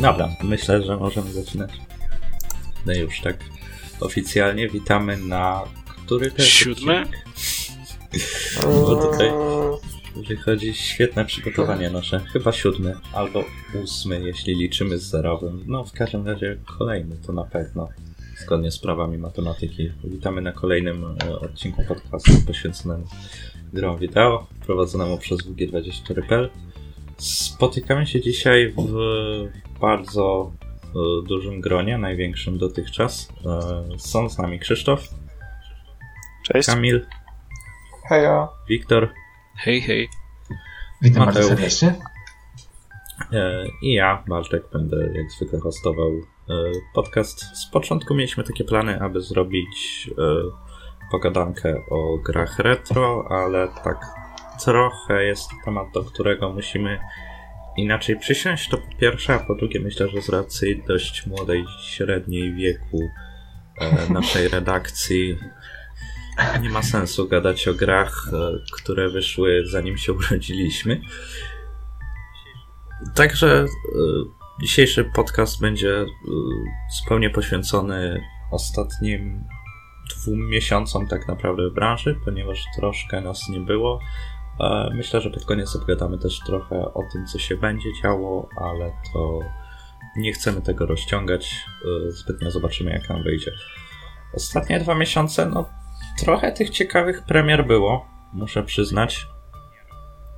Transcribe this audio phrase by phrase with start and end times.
[0.00, 1.70] Dobra, myślę, że możemy zaczynać.
[2.86, 3.36] No już tak
[4.00, 5.62] oficjalnie witamy na
[6.06, 7.04] który jest Siódmy?
[8.62, 9.30] Bo tutaj
[10.28, 12.20] wychodzi świetne przygotowanie nasze.
[12.32, 13.44] Chyba siódmy albo
[13.82, 15.64] ósmy, jeśli liczymy z zerowym.
[15.66, 17.88] No w każdym razie kolejny to na pewno.
[18.38, 19.92] Zgodnie z prawami matematyki.
[20.04, 23.04] Witamy na kolejnym e, odcinku podcastu poświęconemu
[23.72, 26.50] grom wideo, prowadzonemu przez WG24.pl.
[27.16, 28.92] Spotykamy się dzisiaj w
[29.80, 30.52] bardzo
[30.82, 33.28] e, dużym gronie, największym dotychczas.
[33.46, 35.08] E, Są z nami Krzysztof,
[36.44, 36.68] Cześć.
[36.68, 37.06] Kamil,
[38.08, 38.48] Hejo.
[38.68, 39.08] Wiktor
[39.58, 40.08] Hej, hej.
[41.02, 41.58] Witam bardzo Mateusz.
[41.58, 41.94] serdecznie.
[43.32, 46.54] e, i ja, Bartek, będę jak zwykle hostował e,
[46.94, 47.40] podcast.
[47.40, 50.22] Z początku mieliśmy takie plany, aby zrobić e,
[51.10, 54.06] pogadankę o grach retro, ale tak
[54.64, 57.00] trochę jest to temat, do którego musimy
[57.76, 58.68] inaczej przysiąść.
[58.68, 62.98] To po pierwsze, a po drugie myślę, że z racji dość młodej, średniej wieku
[64.10, 65.38] naszej redakcji
[66.62, 71.00] nie ma sensu gadać o grach, e, które wyszły zanim się urodziliśmy.
[73.14, 73.66] Także e,
[74.62, 76.06] dzisiejszy podcast będzie e,
[76.98, 78.20] zupełnie poświęcony
[78.50, 79.44] ostatnim
[80.10, 84.00] dwóm miesiącom tak naprawdę w branży, ponieważ troszkę nas nie było.
[84.94, 89.40] Myślę, że pod koniec opowiadamy też trochę o tym, co się będzie działo, ale to
[90.16, 91.64] nie chcemy tego rozciągać
[92.08, 93.52] zbytnio, zobaczymy jak nam wyjdzie.
[94.34, 95.64] Ostatnie dwa miesiące, no
[96.18, 99.26] trochę tych ciekawych premier było, muszę przyznać.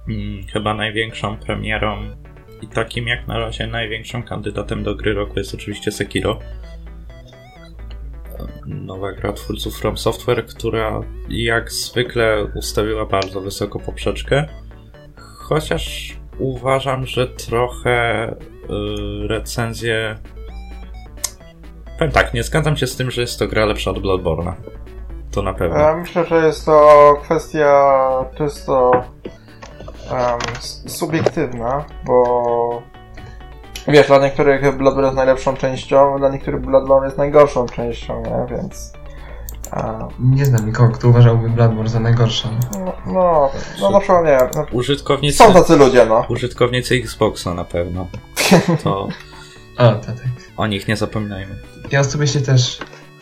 [0.09, 2.17] Mm, Chyba największą premierą
[2.63, 6.39] i takim jak na razie największym kandydatem do gry roku jest oczywiście Sekiro.
[8.67, 14.49] Nowa gra twórców From Software, która jak zwykle ustawiła bardzo wysoko poprzeczkę.
[15.17, 18.35] Chociaż uważam, że trochę
[18.69, 20.19] yy, recenzje.
[21.99, 24.53] Powiem tak, nie zgadzam się z tym, że jest to gra lepsza od Bloodborne'a.
[25.39, 25.79] To na pewno.
[25.79, 27.91] Ja myślę, że jest to kwestia
[28.39, 28.91] czysto
[30.59, 32.83] s- subiektywna, bo
[33.89, 38.57] wiesz, dla niektórych Bloodborne jest najlepszą częścią, dla niektórych Bloodborne jest najgorszą częścią, nie?
[38.57, 38.93] Więc
[39.71, 42.49] a, Nie znam nikogo, kto uważałby Bloodborne za najgorszą.
[42.85, 43.51] no, no,
[43.81, 46.25] no na przykład nie no, Użytkownicy, Są tacy ludzie, no.
[46.29, 48.07] użytkownicy Xboxa na pewno.
[48.85, 49.09] To
[49.79, 50.15] O, to tak.
[50.57, 51.55] o nich nie zapominajmy.
[51.91, 52.79] Ja osobiście też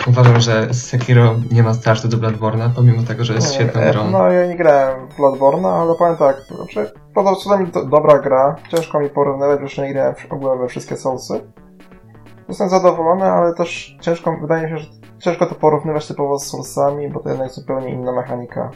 [0.06, 4.10] uważam, że Sekiro nie ma startu do Bloodborne'a, pomimo tego, że jest świetną grą.
[4.10, 8.18] No ja nie grałem w Bloodborne, ale powiem tak, znaczy, to co mi do, dobra
[8.18, 11.40] gra, ciężko mi porównywać, już nie grałem w, ogóle we wszystkie Soulsy.
[12.48, 17.10] Jestem zadowolony, ale też ciężko, wydaje mi się, że ciężko to porównywać typowo z Soulsami,
[17.10, 18.70] bo to jednak zupełnie inna mechanika.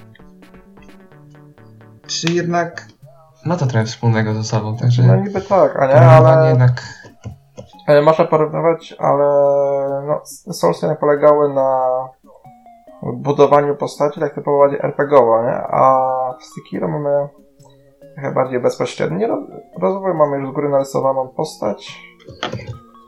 [2.06, 2.86] Czy jednak
[3.44, 5.02] ma to trochę wspólnego ze sobą, także...
[5.02, 6.99] No niby tak, a nie, ale jednak...
[7.90, 9.24] ale można porównywać, ale
[10.06, 10.20] no,
[10.52, 11.78] Soulsy nie polegały na
[13.02, 15.52] budowaniu postaci tak typowo bardziej RPGowo, nie?
[15.54, 16.08] A
[16.40, 17.28] w Sekiro mamy
[18.14, 19.48] trochę bardziej bezpośredni roz-
[19.82, 22.00] rozwój, mamy już z góry narysowaną postać.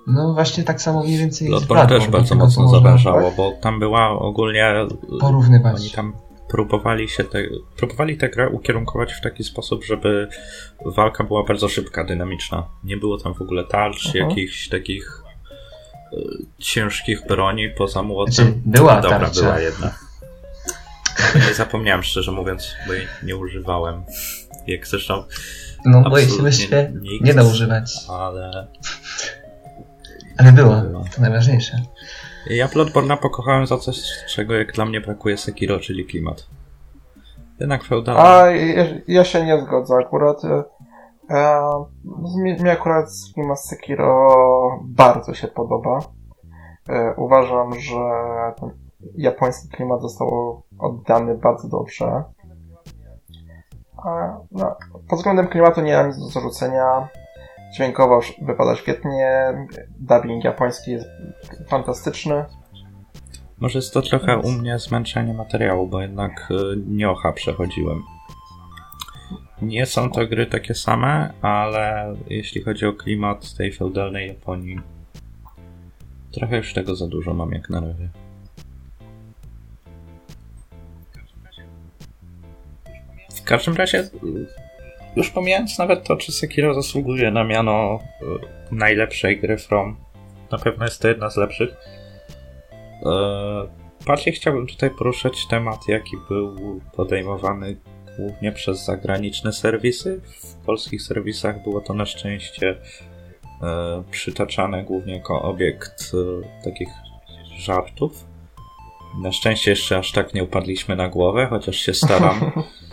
[0.06, 3.37] No właśnie tak samo mniej więcej jest Bloodborne też bardzo mocno zawężało, tak?
[3.37, 4.75] bo tam była ogólnie.
[5.20, 5.76] Porównywać.
[5.76, 6.12] Oni tam
[6.52, 7.38] próbowali się te,
[7.76, 10.28] próbowali tę grę ukierunkować w taki sposób, żeby
[10.86, 12.66] walka była bardzo szybka, dynamiczna.
[12.84, 15.22] Nie było tam w ogóle tarcz, jakichś takich
[16.12, 16.16] e,
[16.58, 18.34] ciężkich broni poza młotem.
[18.34, 19.40] Znaczy, była Dobra, tarcza.
[19.40, 19.94] była jedna.
[21.48, 24.02] Nie zapomniałem szczerze mówiąc, bo jej nie używałem.
[24.66, 25.24] Jak zresztą,
[25.84, 27.92] No bo jej się nie da używać.
[28.08, 28.66] ale
[30.38, 31.04] Ale była, Była.
[31.14, 31.82] to najważniejsze.
[32.47, 33.97] Ja Bloodborne'a pokochałem za coś,
[34.28, 36.47] czego jak dla mnie brakuje Sekiro, czyli klimat.
[37.60, 38.22] Jednak feudalny.
[38.22, 40.44] A ja, ja się nie zgodzę akurat.
[40.44, 40.64] E,
[41.31, 41.84] e,
[42.36, 45.98] mi, akurat klimat Sekiro bardzo się podoba.
[46.88, 48.00] E, uważam, że
[48.61, 48.70] ten
[49.17, 52.25] japoński klimat został oddany bardzo dobrze.
[54.05, 54.76] A, no,
[55.08, 57.08] pod względem klimatu nie mam nic do zarzucenia.
[57.74, 59.54] Dźwiękowo wypada świetnie.
[59.98, 61.08] Dubbing japoński jest
[61.69, 62.44] fantastyczny.
[63.58, 68.02] Może jest to trochę u mnie zmęczenie materiału, bo jednak y, niocha przechodziłem.
[69.62, 74.80] Nie są to gry takie same, ale jeśli chodzi o klimat tej feudalnej Japonii,
[76.32, 78.08] trochę już tego za dużo mam jak na razie.
[83.34, 84.10] W każdym razie,
[85.17, 89.97] już pomijając nawet to, czy Sekiro zasługuje na miano y, najlepszej gry From,
[90.53, 91.76] na pewno jest to jedna z lepszych.
[94.06, 97.76] bardziej chciałbym tutaj poruszyć temat, jaki był podejmowany
[98.19, 100.20] głównie przez zagraniczne serwisy.
[100.25, 102.76] W polskich serwisach było to na szczęście
[103.62, 106.88] e, przytaczane głównie jako obiekt e, takich
[107.56, 108.25] żartów.
[109.23, 112.41] Na szczęście jeszcze aż tak nie upadliśmy na głowę, chociaż się staram.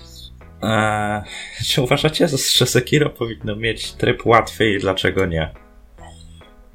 [0.63, 1.23] E,
[1.69, 5.53] czy uważacie, że Sekiro powinno mieć tryb łatwy i dlaczego nie?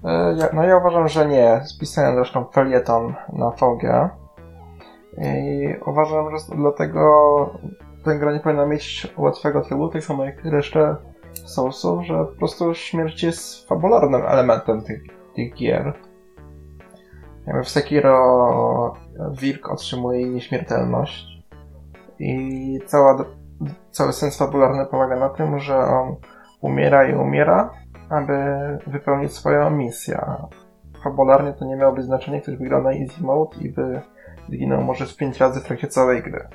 [0.04, 1.60] E, ja, no ja uważam, że nie.
[1.66, 4.10] Spisałem zresztą felieton na VG.
[5.18, 7.00] I uważam, że dlatego
[8.04, 10.96] ten gra nie powinna mieć łatwego trybu, tak samo jak resztę
[11.34, 15.02] Soulsów, że po prostu śmierć jest fabularnym elementem tych,
[15.34, 15.92] tych gier.
[17.46, 18.94] Jakby w Sekiro
[19.40, 21.26] Wilk otrzymuje nieśmiertelność
[22.18, 23.24] i cała,
[23.90, 26.16] cały sens fabularny polega na tym, że on
[26.60, 27.70] umiera i umiera,
[28.08, 28.34] aby
[28.86, 30.20] wypełnić swoją misję.
[31.04, 34.00] Fabularnie to nie miałoby znaczenia, ktoś wygrał na easy mode i by
[34.48, 36.48] zginął może z pięć razy w trakcie całej gry.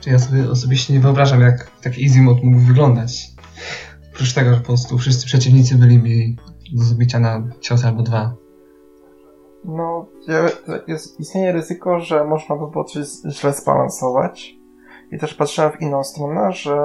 [0.00, 3.30] Czy ja sobie osobiście nie wyobrażam, jak taki easy mode mógł wyglądać.
[4.14, 6.42] Oprócz tego, że po prostu wszyscy przeciwnicy byliby
[6.72, 8.34] do zabicia na cios albo dwa.
[9.64, 10.06] No,
[10.86, 14.55] jest, istnieje ryzyko, że można by było coś źle zbalansować.
[15.12, 16.78] I też patrzyłem w inną stronę, że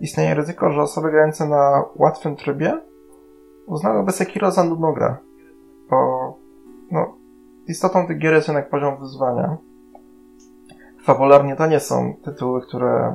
[0.00, 2.80] istnieje ryzyko, że osoby grające na łatwym trybie
[3.66, 5.16] uznałyby Sekiro za nudną grę.
[5.90, 5.96] Bo,
[6.90, 7.16] no,
[7.68, 9.56] istotą tych gier jest jednak poziom wyzwania.
[11.02, 13.14] Fabularnie to nie są tytuły, które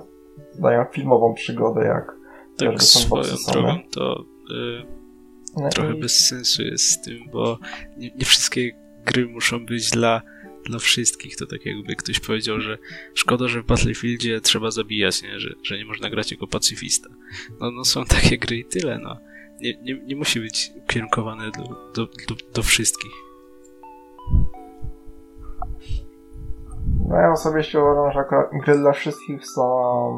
[0.59, 2.15] dają filmową przygodę, jak
[2.57, 5.01] tak swoją drogą to y,
[5.57, 5.99] no trochę i...
[5.99, 7.57] bez sensu jest z tym, bo
[7.97, 8.71] nie, nie, wszystkie
[9.05, 10.21] gry muszą być dla,
[10.65, 11.35] dla wszystkich.
[11.35, 12.77] To tak jakby ktoś powiedział, że
[13.13, 15.39] szkoda, że w Battlefieldzie trzeba zabijać, nie?
[15.39, 17.09] Że, że nie można grać jako pacyfista.
[17.59, 19.17] No, no są takie gry i tyle, no.
[19.61, 21.63] Nie, nie, nie musi być ukierunkowane do,
[21.95, 23.11] do, do, do wszystkich.
[27.09, 28.23] No ja osobiście uważam, że
[28.65, 30.17] gry dla wszystkich są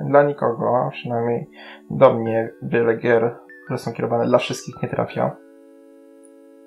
[0.00, 1.50] dla nikogo, przynajmniej
[1.90, 5.36] do mnie wiele gier, które są kierowane dla wszystkich nie trafia.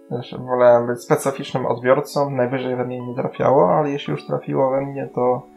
[0.09, 4.81] Też wolałem być specyficznym odbiorcą, najwyżej we mnie nie trafiało, ale jeśli już trafiło we
[4.81, 5.47] mnie, to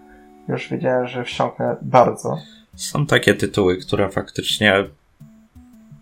[0.49, 2.39] już wiedziałem, że wsiąknę bardzo.
[2.75, 4.85] Są takie tytuły, które faktycznie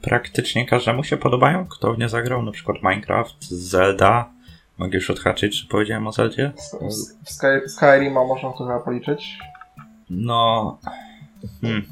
[0.02, 4.31] praktycznie każdemu się podobają, kto w nie zagrał, na przykład Minecraft, Zelda,
[4.81, 6.52] Mogę już odhaczyć, czy powiedziałem o Zeldzie?
[7.25, 9.38] W Sky, Skyrima można to chyba policzyć.
[10.11, 10.79] No...
[11.61, 11.82] Hmm.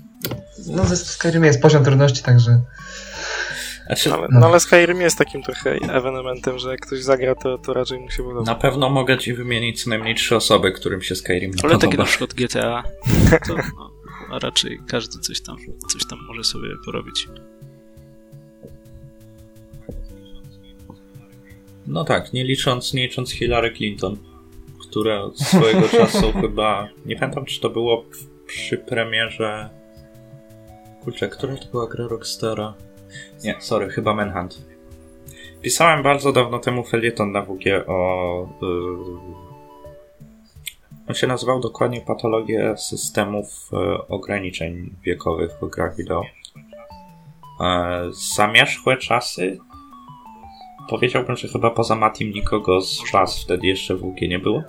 [0.67, 2.61] No, w Skyrim jest poziom trudności, także...
[3.89, 4.41] Znaczy, ale, no.
[4.41, 8.11] no ale Skyrim jest takim trochę ewenementem, że jak ktoś zagra, to, to raczej mu
[8.11, 8.43] się podoba.
[8.53, 11.87] Na pewno mogę ci wymienić co najmniej trzy osoby, którym się Skyrim nie Ale podoba.
[11.87, 12.83] takie na przykład GTA,
[13.47, 15.57] to no, raczej każdy coś tam,
[15.93, 17.29] coś tam może sobie porobić.
[21.87, 24.17] No tak, nie licząc, nie licząc Hillary Clinton,
[24.81, 28.05] która swojego czasu chyba, nie pamiętam czy to było
[28.47, 29.71] przy premierze,
[31.05, 32.75] kurczę, która to była gra Rockstara?
[33.45, 34.67] Nie, sorry, chyba Manhunt.
[35.63, 38.49] Pisałem bardzo dawno temu felieton na WG o...
[38.63, 39.49] Yy,
[41.09, 46.23] on się nazywał dokładnie Patologie systemów yy, ograniczeń wiekowych w grach wideo.
[47.61, 49.59] Yy, zamierzchłe czasy
[50.89, 54.63] Powiedziałbym, że chyba poza Matim nikogo z was wtedy jeszcze WG nie było.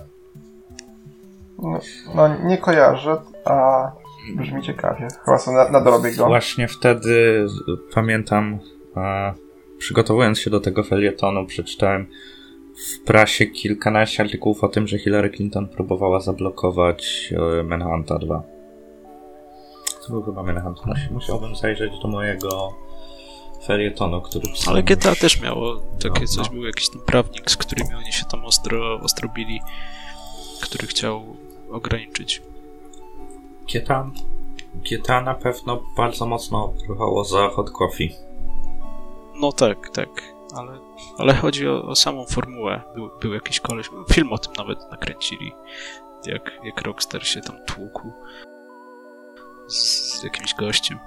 [1.62, 1.80] No,
[2.14, 3.90] no, nie kojarzę, a
[4.36, 5.08] brzmi ciekawie.
[5.24, 6.26] Chyba są na, na drobie go.
[6.26, 7.46] Właśnie wtedy
[7.94, 8.58] pamiętam,
[8.94, 9.34] a,
[9.78, 12.06] przygotowując się do tego felietonu, przeczytałem
[12.74, 18.42] w prasie kilkanaście artykułów o tym, że Hillary Clinton próbowała zablokować e, Manhunta 2.
[20.06, 20.78] To był chyba Manhunt.
[21.10, 22.74] Musiałbym zajrzeć do mojego
[23.66, 26.54] felietonu, który Ale GTA też miało takie no, coś, no.
[26.54, 29.60] był jakiś tam prawnik, z którymi oni się tam ostro, ostro bili,
[30.62, 31.36] który chciał
[31.70, 32.42] ograniczyć.
[33.72, 34.10] GTA,
[34.74, 38.14] GTA na pewno bardzo mocno odpływało za Hot Coffee.
[39.40, 40.08] No tak, tak,
[40.56, 40.78] ale,
[41.18, 42.82] ale chodzi o, o samą formułę.
[42.94, 45.52] Był, był jakiś koleś, film o tym nawet nakręcili,
[46.26, 48.12] jak, jak Rockstar się tam tłukł
[49.68, 50.98] z jakimś gościem.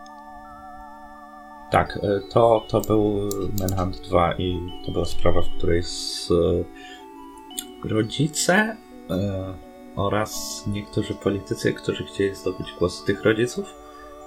[1.71, 3.29] Tak, e, to, to był
[3.59, 6.63] Manhunt 2 i to była sprawa, w której z e,
[7.89, 8.77] rodzice
[9.09, 9.53] e,
[9.95, 13.65] oraz niektórzy politycy, którzy chcieli zdobyć głosy tych rodziców,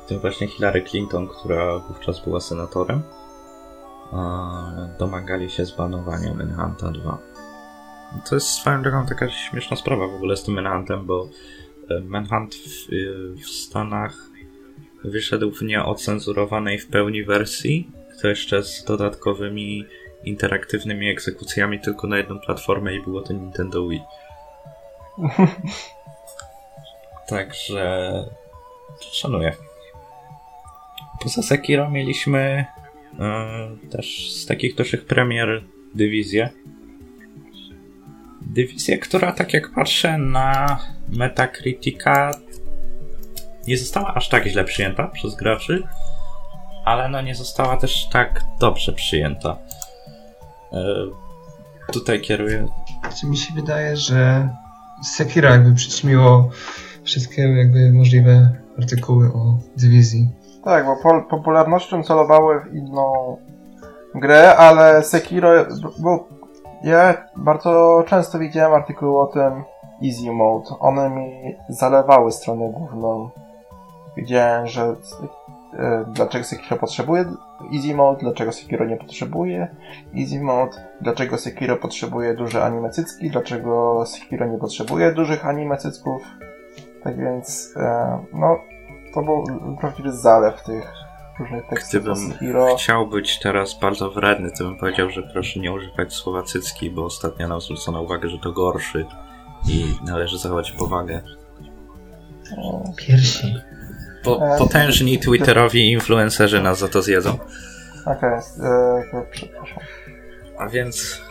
[0.04, 3.02] w tym właśnie Hillary Clinton, która wówczas była senatorem,
[4.98, 7.18] domagali się zbanowania Manhunta 2.
[8.28, 11.28] To jest swoją drogą taka śmieszna sprawa w ogóle z tym Manhuntem, bo
[12.04, 12.88] Manhunt w,
[13.42, 14.16] w Stanach
[15.04, 17.90] wyszedł w nieocenzurowanej w pełni wersji,
[18.22, 19.84] to jeszcze z dodatkowymi
[20.24, 24.02] interaktywnymi egzekucjami tylko na jedną platformę i było to Nintendo Wii.
[27.28, 28.12] Także
[29.12, 29.52] szanuję.
[31.22, 32.64] Poza Sekiro mieliśmy
[33.12, 36.48] yy, też z takich dużych premier dywizję.
[38.40, 42.30] Dywizję, która tak jak patrzę na Metacritica
[43.68, 45.82] nie została aż tak źle przyjęta przez graczy,
[46.84, 49.58] ale no nie została też tak dobrze przyjęta.
[50.72, 51.10] Yy,
[51.92, 52.68] tutaj kieruję.
[53.24, 54.48] Mi się wydaje, że
[55.02, 56.48] Sekiro jakby przyćmiło
[57.04, 60.28] wszystkie jakby możliwe artykuły o dywizji.
[60.64, 63.36] Tak, bo po, popularnością celowały w inną
[64.14, 65.50] grę, ale Sekiro,
[65.98, 66.28] bo
[66.82, 69.64] ja bardzo często widziałem artykuły o tym
[70.04, 70.78] Easy Mode.
[70.80, 73.30] One mi zalewały stronę główną.
[74.16, 74.96] Widziałem, że
[76.06, 77.24] dlaczego Sekiro potrzebuje
[77.74, 79.76] Easy Mode, dlaczego Sekiro nie potrzebuje
[80.18, 86.22] Easy Mode, dlaczego Sekiro potrzebuje duże anime cycki, dlaczego Sekiro nie potrzebuje dużych anime cycków.
[87.04, 88.58] Tak więc, e, no,
[89.14, 89.44] to był
[89.80, 90.92] prawdziwy zalew tych
[91.38, 96.12] różnych tekstów Gdybym chciał być teraz bardzo wredny, to bym powiedział, że proszę nie używać
[96.12, 99.06] słowa cycki, bo ostatnio nam zwrócono uwagę, że to gorszy
[99.68, 101.20] i należy zachować powagę.
[102.96, 103.54] Piersi.
[104.26, 107.38] Po, e, potężni twitterowi influencerzy nas za to zjedzą.
[108.06, 109.78] E, przepraszam.
[110.58, 111.22] A więc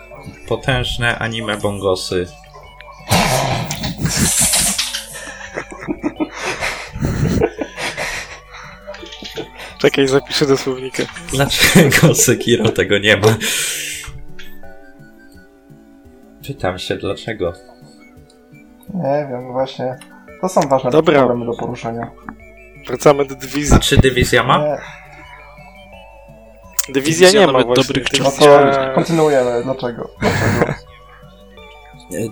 [0.47, 2.25] potężne anime bongosy
[9.77, 11.03] Czekaj, zapiszę do słownika.
[11.31, 13.27] Dlaczego Sekiro tego nie ma?
[16.47, 17.53] Pytam się dlaczego.
[18.93, 19.97] Nie wiem, właśnie.
[20.41, 21.19] To są ważne Dobra.
[21.19, 22.11] problemy do poruszenia.
[22.87, 23.75] Wracamy do dywizji.
[23.75, 24.57] A czy dywizja ma?
[24.57, 24.77] Nie.
[26.89, 27.83] Dywizja, dywizja nie ma właśnie.
[27.83, 29.63] dobrych No to kontynuujemy.
[29.63, 30.09] Dlaczego?
[30.19, 30.85] Dlaczego?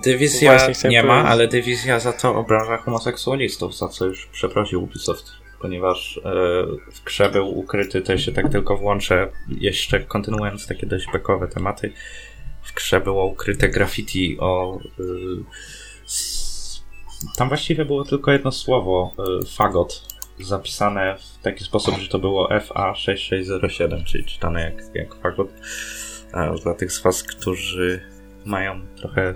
[0.03, 5.25] Dywizja nie ma, ale dywizja za to obraża homoseksualistów, za co już przeprosił Ubisoft,
[5.61, 6.21] ponieważ e,
[6.91, 11.93] w grze był ukryty, to się tak tylko włączę, jeszcze kontynuując takie dość bekowe tematy,
[12.63, 14.79] w grze było ukryte graffiti o...
[14.99, 15.03] E,
[17.37, 20.12] tam właściwie było tylko jedno słowo, e, fagot,
[20.45, 25.49] zapisane w taki sposób, że to było FA6607, czyli czytane jak, jak fagot.
[26.63, 28.01] Dla tych z Was, którzy
[28.45, 29.33] mają trochę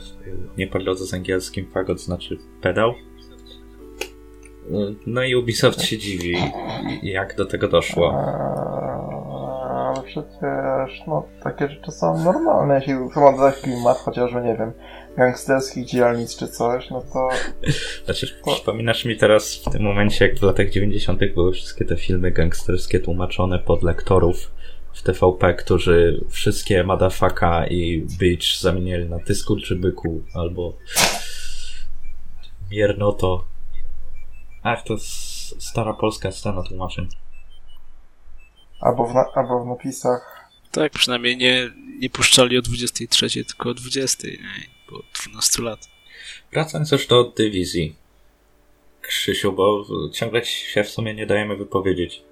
[0.57, 2.93] nie po drodze z angielskim, fagot znaczy pedał.
[5.07, 6.37] No i Ubisoft się dziwi,
[7.03, 8.13] jak do tego doszło.
[9.87, 14.71] Ale przecież, no, takie rzeczy są normalne, jeśli wprowadzać klimat, chociażby, nie wiem,
[15.17, 17.29] gangsterskich dzielnic czy coś, no to...
[18.05, 18.53] Znaczy, to...
[18.53, 21.19] przypominasz mi teraz w tym momencie, jak w latach 90.
[21.33, 24.51] były wszystkie te filmy gangsterskie tłumaczone pod lektorów
[24.93, 30.77] w TVP, którzy wszystkie Madafaka i Beach zamienili na Tysku czy Byku, albo
[32.71, 33.45] Miernoto.
[34.63, 34.97] Ach, to
[35.59, 37.07] stara polska scena tłumaczeń.
[38.81, 40.49] Albo w, na, albo w napisach.
[40.71, 41.69] Tak, przynajmniej nie,
[41.99, 44.76] nie puszczali o 23, tylko o 20, nie?
[44.89, 45.79] Po 12 lat.
[46.51, 47.95] Wracając już do dywizji.
[49.01, 52.23] Krzysiu, bo ciągle się w sumie nie dajemy wypowiedzieć.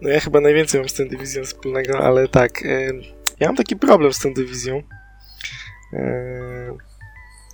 [0.00, 2.62] No ja chyba najwięcej mam z tą dywizją wspólnego, ale tak,
[3.40, 4.82] ja mam taki problem z tą dywizją.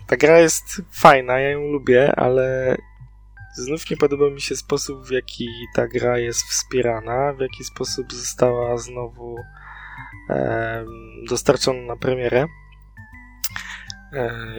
[0.06, 2.76] ta gra jest fajna, ja ją lubię, ale
[3.56, 8.12] znów nie podoba mi się sposób, w jaki ta gra jest wspierana, w jaki sposób
[8.12, 9.36] została znowu
[11.28, 12.48] dostarczona na premierę e,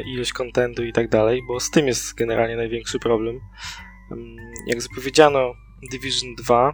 [0.06, 3.40] ilość kontentu i tak dalej, bo z tym jest generalnie największy problem.
[4.68, 5.54] Jak zapowiedziano
[5.92, 6.74] Division 2,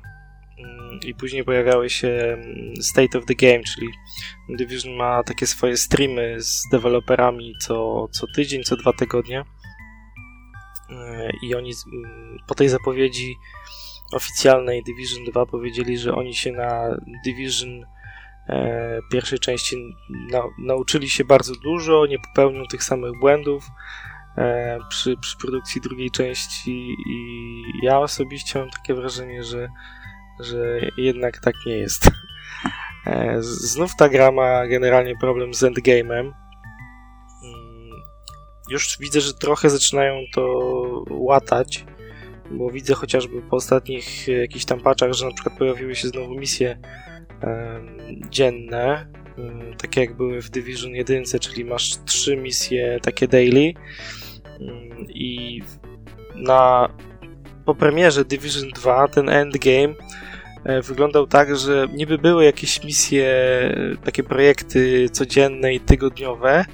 [1.05, 3.87] i później pojawiały się mm, State of the Game, czyli
[4.49, 9.43] Division ma takie swoje streamy z deweloperami co, co tydzień, co dwa tygodnie.
[10.89, 13.35] E, I oni mm, po tej zapowiedzi
[14.13, 17.85] oficjalnej Division 2 powiedzieli, że oni się na Division
[18.49, 19.95] e, pierwszej części
[20.31, 23.67] na, nauczyli się bardzo dużo, nie popełnią tych samych błędów
[24.37, 29.69] e, przy, przy produkcji drugiej części i ja osobiście mam takie wrażenie, że
[30.39, 32.11] że jednak tak nie jest.
[33.05, 36.31] E, znów ta gra ma generalnie problem z endgame'em.
[37.43, 37.91] Mm,
[38.69, 40.43] już widzę, że trochę zaczynają to
[41.09, 41.85] łatać,
[42.51, 46.77] bo widzę chociażby po ostatnich jakichś tam paczach, że na przykład pojawiły się znowu misje
[48.29, 49.07] dzienne,
[49.77, 53.73] takie jak były w Division 1, czyli masz trzy misje takie daily
[55.09, 55.61] i
[56.35, 56.89] na
[57.65, 59.93] po premierze Division 2 ten endgame
[60.63, 63.29] e, wyglądał tak, że niby były jakieś misje,
[64.03, 66.65] takie projekty codzienne i tygodniowe,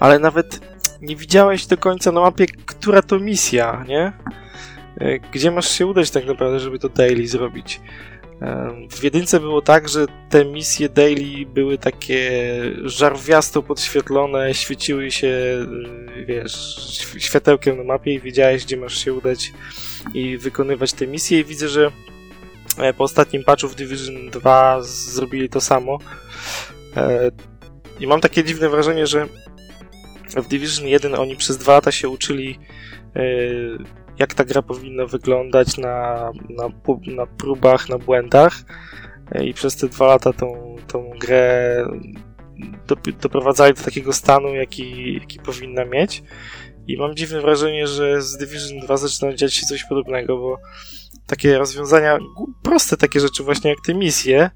[0.00, 0.60] ale nawet
[1.00, 4.12] nie widziałeś do końca na mapie, która to misja, nie?
[5.00, 7.80] E, gdzie masz się udać tak naprawdę, żeby to daily zrobić.
[8.90, 12.30] W jedynce było tak, że te misje daily były takie
[12.84, 15.28] żarwiasto podświetlone, świeciły się,
[16.18, 16.54] y, wiesz,
[17.18, 19.52] światełkiem na mapie i wiedziałeś, gdzie masz się udać
[20.14, 21.40] i wykonywać te misje.
[21.40, 21.90] I widzę, że
[22.78, 25.98] e, po ostatnim patchu w Division 2 zrobili to samo.
[26.96, 27.30] E,
[28.00, 29.26] I mam takie dziwne wrażenie, że
[30.36, 32.58] w Division 1 oni przez dwa lata się uczyli
[33.16, 33.20] e,
[34.18, 36.68] jak ta gra powinna wyglądać na, na,
[37.16, 38.52] na próbach, na błędach
[39.32, 41.84] e, i przez te dwa lata tą, tą grę
[42.86, 46.22] do, doprowadzali do takiego stanu, jaki, jaki powinna mieć.
[46.86, 50.58] I mam dziwne wrażenie, że z Division 2 zaczyna dziać się coś podobnego, bo
[51.26, 52.18] takie rozwiązania,
[52.62, 54.50] proste takie rzeczy właśnie jak te misje,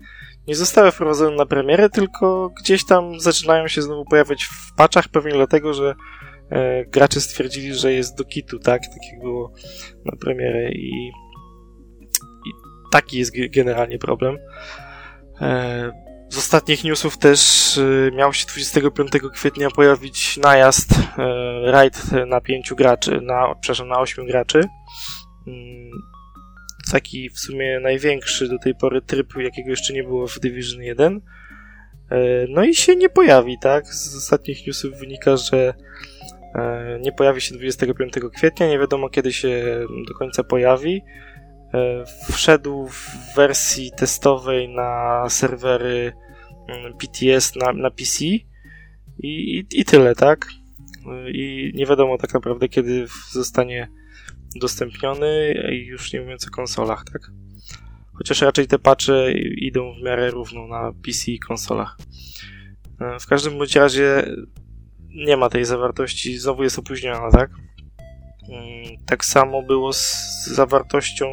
[0.49, 5.33] nie zostały wprowadzone na premierę, tylko gdzieś tam zaczynają się znowu pojawiać w patchach, pewnie
[5.33, 5.95] dlatego, że
[6.87, 8.83] gracze stwierdzili, że jest do kitu, tak?
[8.87, 9.53] Tak jak było
[10.05, 11.09] na premierę i,
[12.47, 12.53] i
[12.93, 14.39] taki jest generalnie problem.
[15.41, 15.93] E,
[16.29, 17.41] z ostatnich newsów też
[17.79, 23.99] e, miał się 25 kwietnia pojawić najazd e, raid na pięciu graczy, na, przepraszam, na
[23.99, 24.61] ośmiu graczy.
[25.47, 25.91] Mm,
[26.93, 31.21] taki w sumie największy do tej pory tryb, jakiego jeszcze nie było w Division 1.
[32.11, 32.19] E,
[32.49, 33.87] no i się nie pojawi, tak?
[33.87, 36.12] Z ostatnich newsów wynika, że E,
[37.01, 39.65] nie pojawi się 25 kwietnia, nie wiadomo kiedy się
[40.09, 41.03] do końca pojawi.
[41.75, 46.13] E, wszedł w wersji testowej na serwery
[46.69, 48.45] mm, PTS na, na PC i,
[49.23, 50.49] i, i tyle, tak?
[51.07, 53.89] E, I nie wiadomo tak naprawdę kiedy zostanie
[54.57, 57.23] udostępniony i już nie mówiąc o konsolach, tak?
[58.15, 61.99] Chociaż raczej te patche idą w miarę równo na PC i konsolach.
[63.21, 64.25] W każdym bądź razie
[65.15, 67.51] nie ma tej zawartości, znowu jest opóźniona, tak?
[68.49, 71.27] Mm, tak samo było z zawartością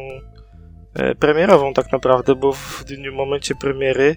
[0.94, 4.16] e, premierową tak naprawdę, bo w dniu momencie premiery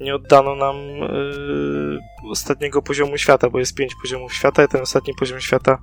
[0.00, 5.14] nie oddano nam yy, ostatniego poziomu świata, bo jest pięć poziomów świata i ten ostatni
[5.18, 5.78] poziom świata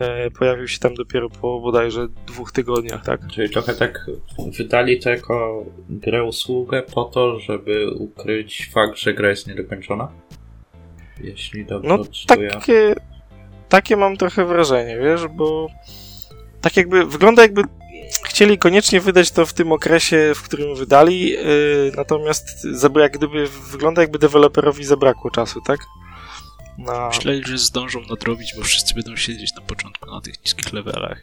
[0.00, 3.20] yy, pojawił się tam dopiero po bodajże dwóch tygodniach, tak?
[3.26, 4.06] Czyli trochę tak
[4.58, 10.08] wydali to jako grę usługę po to, żeby ukryć fakt, że gra jest niedokończona?
[11.20, 12.94] Jeśli dobrze No takie,
[13.68, 15.68] takie mam trochę wrażenie, wiesz, bo
[16.60, 17.62] tak jakby, wygląda jakby
[18.24, 22.66] chcieli koniecznie wydać to w tym okresie, w którym wydali, yy, natomiast
[23.00, 25.80] jak gdyby wygląda jakby deweloperowi zabrakło czasu, tak?
[26.78, 27.08] Na...
[27.08, 31.22] Myśleli, że zdążą nadrobić, bo wszyscy będą siedzieć na początku na tych niskich levelach.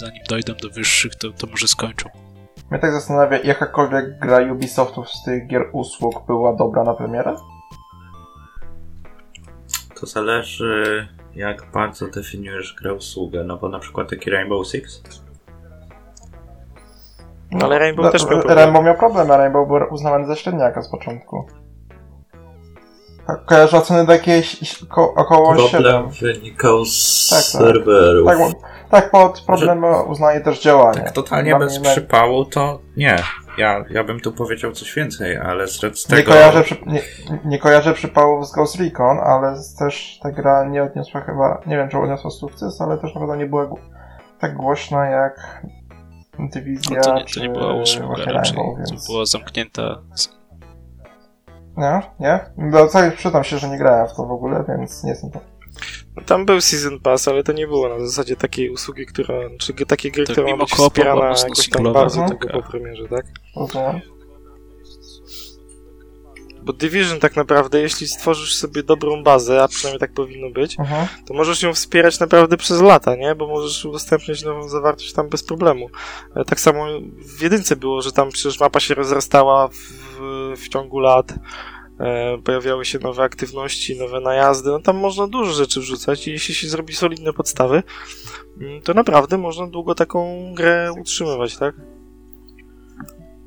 [0.00, 2.08] Zanim dojdą do wyższych, to, to może skończą.
[2.70, 7.36] Mnie tak zastanawia, jakakolwiek gra Ubisoftu z tych gier usług była dobra na premierę?
[10.04, 15.02] To zależy, jak bardzo definiujesz grę usługę, no bo na przykład taki Rainbow Six.
[17.50, 18.58] No, ale Rainbow no, też miał problem.
[18.58, 21.46] Rainbow miał problem, a Rainbow był uznawany za średniaka z początku.
[23.26, 24.82] Tak, kojarzę oceny do jakiejś
[25.16, 25.82] około problem 7.
[25.82, 27.46] Problem wynikał z tak, tak.
[27.46, 28.26] serwerów.
[28.26, 28.38] Tak,
[28.90, 30.02] tak, pod problem że...
[30.02, 31.00] uznaje też działanie.
[31.00, 33.16] Tak totalnie bez przypału to nie.
[33.58, 36.16] Ja, ja bym tu powiedział coś więcej, ale z tego...
[36.16, 37.00] Nie kojarzę, przy, nie,
[37.44, 41.88] nie kojarzę przypałów z Ghost Recon, ale też ta gra nie odniosła chyba, nie wiem
[41.88, 43.68] czy odniosła sukces, ale też naprawdę nie była
[44.40, 45.64] tak głośna jak
[46.38, 49.06] Dywizja, no to nie, to nie była usługa raczej, więc...
[49.06, 50.02] to była zamknięta...
[51.76, 52.02] Nie?
[52.20, 52.40] Nie?
[52.56, 55.53] No, przyznam się, że nie grałem w to w ogóle, więc nie jestem to no,
[56.26, 60.12] tam był Season Pass, ale to nie było na zasadzie takiej usługi, która, czy takiej
[60.12, 63.26] gry, która ma być wspierana jakoś tam bardzo tylko po premierze, tak?
[63.54, 64.00] Okay.
[66.64, 71.06] Bo Division tak naprawdę, jeśli stworzysz sobie dobrą bazę, a przynajmniej tak powinno być, uh-huh.
[71.26, 73.34] to możesz ją wspierać naprawdę przez lata, nie?
[73.34, 75.88] Bo możesz udostępniać nową zawartość tam bez problemu.
[76.36, 76.86] E, tak samo
[77.36, 79.76] w jedynce było, że tam przecież mapa się rozrastała w,
[80.56, 81.34] w ciągu lat.
[82.00, 86.54] E, pojawiały się nowe aktywności, nowe najazdy, no tam można dużo rzeczy wrzucać i jeśli
[86.54, 87.82] się zrobi solidne podstawy,
[88.60, 91.74] mm, to naprawdę można długo taką grę utrzymywać, tak?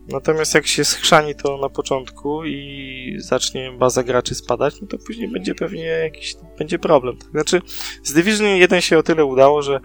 [0.07, 5.31] Natomiast jak się schrzani to na początku i zacznie baza graczy spadać, no to później
[5.31, 7.17] będzie pewnie jakiś będzie problem.
[7.17, 7.29] Tak?
[7.31, 7.61] Znaczy,
[8.03, 9.79] z Division 1 się o tyle udało, że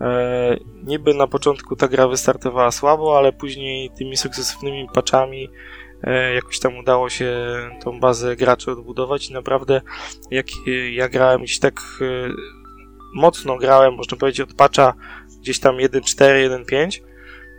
[0.00, 5.48] e, niby na początku ta gra wystartowała słabo, ale później tymi sukcesywnymi patchami
[6.34, 7.36] jakoś tam udało się
[7.84, 9.80] tą bazę graczy odbudować i naprawdę
[10.30, 10.46] jak
[10.92, 12.28] ja grałem gdzieś tak e,
[13.14, 14.94] mocno grałem, można powiedzieć od patcha
[15.40, 17.00] gdzieś tam 1.4, 1.5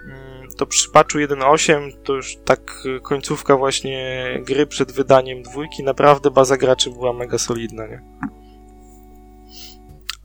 [0.05, 6.31] mm, to przy patchu 1.8 to już tak końcówka właśnie gry przed wydaniem dwójki, naprawdę
[6.31, 8.01] baza graczy była mega solidna, nie?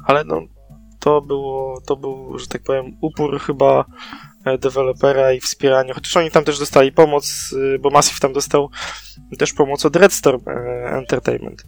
[0.07, 0.41] Ale no,
[1.01, 4.28] to było, to był, że tak powiem, upór chyba e,
[4.59, 8.71] dewelopera i wspieranie, chociaż oni tam też dostali pomoc, y, bo Massive tam dostał
[9.39, 10.53] też pomoc od Redstorm e,
[10.85, 11.65] Entertainment.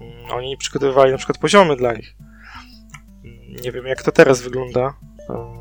[0.00, 2.16] Mm, oni przygotowywali na przykład poziomy dla nich.
[3.24, 4.94] Mm, nie wiem jak to teraz wygląda,
[5.30, 5.56] e,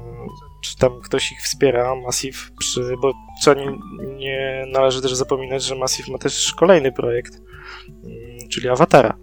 [0.63, 3.71] czy tam ktoś ich wspiera, Massive, przy, bo trzeba nie,
[4.15, 7.41] nie należy też zapominać, że Massive ma też kolejny projekt,
[7.87, 9.17] mm, czyli Awatara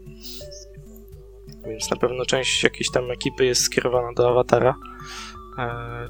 [1.66, 4.74] więc na pewno część jakiejś tam ekipy jest skierowana do awatara, e,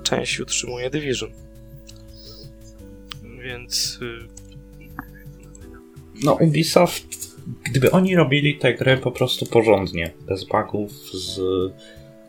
[0.02, 1.30] część utrzymuje Division.
[3.42, 3.98] Więc.
[4.02, 4.28] Y,
[6.24, 7.06] no, Ubisoft,
[7.70, 11.40] gdyby oni robili tę grę po prostu porządnie, bez bugów, z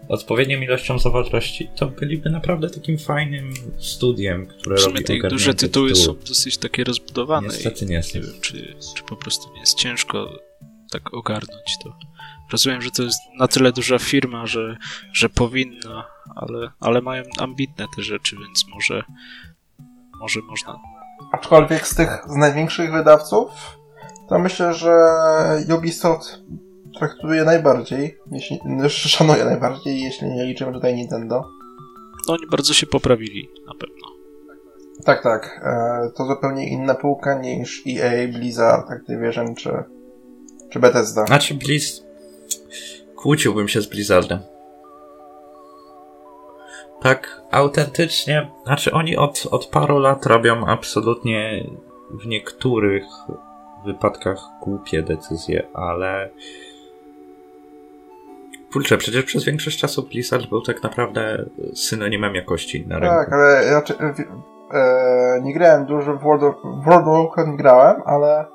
[0.10, 6.06] odpowiednią ilością zawartości, to byliby naprawdę takim fajnym studiem, które robi te duże tytuły tytuły.
[6.06, 7.48] są dosyć takie rozbudowane.
[7.48, 8.16] Niestety nie jest.
[8.16, 10.40] Nie wiem, czy, czy po prostu nie jest ciężko
[10.92, 11.98] tak ogarnąć to.
[12.54, 14.78] Rozumiem, że to jest na tyle duża firma, że,
[15.14, 19.04] że powinna, ale, ale mają ambitne te rzeczy, więc może,
[20.20, 20.80] może można.
[21.32, 23.50] Aczkolwiek z tych z największych wydawców,
[24.30, 24.96] to myślę, że
[25.78, 26.40] Ubisoft
[27.00, 31.50] traktuje najbardziej, jeśli, szanuje najbardziej, jeśli nie liczymy tutaj Nintendo.
[32.28, 34.08] No oni bardzo się poprawili, na pewno.
[35.06, 35.62] Tak, tak.
[35.64, 39.84] E, to zupełnie inna półka niż EA, Blizzard, Activision czy,
[40.70, 41.26] czy Bethesda.
[41.26, 42.13] Znaczy Blizz
[43.16, 44.40] kłóciłbym się z Blizzardem.
[47.02, 51.64] Tak autentycznie, znaczy oni od, od paru lat robią absolutnie
[52.24, 53.04] w niektórych
[53.86, 56.30] wypadkach głupie decyzje, ale
[58.74, 63.16] Kurczę, przecież przez większość czasu Blizzard był tak naprawdę synonimem jakości na rynku.
[63.16, 63.84] Tak, ale
[64.74, 68.46] e, nie grałem dużo w World of, World of Warcraft grałem, ale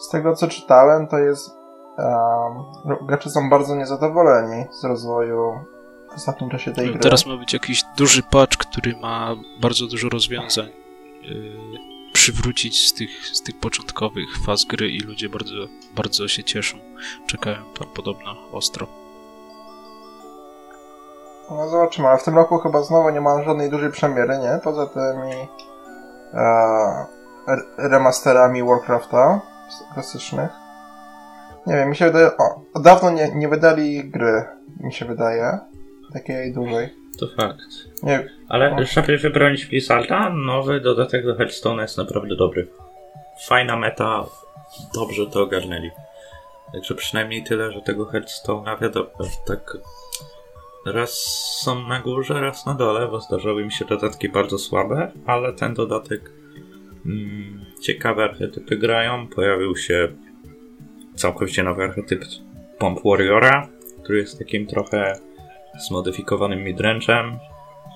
[0.00, 1.61] z tego co czytałem, to jest
[2.02, 5.52] um, gracze są bardzo niezadowoleni z rozwoju
[6.12, 6.98] w ostatnim czasie tej gry.
[6.98, 10.68] Teraz ma być jakiś duży patch, który ma bardzo dużo rozwiązań
[11.22, 15.54] yy, przywrócić z tych, z tych początkowych faz gry i ludzie bardzo,
[15.96, 16.78] bardzo się cieszą.
[17.26, 18.86] Czekają tam podobno ostro.
[21.50, 24.60] No zobaczymy, ale w tym roku chyba znowu nie ma żadnej dużej premiery, nie?
[24.64, 25.48] Poza tymi
[26.34, 27.06] e,
[27.78, 29.40] remasterami Warcrafta
[29.94, 30.61] klasycznych.
[31.66, 32.30] Nie wiem, mi się wydaje...
[32.36, 34.44] O, dawno nie, nie wydali gry,
[34.80, 35.58] mi się wydaje.
[36.12, 36.88] Takiej dużej.
[37.18, 37.58] To fakt.
[38.02, 38.84] Nie, Ale no.
[38.84, 42.68] żeby wybronić Blizzarda, nowy dodatek do Hearthstone jest naprawdę dobry.
[43.46, 44.24] Fajna meta,
[44.94, 45.90] dobrze to ogarnęli.
[46.72, 49.10] Także przynajmniej tyle, że tego Hearthstone'a wiadomo,
[49.46, 49.76] tak
[50.86, 51.10] raz
[51.62, 55.74] są na górze, raz na dole, bo zdarzały mi się dodatki bardzo słabe, ale ten
[55.74, 56.30] dodatek
[57.06, 59.28] mm, ciekawe archetypy grają.
[59.28, 60.08] Pojawił się
[61.14, 62.24] całkowicie nowy archetyp
[62.80, 63.68] Bomb Warriora,
[64.02, 65.18] który jest takim trochę
[65.86, 67.36] zmodyfikowanym midrange'em.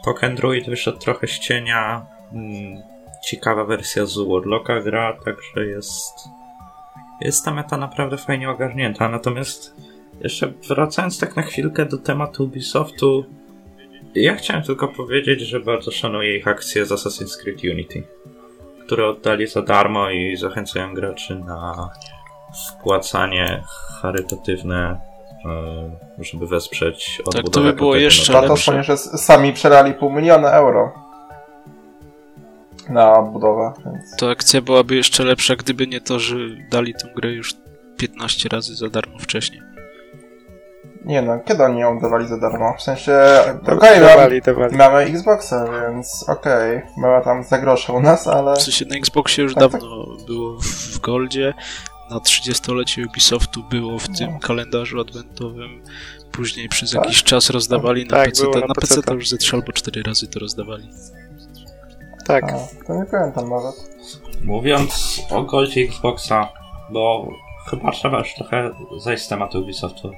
[0.04, 2.06] Poken Druid wyszedł trochę z cienia.
[2.32, 2.82] Mm,
[3.24, 6.28] ciekawa wersja z Warlocka gra, także jest
[7.20, 9.08] jest ta meta naprawdę fajnie ogarnięta.
[9.08, 9.74] Natomiast
[10.20, 13.24] jeszcze wracając tak na chwilkę do tematu Ubisoftu,
[14.14, 18.02] ja chciałem tylko powiedzieć, że bardzo szanuję ich akcję z Assassin's Creed Unity,
[18.86, 21.90] które oddali za darmo i zachęcają graczy na
[22.68, 23.62] wpłacanie
[24.02, 25.00] charytatywne,
[26.18, 27.42] e, żeby wesprzeć odbudowę.
[27.42, 28.64] Tak, to by było jeszcze lepsze.
[28.64, 30.92] To ponieważ sami przelali pół miliona euro
[32.88, 33.72] na budowę.
[33.84, 34.16] Więc...
[34.16, 36.36] To akcja byłaby jeszcze lepsza, gdyby nie to, że
[36.70, 37.54] dali tę grę już
[37.96, 39.62] 15 razy za darmo wcześniej.
[41.04, 42.74] Nie no, kiedy oni ją dawali za darmo?
[42.78, 43.18] W sensie,
[43.62, 44.40] okej, okay, dawali.
[44.72, 48.56] mamy Xboxa, więc okej, okay, była tam za grosze u nas, ale...
[48.56, 50.26] W sensie na Xboxie już tak, dawno tak.
[50.26, 51.54] było w Goldzie,
[52.10, 54.38] na 30-lecie Ubisoftu było w tym no.
[54.38, 55.82] kalendarzu adwentowym.
[56.32, 57.04] Później przez tak?
[57.04, 58.44] jakiś czas rozdawali na tak, PC.
[58.54, 60.88] Na, na PC to już ze 3 albo 4 razy to rozdawali.
[62.26, 62.44] Tak.
[62.44, 63.74] A, to nie pamiętam nawet.
[64.44, 66.48] Mówiąc o Goldzie Xboxa,
[66.90, 67.28] bo
[67.70, 70.10] chyba trzeba już trochę zejść z tematu Ubisoftu,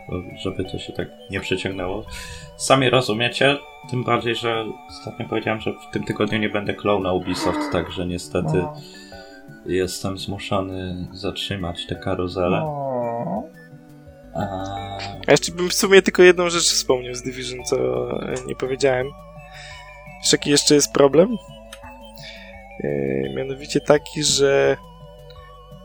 [0.42, 2.04] żeby to się tak nie przeciągnęło.
[2.56, 3.58] Sami rozumiecie,
[3.90, 8.56] tym bardziej, że ostatnio powiedziałem, że w tym tygodniu nie będę klonał Ubisoft, także niestety
[8.56, 8.76] no.
[9.68, 12.56] Jestem zmuszony zatrzymać tę karuzelę.
[14.34, 14.98] A...
[15.26, 17.76] A jeszcze bym w sumie tylko jedną rzecz wspomniał z Division, co
[18.46, 19.06] nie powiedziałem.
[20.22, 21.36] Wiesz, jaki jeszcze jest problem?
[22.84, 24.76] Yy, mianowicie taki, że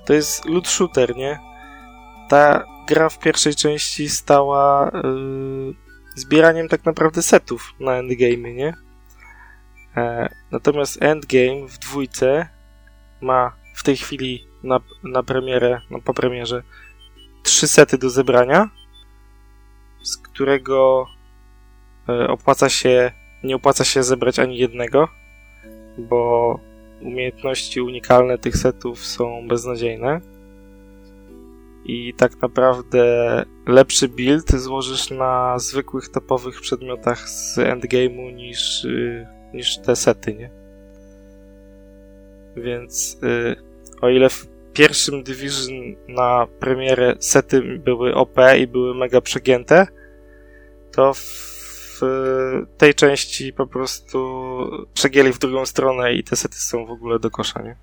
[0.06, 1.40] to jest loot shooter, nie?
[2.30, 5.74] ta gra w pierwszej części stała yy,
[6.16, 8.74] zbieraniem tak naprawdę setów na endgame, nie?
[9.98, 12.48] E, natomiast Endgame w dwójce
[13.22, 16.64] ma w tej chwili na, na premierę, no po premierze,
[17.44, 18.70] trzy sety do zebrania,
[20.04, 21.08] z którego
[22.10, 23.12] e, opłaca się,
[23.44, 25.08] nie opłaca się zebrać ani jednego,
[25.98, 26.60] bo
[27.02, 30.22] umiejętności unikalne tych setów są beznadziejne.
[31.86, 33.06] I tak naprawdę
[33.68, 40.63] lepszy build złożysz na zwykłych topowych przedmiotach z endgame'u niż, y, niż te sety, nie?
[42.58, 43.56] Więc y,
[44.02, 49.88] o ile w pierwszym Division na premierę sety były OP i były mega przegięte,
[50.92, 52.02] to w
[52.78, 54.18] tej części po prostu
[54.94, 57.76] przegięli w drugą stronę i te sety są w ogóle do kosza, nie?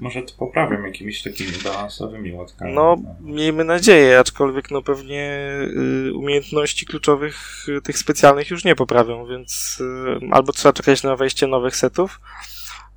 [0.00, 2.74] Może to poprawią jakimiś takimi balansowymi łatkami.
[2.74, 5.50] No, miejmy nadzieję, aczkolwiek no pewnie
[6.08, 11.16] y, umiejętności kluczowych y, tych specjalnych już nie poprawią, więc y, albo trzeba czekać na
[11.16, 12.20] wejście nowych setów,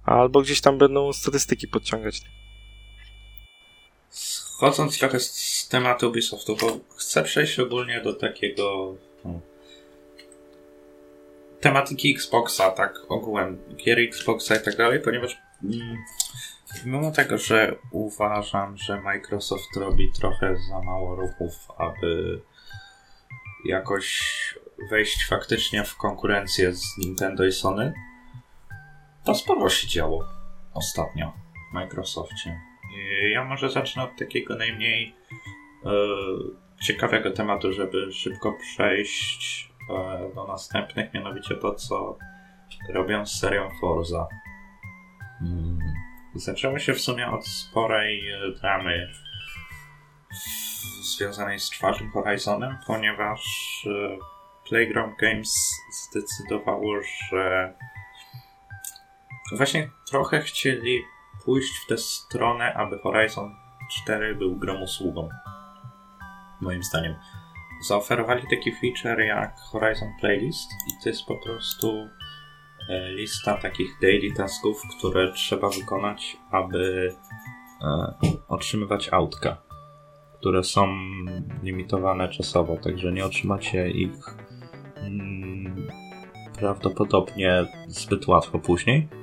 [0.03, 2.21] albo gdzieś tam będą statystyki podciągać.
[4.09, 9.41] Schodząc trochę z tematu Ubisoftu, bo chcę przejść ogólnie do takiego hmm,
[11.61, 15.97] tematyki Xboxa, tak ogółem gier Xboxa i tak dalej, ponieważ mm,
[16.85, 22.41] mimo tego, że uważam, że Microsoft robi trochę za mało ruchów, aby
[23.65, 24.23] jakoś
[24.89, 27.93] wejść faktycznie w konkurencję z Nintendo i Sony,
[29.25, 30.25] to sporo się działo
[30.73, 31.33] ostatnio
[31.71, 32.61] w Microsoftie.
[33.23, 35.15] I ja może zacznę od takiego najmniej
[35.85, 35.89] e,
[36.83, 42.17] ciekawego tematu, żeby szybko przejść e, do następnych, mianowicie to, co
[42.89, 44.27] robią z serią Forza.
[45.39, 45.79] Hmm.
[46.35, 49.07] Zaczęło się w sumie od sporej e, dramy
[51.15, 53.41] związanej z czwartym Horizonem, ponieważ
[53.85, 54.17] e,
[54.69, 55.53] Playground Games
[55.91, 57.73] zdecydowało, że
[59.57, 61.03] właśnie trochę chcieli
[61.45, 63.55] pójść w tę stronę, aby Horizon
[64.03, 64.73] 4 był grą.
[66.61, 67.15] Moim zdaniem.
[67.87, 72.07] Zaoferowali taki feature jak Horizon Playlist i to jest po prostu
[72.89, 77.13] e, lista takich daily tasków, które trzeba wykonać, aby
[77.81, 78.13] e,
[78.47, 79.57] otrzymywać autka,
[80.39, 80.87] które są
[81.63, 84.37] limitowane czasowo, także nie otrzymacie ich
[84.95, 85.87] mm,
[86.59, 89.22] prawdopodobnie zbyt łatwo później.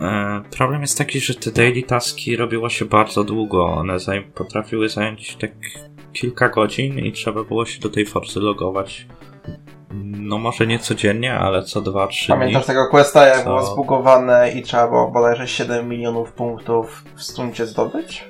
[0.00, 3.66] E, problem jest taki, że te daily taski robiło się bardzo długo.
[3.66, 5.50] One zaj potrafiły zająć tak
[6.12, 9.06] kilka godzin i trzeba było się do tej Forcy logować.
[10.00, 12.28] No może nie codziennie, ale co 2-3 dni.
[12.28, 13.44] Pamiętasz tego questa, jak co...
[13.44, 18.28] było zbugowane i trzeba było bodajże 7 milionów punktów w stuncie zdobyć?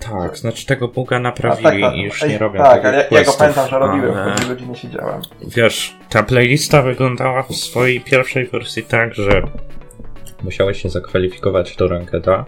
[0.00, 3.24] Tak, znaczy tego buga naprawili tak, tak, i już nie robią Tak, ale ja, ja
[3.24, 4.34] go pamiętam, że robiłem, ale...
[4.34, 5.22] po godziny siedziałem.
[5.56, 9.42] Wiesz, ta playlista wyglądała w swojej pierwszej wersji tak, że
[10.42, 12.44] musiałeś się zakwalifikować do rankeda,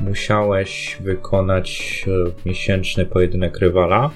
[0.00, 4.10] musiałeś wykonać e, miesięczny pojedynek rywala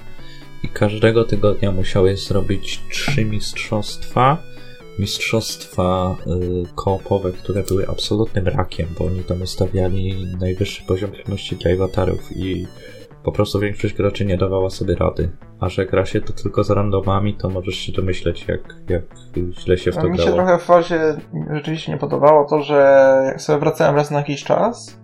[0.63, 4.37] i każdego tygodnia musiałeś zrobić trzy mistrzostwa.
[4.99, 11.71] Mistrzostwa y, koopowe, które były absolutnym rakiem, bo oni tam ustawiali najwyższy poziom trudności dla
[11.73, 12.67] awatarów i
[13.23, 15.29] po prostu większość graczy nie dawała sobie rady.
[15.59, 19.03] A że gra się to tylko z randomami, to możesz się domyśleć, jak, jak
[19.51, 20.17] źle się w to Mi grało.
[20.17, 20.99] Mi się trochę w fazie
[21.53, 24.99] rzeczywiście nie podobało to, że jak sobie wracałem raz na jakiś czas,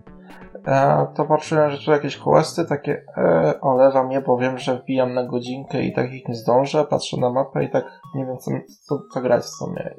[0.67, 5.13] e, to patrzyłem, że tu jakieś questy takie e, olewa mnie, bo wiem, że wbijam
[5.13, 8.51] na godzinkę i tak ich nie zdążę, patrzę na mapę i tak nie wiem, co,
[8.81, 9.95] co, co grać w sumie.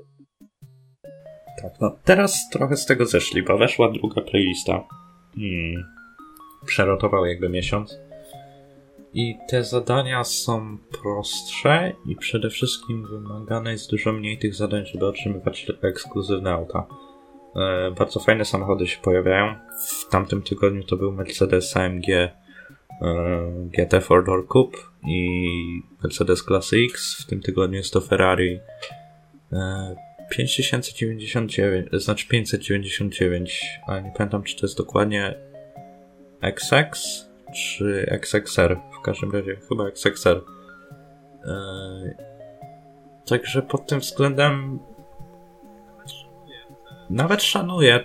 [1.63, 4.73] Tak, no teraz trochę z tego zeszli, bo weszła druga playlista.
[5.35, 5.85] Hmm.
[6.67, 8.06] Przerotował jakby miesiąc.
[9.17, 15.07] I te zadania są prostsze i przede wszystkim wymagane jest dużo mniej tych zadań, żeby
[15.07, 16.87] otrzymywać ekskluzywne auta.
[17.57, 19.55] E, bardzo fajne samochody się pojawiają.
[19.89, 22.33] W tamtym tygodniu to był Mercedes AMG e,
[23.65, 25.39] GT 4-Door Coupe i
[26.03, 27.23] Mercedes Class X.
[27.23, 28.61] W tym tygodniu jest to Ferrari
[29.53, 29.97] e,
[30.31, 35.35] 5099, znaczy 599, ale nie pamiętam czy to jest dokładnie
[36.43, 37.26] XX
[37.57, 38.77] czy XXR.
[39.01, 40.41] W każdym razie chyba XXR.
[41.45, 42.17] Yy,
[43.27, 44.79] także pod tym względem
[47.11, 48.05] nawet szanuję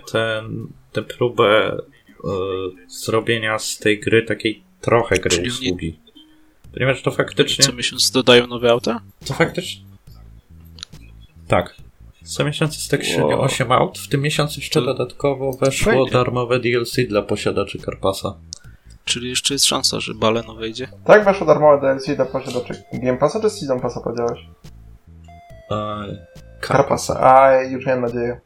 [0.92, 1.76] tę próbę
[2.24, 2.30] yy,
[2.88, 6.00] zrobienia z tej gry takiej trochę gry Czyli usługi.
[6.72, 7.64] Ponieważ to faktycznie.
[7.64, 9.00] Co miesiąc dodają nowe auta?
[9.26, 9.84] To faktycznie.
[11.48, 11.76] Tak.
[12.24, 13.40] Co miesiąc jest tak średnio wow.
[13.40, 13.98] 8 aut.
[13.98, 16.10] W tym miesiącu jeszcze dodatkowo weszło Fajnie.
[16.10, 18.38] darmowe DLC dla posiadaczy Carpasa.
[19.04, 20.88] Czyli jeszcze jest szansa, że Baleno wejdzie?
[21.04, 24.40] Tak, weszło darmowe DLC dla posiadaczy Game Passa czy Season Passa powiedziałeś?
[25.70, 26.04] E,
[26.60, 27.20] Karpasa.
[27.20, 28.40] A, już miałem nadzieję.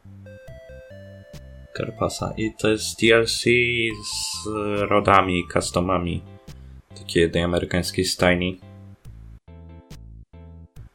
[1.73, 2.33] Karpasa.
[2.37, 4.47] I to jest DLC z
[4.89, 6.23] rodami, customami
[6.99, 8.59] takiej jednej amerykańskiej stajni.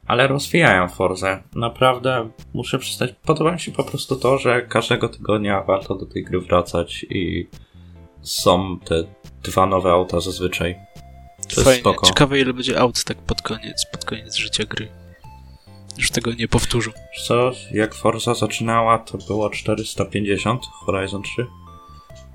[0.07, 1.43] Ale rozwijają Forzę.
[1.55, 6.25] Naprawdę muszę przyznać, podoba mi się po prostu to, że każdego tygodnia warto do tej
[6.25, 7.49] gry wracać i
[8.23, 9.05] są te
[9.43, 10.77] dwa nowe auta zazwyczaj.
[11.49, 11.71] To Fajnie.
[11.71, 12.07] jest spoko.
[12.07, 14.89] Ciekawe ile będzie aut tak pod koniec, pod koniec życia gry.
[15.99, 16.91] Już tego nie powtórzą.
[17.13, 21.47] Wiesz Co, jak Forza zaczynała, to było 450 Horizon 3.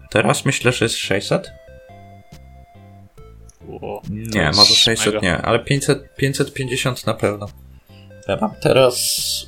[0.10, 1.52] Teraz myślę, że jest 600.
[3.68, 5.20] Ło, to Nie, może 600 mega.
[5.28, 7.48] nie, ale 500, 550 na pewno.
[8.28, 8.98] Ja mam teraz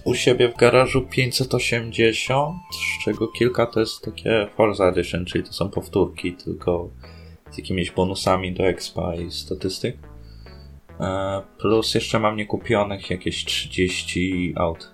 [0.03, 2.55] u siebie w garażu 580,
[2.99, 6.89] z czego kilka to jest takie Forza Edition, czyli to są powtórki, tylko
[7.51, 9.97] z jakimiś bonusami do expa i statystyk.
[10.99, 14.93] E, Plus jeszcze mam niekupionych jakieś 30 aut.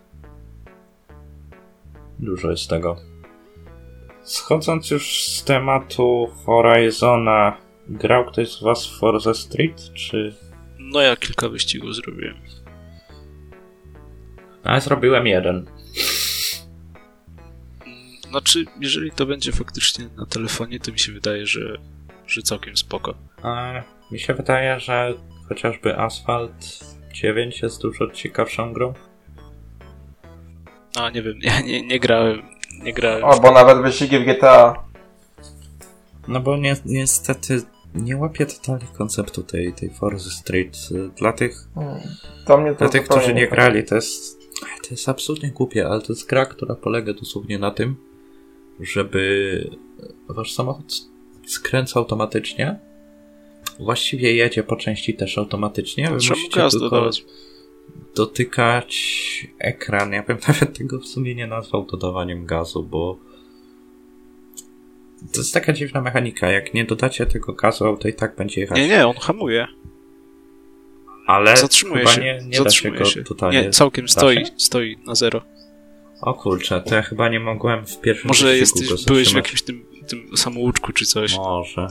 [2.20, 2.98] Dużo jest tego.
[4.24, 7.58] Schodząc już z tematu Horizona,
[7.90, 10.36] grał ktoś z Was w Forza Street, czy...
[10.80, 12.36] No ja kilka wyścigów zrobiłem.
[14.64, 15.66] A zrobiłem jeden.
[18.30, 21.78] Znaczy, jeżeli to będzie faktycznie na telefonie, to mi się wydaje, że,
[22.28, 23.14] że całkiem spoko.
[23.44, 23.74] A
[24.12, 25.14] mi się wydaje, że
[25.50, 26.80] chociażby Asphalt
[27.14, 28.94] 9 jest dużo ciekawszą grą.
[31.00, 32.42] A nie wiem, ja nie, nie grałem.
[32.84, 33.26] Nie grałem.
[33.26, 34.86] Albo nawet wyścigi w GTA.
[36.28, 37.62] No bo ni niestety
[37.96, 40.78] nie łapię totalnie konceptu tej, tej Forza Street.
[41.18, 42.00] Dla tych, Hmm.
[42.46, 46.02] To mnie to dla tych którzy nie grali, to jest, to jest absolutnie głupie, ale
[46.02, 47.96] to jest gra, która polega dosłownie na tym,
[48.80, 49.70] żeby
[50.30, 50.94] wasz samochód
[51.48, 52.80] skręca automatycznie.
[53.80, 56.10] Właściwie jedzie po części też automatycznie.
[56.12, 57.26] Wy Trzeba musicie tylko dodawać.
[58.16, 58.98] dotykać
[59.60, 60.12] ekran.
[60.14, 63.20] Ja bym nawet tego w sumie nie nazwał dodawaniem gazu, bo
[65.34, 66.52] to jest taka dziwna mechanika.
[66.52, 68.78] Jak nie dodacie tego gazu, to i tak będzie jechać.
[68.78, 69.68] Nie, nie, on hamuje.
[71.28, 72.22] Ale Zatrzymuje chyba się.
[72.22, 73.24] nie, nie się Zatrzymuje się.
[73.24, 73.62] totalnie.
[73.62, 74.52] Nie, całkiem stoi, się?
[74.58, 75.42] stoi na zero.
[76.26, 79.86] O kurczę, to ja chyba nie mogłem w pierwszym Może jesteś, byłeś w jakimś tym,
[80.08, 81.38] tym samouczku czy coś.
[81.38, 81.88] Może.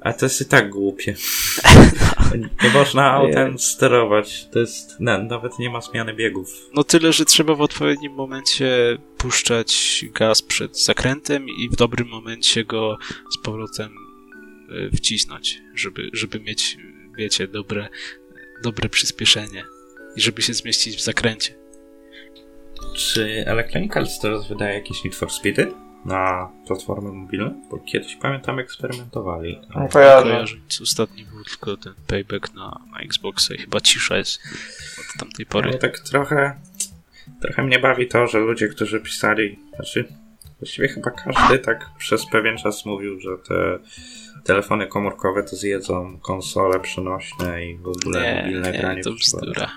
[0.00, 1.14] A to jest i tak głupie.
[2.62, 4.48] nie można autem sterować.
[4.52, 4.96] To jest.
[5.00, 6.70] No, nawet nie ma zmiany biegów.
[6.74, 12.64] No tyle, że trzeba w odpowiednim momencie puszczać gaz przed zakrętem i w dobrym momencie
[12.64, 12.98] go
[13.34, 13.92] z powrotem
[14.70, 16.76] y, wcisnąć, żeby, żeby mieć,
[17.16, 17.88] wiecie, dobre,
[18.62, 19.64] dobre przyspieszenie
[20.16, 21.61] i żeby się zmieścić w zakręcie.
[22.94, 25.72] Czy Electronic Arts teraz wydaje jakieś Need for Speedy
[26.04, 27.54] na platformy mobilne?
[27.70, 29.60] Bo kiedyś pamiętam eksperymentowali.
[29.80, 30.22] Nie kojarzę.
[30.22, 30.56] Kojarzę.
[30.82, 34.40] Ostatni był tylko ten payback na, na Xboxa i chyba cisza jest
[35.00, 35.68] od tamtej pory.
[35.70, 36.60] Ale tak trochę,
[37.42, 40.04] trochę mnie bawi to, że ludzie, którzy pisali, znaczy
[40.60, 43.78] właściwie chyba każdy tak przez pewien czas mówił, że te
[44.44, 48.96] telefony komórkowe to zjedzą konsole przenośne i w ogóle Nie, mobilne granie.
[48.96, 49.46] nie, to w przypadku.
[49.50, 49.70] bzdura.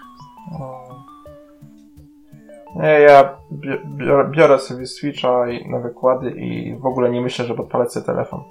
[0.59, 0.94] O.
[2.75, 7.61] Nie, ja bi- biorę, biorę sobie Switcha na wykłady i w ogóle nie myślę, żeby
[7.61, 8.43] odpalać sobie telefon.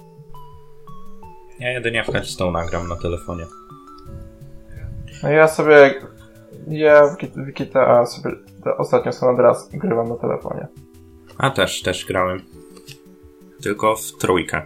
[1.59, 3.43] Ja jedynie w Hearthstone nagram na telefonie.
[5.23, 5.93] No ja sobie,
[6.67, 7.17] ja w
[7.51, 8.35] GTA sobie
[8.77, 10.67] ostatnio San Andreas grywam na telefonie.
[11.37, 12.41] A też, też grałem.
[13.63, 14.61] Tylko w trójkę.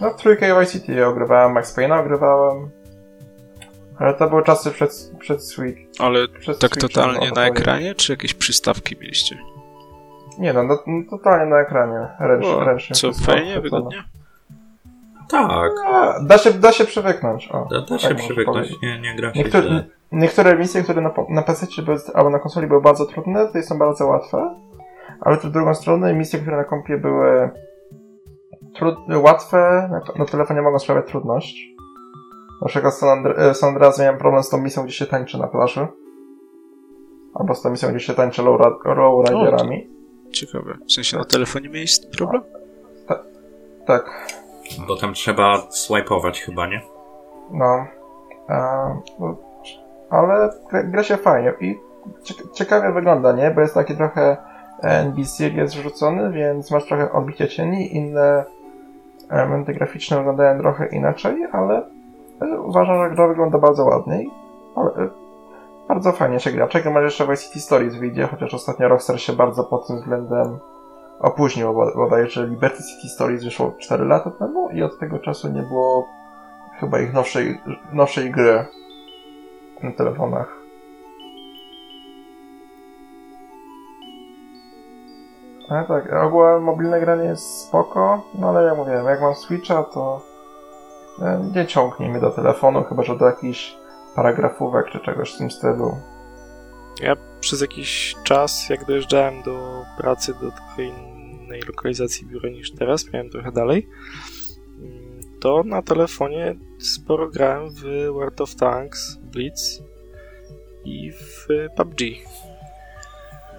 [0.00, 2.70] No w trójkę i City ogrywałem, Max Payne'a ogrywałem.
[4.02, 5.80] Ale to były czasy przed, przed Switch.
[5.98, 9.38] Ale Przed tak Switchem, totalnie no, na ekranie, czy jakieś przystawki mieliście?
[10.38, 10.78] Nie no, no
[11.10, 12.08] totalnie na ekranie.
[12.20, 12.96] Ręcz, O, ręcznie.
[12.96, 14.04] co, fajnie, wygodnie?
[15.28, 17.48] Tak, A, Da się, da się przywyknąć.
[17.48, 19.84] O, da, da tak się można przywyknąć, nie, nie gra się Niektóre, źle.
[20.12, 23.78] niektóre misje, które na, na PC były, albo na konsoli były bardzo trudne, tutaj są
[23.78, 24.54] bardzo łatwe.
[25.20, 27.50] Ale w drugą stronę misje, które na kompie były
[28.74, 31.71] trud, łatwe, na, na telefonie mogą sprawiać trudność.
[32.62, 35.06] Na przykład w San, Andre, e, San Andreas miałem problem z tą misją, gdzie się
[35.06, 35.86] tańczy na plaży.
[37.34, 39.90] Albo z tą misją, gdzie się tańczy low, lowriderami.
[40.32, 40.74] Ciekawe.
[40.88, 42.42] W sensie na telefonie miałeś problem?
[43.86, 44.32] Tak.
[44.88, 46.80] Bo tam trzeba swipeować chyba, nie?
[47.50, 47.86] No.
[48.48, 48.56] E,
[49.20, 49.36] no,
[50.10, 51.78] ale gra, gra się fajnie i
[52.24, 53.50] ciek- ciekawie wygląda, nie?
[53.50, 54.36] Bo jest taki trochę
[54.82, 58.44] NBC jest wrzucony, więc masz trochę odbicie cieni, inne
[59.30, 61.91] elementy graficzne wyglądają trochę inaczej, ale
[62.64, 64.24] Uważam, że gra wygląda bardzo ładnie,
[64.76, 65.08] ale e,
[65.88, 66.68] bardzo fajnie się gra.
[66.68, 70.58] Czekam, aż jeszcze Vice City Stories wyjdzie, chociaż ostatnio Rockstar się bardzo pod tym względem
[71.20, 75.62] opóźnił, bo bodajże Liberty City Stories wyszło 4 lata temu i od tego czasu nie
[75.62, 76.06] było
[76.80, 77.60] chyba ich nowszej,
[77.92, 78.64] nowszej gry
[79.82, 80.62] na telefonach.
[85.68, 90.31] Ale tak, ogółem mobilne granie jest spoko, no ale ja mówiłem, jak mam Switcha, to
[91.54, 93.74] nie ciągnie mnie do telefonu, chyba że do jakichś
[94.14, 95.96] paragrafówek czy czegoś w tym stylu.
[97.00, 103.12] Ja przez jakiś czas, jak dojeżdżałem do pracy do trochę innej lokalizacji biura niż teraz,
[103.12, 103.88] miałem trochę dalej,
[105.40, 107.82] to na telefonie sporo grałem w
[108.12, 109.82] World of Tanks, Blitz
[110.84, 111.46] i w
[111.76, 112.00] PUBG.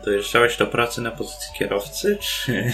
[0.06, 2.74] Dojeżdżałeś do pracy na pozycji kierowcy, czy...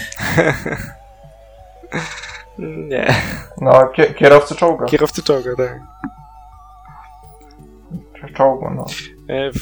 [2.60, 3.14] Nie.
[3.60, 4.86] No, kierowcy czołga.
[4.86, 5.80] Kierowcy czołga, tak.
[8.34, 8.86] Czołgu, no.
[9.28, 9.58] E, w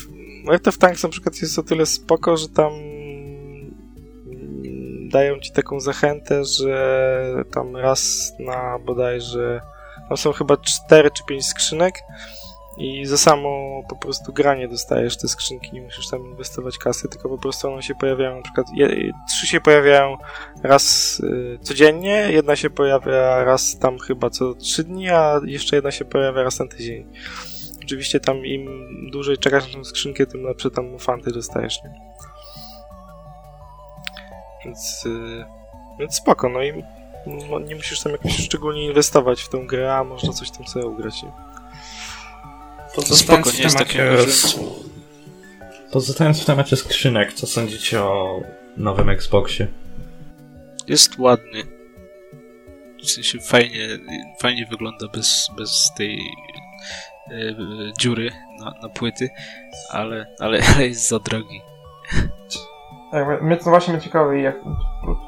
[0.47, 2.73] World of Tanks na przykład jest o tyle spoko, że tam
[5.11, 9.61] dają ci taką zachętę, że tam raz na bodajże
[10.09, 11.95] tam są chyba 4 czy 5 skrzynek
[12.79, 17.29] i za samo po prostu granie dostajesz te skrzynki, nie musisz tam inwestować kasy, tylko
[17.29, 20.17] po prostu one się pojawiają, na przykład je, trzy się pojawiają
[20.63, 25.91] raz y, codziennie, jedna się pojawia raz tam chyba co trzy dni, a jeszcze jedna
[25.91, 27.07] się pojawia raz na tydzień.
[27.85, 28.69] Oczywiście tam im
[29.13, 31.91] dłużej czekasz na tą skrzynkę, tym lepsze tam fanty dostajesz, nie?
[34.65, 35.45] Więc, y,
[35.99, 36.85] więc spoko, no i
[37.27, 40.87] no, nie musisz tam jakoś szczególnie inwestować w tę grę, a można coś tam sobie
[40.87, 41.48] ugrać, nie?
[42.99, 44.19] Pozostając w temacie...
[45.93, 48.43] Pozostając w temacie skrzynek, co sądzicie o
[48.77, 49.67] nowym Xboxie?
[50.87, 51.63] Jest ładny.
[53.03, 53.89] W sensie fajnie,
[54.41, 56.19] fajnie wygląda bez, bez tej
[57.31, 57.57] e,
[58.01, 58.31] dziury
[58.61, 59.29] na, na płyty,
[59.91, 61.61] ale, ale, ale jest za drogi.
[63.11, 64.57] Tak, mnie to właśnie mnie ciekawi, jak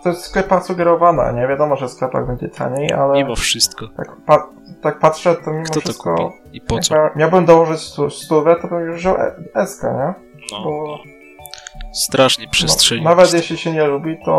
[0.03, 3.15] to jest sklepa sugerowana, nie wiadomo, że w sklepach będzie taniej, ale...
[3.15, 3.89] Mimo wszystko.
[3.97, 4.49] Tak, pa
[4.83, 6.17] tak patrzę, to mimo Kto wszystko...
[6.17, 6.39] to kupi?
[6.53, 6.95] I po co?
[7.17, 9.17] Miałbym dołożyć stówę, to bym już wziął
[9.67, 10.15] SK, nie?
[10.53, 10.99] No, Bo...
[11.93, 13.05] Strasznie przestrzelił.
[13.05, 14.33] No, nawet jeśli się nie lubi, to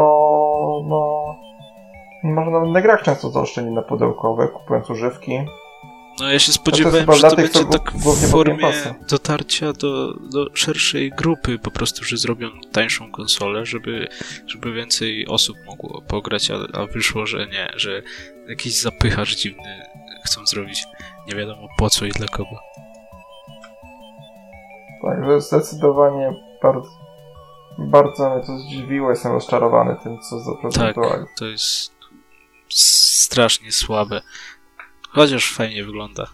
[0.87, 1.35] no...
[2.23, 5.45] Może nawet na grach często zaoszczędzi na pudełkowe, kupując używki.
[6.19, 8.73] No ja się spodziewałem, że to będzie tak w formie
[9.09, 14.07] dotarcia do, do szerszej grupy, po prostu, że zrobią tańszą konsolę, żeby,
[14.47, 18.01] żeby więcej osób mogło pograć, a, a wyszło, że nie, że
[18.47, 19.85] jakiś zapychacz dziwny
[20.25, 20.83] chcą zrobić.
[21.27, 22.59] Nie wiadomo po co i dla kogo.
[25.01, 26.33] Tak, że zdecydowanie
[26.63, 26.89] bardzo,
[27.77, 29.09] bardzo mnie to zdziwiło.
[29.09, 31.25] Jestem rozczarowany tym, co zaprezentowali.
[31.25, 31.91] Tak, to jest
[32.69, 34.21] strasznie słabe.
[35.11, 36.27] Chociaż fajnie wygląda.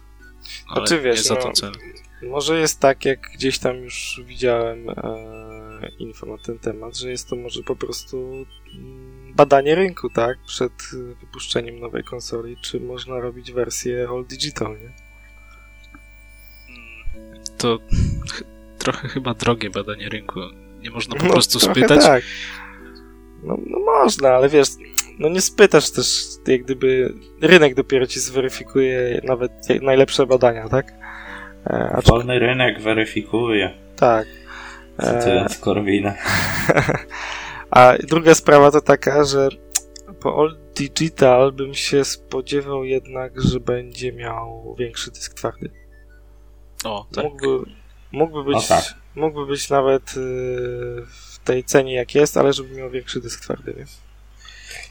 [0.68, 1.72] Ale znaczy, wiesz, nie za tą no.
[2.30, 7.30] Może jest tak, jak gdzieś tam już widziałem e, info na ten temat, że jest
[7.30, 10.38] to może po prostu mm, badanie rynku, tak?
[10.46, 10.74] Przed
[11.22, 14.92] wypuszczeniem nowej konsoli, czy można robić wersję all digital, nie?
[17.58, 17.80] To
[18.78, 20.40] trochę chyba drogie badanie rynku.
[20.82, 22.04] Nie można po no, prostu spytać.
[22.04, 22.24] Tak.
[23.44, 24.68] No, no można, ale wiesz,
[25.20, 26.08] no nie spytasz też,
[26.48, 29.52] jak gdyby rynek dopiero ci zweryfikuje nawet
[29.82, 30.94] najlepsze badania, tak?
[31.66, 33.74] E, Wolny rynek weryfikuje.
[33.96, 34.28] Tak.
[35.02, 35.60] Cytując e...
[35.60, 36.14] Korwina.
[37.72, 39.50] A druga sprawa to taka, że
[40.20, 45.70] po All Digital bym się spodziewał jednak, że będzie miał większy dysk twardy.
[46.84, 47.24] O, tak.
[47.24, 47.72] Mógłby,
[48.12, 48.84] mógłby być, o, tak.
[49.16, 50.16] mógłby być nawet y,
[51.06, 53.86] w tej cenie jak jest, ale żeby miał większy dysk twardy, nie?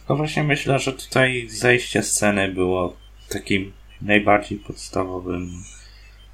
[0.09, 2.97] No właśnie myślę, że tutaj zejście sceny było
[3.29, 5.49] takim najbardziej podstawowym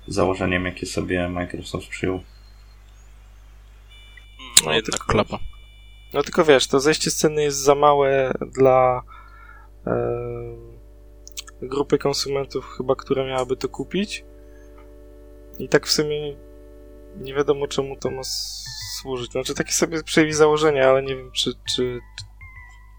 [0.08, 2.22] założeniem, jakie sobie Microsoft przyjął.
[4.64, 5.38] No jednak tylko, klapa.
[6.12, 9.02] No tylko wiesz, to zejście sceny jest za małe dla
[9.86, 9.92] e,
[11.62, 14.24] grupy konsumentów chyba, która miałaby to kupić.
[15.58, 16.36] I tak w sumie
[17.16, 18.22] nie wiadomo czemu to ma
[18.98, 19.32] służyć.
[19.32, 22.00] Znaczy takie sobie przejęli założenia, ale nie wiem czy, czy,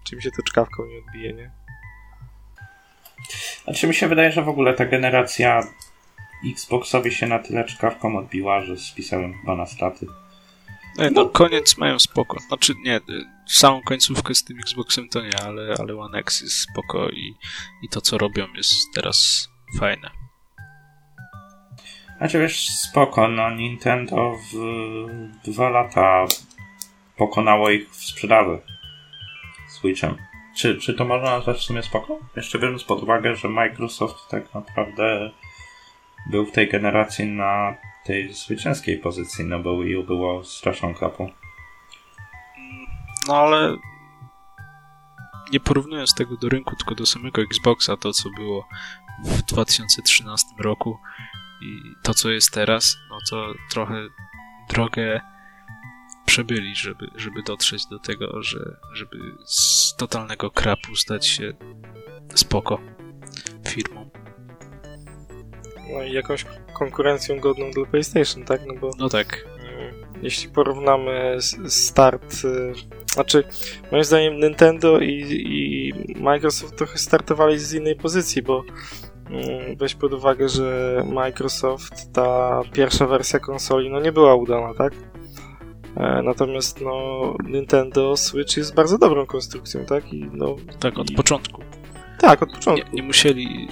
[0.04, 1.50] czy mi się to czkawką nie odbije, nie?
[3.64, 5.62] Znaczy mi się wydaje, że w ogóle ta generacja
[6.52, 10.06] Xboxowi się na tyle czkawką odbiła, że spisałem chyba na straty.
[10.98, 12.40] No, no koniec mają spoko.
[12.40, 13.00] Znaczy nie,
[13.48, 17.34] samą końcówkę z tym Xboxem to nie, ale, ale One X jest spoko i,
[17.82, 19.48] i to co robią jest teraz
[19.78, 20.10] fajne.
[22.18, 24.56] Znaczy wiesz, spoko, no Nintendo w
[25.44, 26.24] dwa lata
[27.16, 28.58] pokonało ich w sprzedaży.
[29.84, 30.16] Switchem.
[30.56, 32.18] Czy, czy to można nazwać w sumie spoko?
[32.36, 35.30] Jeszcze biorąc pod uwagę, że Microsoft tak naprawdę
[36.30, 37.74] był w tej generacji na
[38.04, 41.30] tej zwycięskiej pozycji, no bo Wii U było straszną klapą.
[43.28, 43.76] No ale
[45.52, 48.68] nie porównując tego do rynku, tylko do samego Xboxa, to co było
[49.24, 50.98] w 2013 roku
[51.62, 53.94] i to co jest teraz, no to trochę
[54.70, 55.20] drogę
[56.26, 61.54] przebyli, żeby, żeby dotrzeć do tego, że, żeby z totalnego krapu stać się
[62.34, 62.78] spoko
[63.68, 64.10] firmą.
[65.92, 66.44] No i jakąś
[66.78, 68.60] konkurencją godną dla PlayStation, tak?
[68.66, 69.48] No bo no tak.
[69.58, 71.36] Mm, jeśli porównamy
[71.68, 72.72] start, y,
[73.12, 73.44] znaczy
[73.92, 78.64] moim zdaniem Nintendo i, i Microsoft trochę startowali z innej pozycji, bo
[79.30, 84.92] mm, weź pod uwagę, że Microsoft, ta pierwsza wersja konsoli, no nie była udana, tak?
[85.96, 90.12] E, natomiast no, Nintendo Switch jest bardzo dobrą konstrukcją, tak?
[90.12, 91.14] I, no, tak, od i...
[91.14, 91.62] początku.
[92.18, 92.86] Tak, od początku.
[92.86, 93.68] Nie, nie, musieli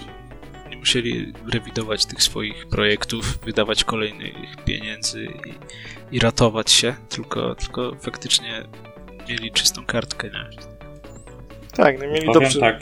[0.71, 7.95] nie musieli rewidować tych swoich projektów, wydawać kolejnych pieniędzy i, i ratować się, tylko, tylko
[8.01, 8.65] faktycznie
[9.29, 10.51] mieli czystą kartkę, nie?
[11.73, 12.61] Tak, no mieli Powiem dobrze...
[12.61, 12.81] tak,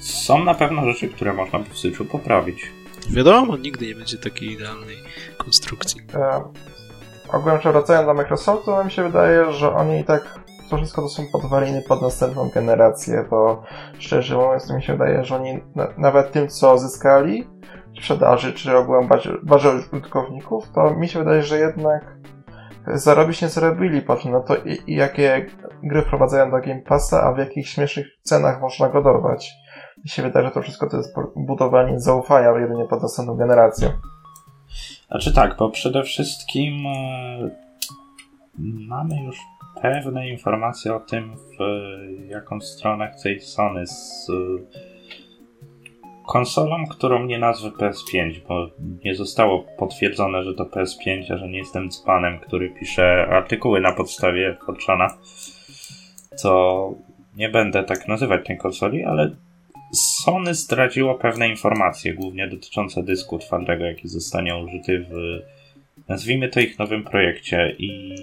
[0.00, 2.66] są na pewno rzeczy, które można by w Switchu poprawić.
[3.10, 4.96] Wiadomo, nigdy nie będzie takiej idealnej
[5.38, 6.00] konstrukcji.
[7.32, 11.02] Ogółem, że wracając do Microsoftu, no mi się wydaje, że oni i tak to wszystko
[11.02, 13.62] to są podwaliny pod następną generację, bo
[13.98, 17.48] szczerze mówiąc, mi się wydaje, że oni na, nawet tym, co zyskali
[17.96, 22.16] sprzedaży, czy ogółem bazie, bazie użytkowników, to mi się wydaje, że jednak
[22.86, 25.46] zarobić nie zarobili, patrz na to, i, i jakie
[25.82, 29.52] gry wprowadzają do Game Passa, a w jakich śmiesznych cenach można go dorwać.
[30.04, 33.92] Mi się wydaje, że to wszystko to jest budowanie zaufania jedynie pod następną generację.
[35.10, 37.50] Znaczy tak, bo przede wszystkim e,
[38.88, 39.36] mamy już
[39.82, 41.58] pewne informacje o tym, w
[42.28, 44.26] jaką stronę chce iść Sony z
[46.26, 48.70] konsolą, którą nie nazwę PS5, bo
[49.04, 53.92] nie zostało potwierdzone, że to PS5, a że nie jestem dzbanem, który pisze artykuły na
[53.92, 55.08] podstawie Fortuna,
[56.42, 56.94] to
[57.36, 59.30] nie będę tak nazywać tej konsoli, ale
[59.92, 65.40] Sony zdradziło pewne informacje, głównie dotyczące dysku twardego, jaki zostanie użyty w
[66.08, 68.14] nazwijmy to ich nowym projekcie i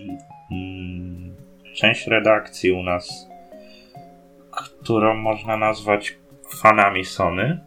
[0.52, 1.36] mm,
[1.76, 3.28] część redakcji u nas,
[4.52, 6.18] którą można nazwać
[6.50, 7.60] fanami Sony.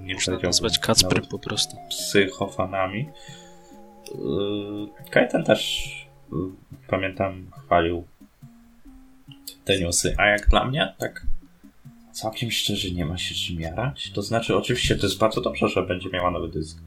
[0.00, 1.76] Nie można nazwać Kacprem po prostu.
[1.88, 3.08] Psychofanami.
[4.14, 5.90] Yy, Kajten też
[6.32, 6.38] yy,
[6.88, 8.04] pamiętam chwalił
[9.64, 11.26] te newsy, a jak dla mnie, tak
[12.20, 14.10] całkiem szczerze nie ma się czym jarać.
[14.12, 16.78] To znaczy, oczywiście to jest bardzo dobrze, że będzie miała nowy dysk.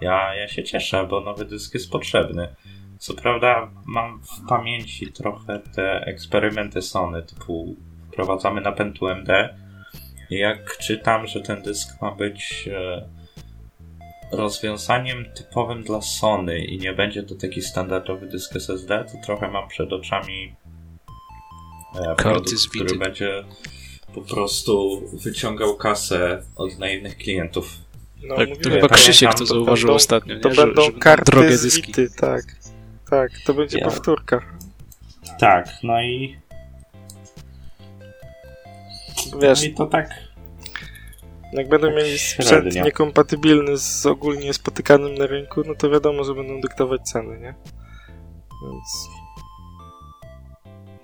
[0.00, 2.54] Ja, ja się cieszę, bo nowy dysk jest potrzebny.
[2.98, 7.76] Co prawda mam w pamięci trochę te eksperymenty Sony, typu
[8.08, 9.28] wprowadzamy napęd UMD
[10.30, 13.08] i jak czytam, że ten dysk ma być e,
[14.32, 19.68] rozwiązaniem typowym dla Sony i nie będzie to taki standardowy dysk SSD, to trochę mam
[19.68, 20.56] przed oczami
[21.94, 23.44] e, produkt, który będzie
[24.14, 27.78] po prostu wyciągał kasę od naiwnych klientów.
[28.22, 30.40] No, tak, to chyba Krzysiek to, zauważył będą, ostatnio, nie?
[30.40, 31.92] To że, będą że karty drogie dyski.
[32.20, 32.44] Tak.
[33.10, 33.84] Tak, to będzie ja.
[33.84, 34.40] powtórka.
[35.38, 36.38] Tak, no i.
[39.40, 40.10] Wiesz, no i to tak.
[41.52, 46.60] Jak będą mieli sprzęt niekompatybilny z ogólnie spotykanym na rynku, no to wiadomo, że będą
[46.60, 47.54] dyktować ceny, nie?
[48.62, 49.17] Więc.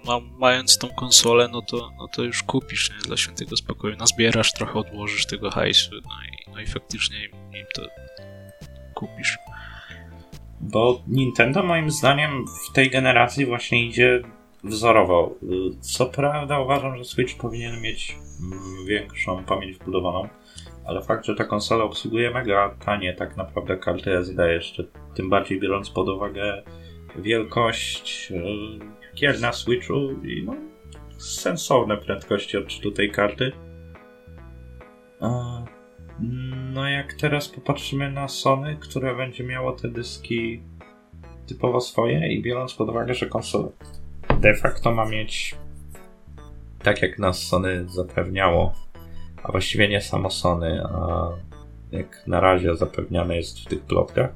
[0.06, 2.96] Ma, mając tą konsolę, no to, no to już kupisz nie?
[2.96, 3.96] dla świętego spokoju.
[3.96, 7.82] Nazbierasz, trochę odłożysz tego hajsu, no i, no i faktycznie im, to
[8.94, 9.38] kupisz.
[10.60, 14.22] Bo Nintendo moim zdaniem w tej generacji właśnie idzie
[14.64, 15.34] wzorowo.
[15.80, 18.16] Co prawda uważam, że Switch powinien mieć
[18.86, 20.28] większą pamięć wbudowaną,
[20.86, 24.84] ale fakt, że ta konsola obsługuje mega tanie tak naprawdę karty SD jeszcze,
[25.14, 26.62] tym bardziej biorąc pod uwagę
[27.16, 29.94] wielkość e, gier na Switchu
[30.24, 30.54] i no,
[31.18, 33.52] sensowne prędkości odczytu tej karty.
[36.72, 40.60] No jak teraz popatrzymy na Sony, które będzie miało te dyski
[41.46, 43.68] typowo swoje i biorąc pod uwagę, że konsola
[44.40, 45.54] de facto ma mieć
[46.82, 48.74] tak jak nas Sony zapewniało,
[49.42, 51.28] a właściwie nie samo Sony, a
[51.92, 54.30] jak na razie zapewniane jest w tych plotkach,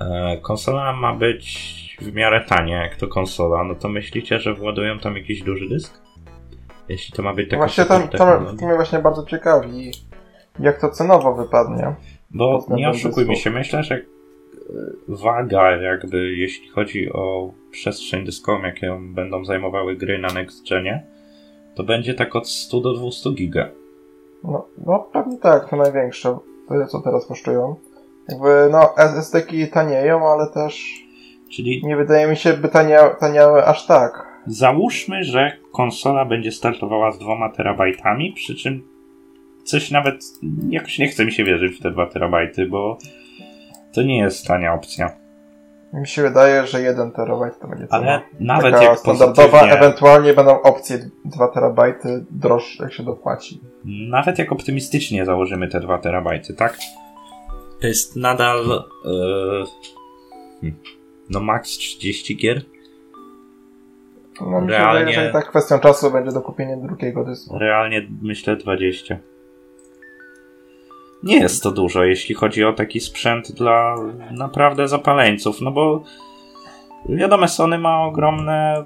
[0.00, 4.98] e, konsola ma być w miarę tania, jak to konsola, no to myślicie, że władują
[4.98, 6.00] tam jakiś duży dysk?
[6.88, 9.90] Jeśli to ma być taka Właśnie tam, tam mnie właśnie bardzo ciekawi,
[10.60, 11.94] jak to cenowo wypadnie.
[12.30, 14.00] Bo nie oszukujmy się, myślę, że
[15.08, 21.06] waga jakby, jeśli chodzi o przestrzeń dyskową, jaką będą zajmowały gry na Next Genie,
[21.74, 23.68] to będzie tak od 100 do 200 giga.
[24.44, 26.38] No, no pewnie tak, to największe,
[26.88, 27.76] co teraz kosztują.
[28.28, 31.02] Jakby, no, SSD-ki tanieją, ale też
[31.50, 34.26] Czyli nie wydaje mi się, by tania, taniały aż tak.
[34.46, 38.82] Załóżmy, że konsola będzie startowała z dwoma terabajtami, przy czym
[39.64, 40.24] coś nawet
[40.68, 42.98] jakoś nie chce mi się wierzyć w te 2 terabajty, bo
[43.92, 45.16] to nie jest tania opcja.
[45.92, 48.22] Mi się wydaje, że 1 terabajt to będzie Ale cena.
[48.40, 53.60] nawet Taka jak standardowa, pozytywnie, ewentualnie będą opcje 2 terabajty droższe, jak się dopłaci.
[53.84, 56.78] nawet jak optymistycznie założymy te 2 terabajty, tak?
[57.80, 59.64] To jest nadal yy,
[60.60, 60.80] hmm,
[61.30, 62.62] no max 30 gier.
[64.40, 67.58] No Realnie- wydaje, że i tak kwestią czasu będzie dokupienie drugiego dysku.
[67.58, 69.16] Realnie myślę 20.
[71.22, 73.94] Nie jest to dużo, jeśli chodzi o taki sprzęt dla
[74.30, 76.02] naprawdę zapaleńców, no bo
[77.08, 78.84] wiadomo, Sony ma ogromne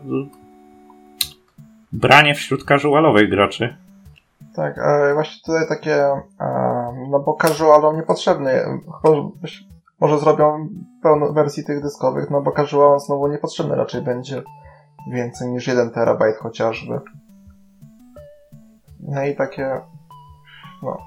[1.93, 3.77] branie wśród casualowych graczy.
[4.57, 6.19] Tak, e, właśnie tutaj takie, e,
[7.11, 8.51] no bo casualom niepotrzebny,
[9.03, 9.65] chyba, że-
[10.01, 10.69] może zrobią
[11.05, 14.43] pełną wersji tych dyskowych, no bo casualom znowu niepotrzebny raczej będzie
[15.13, 17.01] więcej niż 1 terabajt chociażby.
[19.01, 19.81] No i takie,
[20.83, 20.99] no,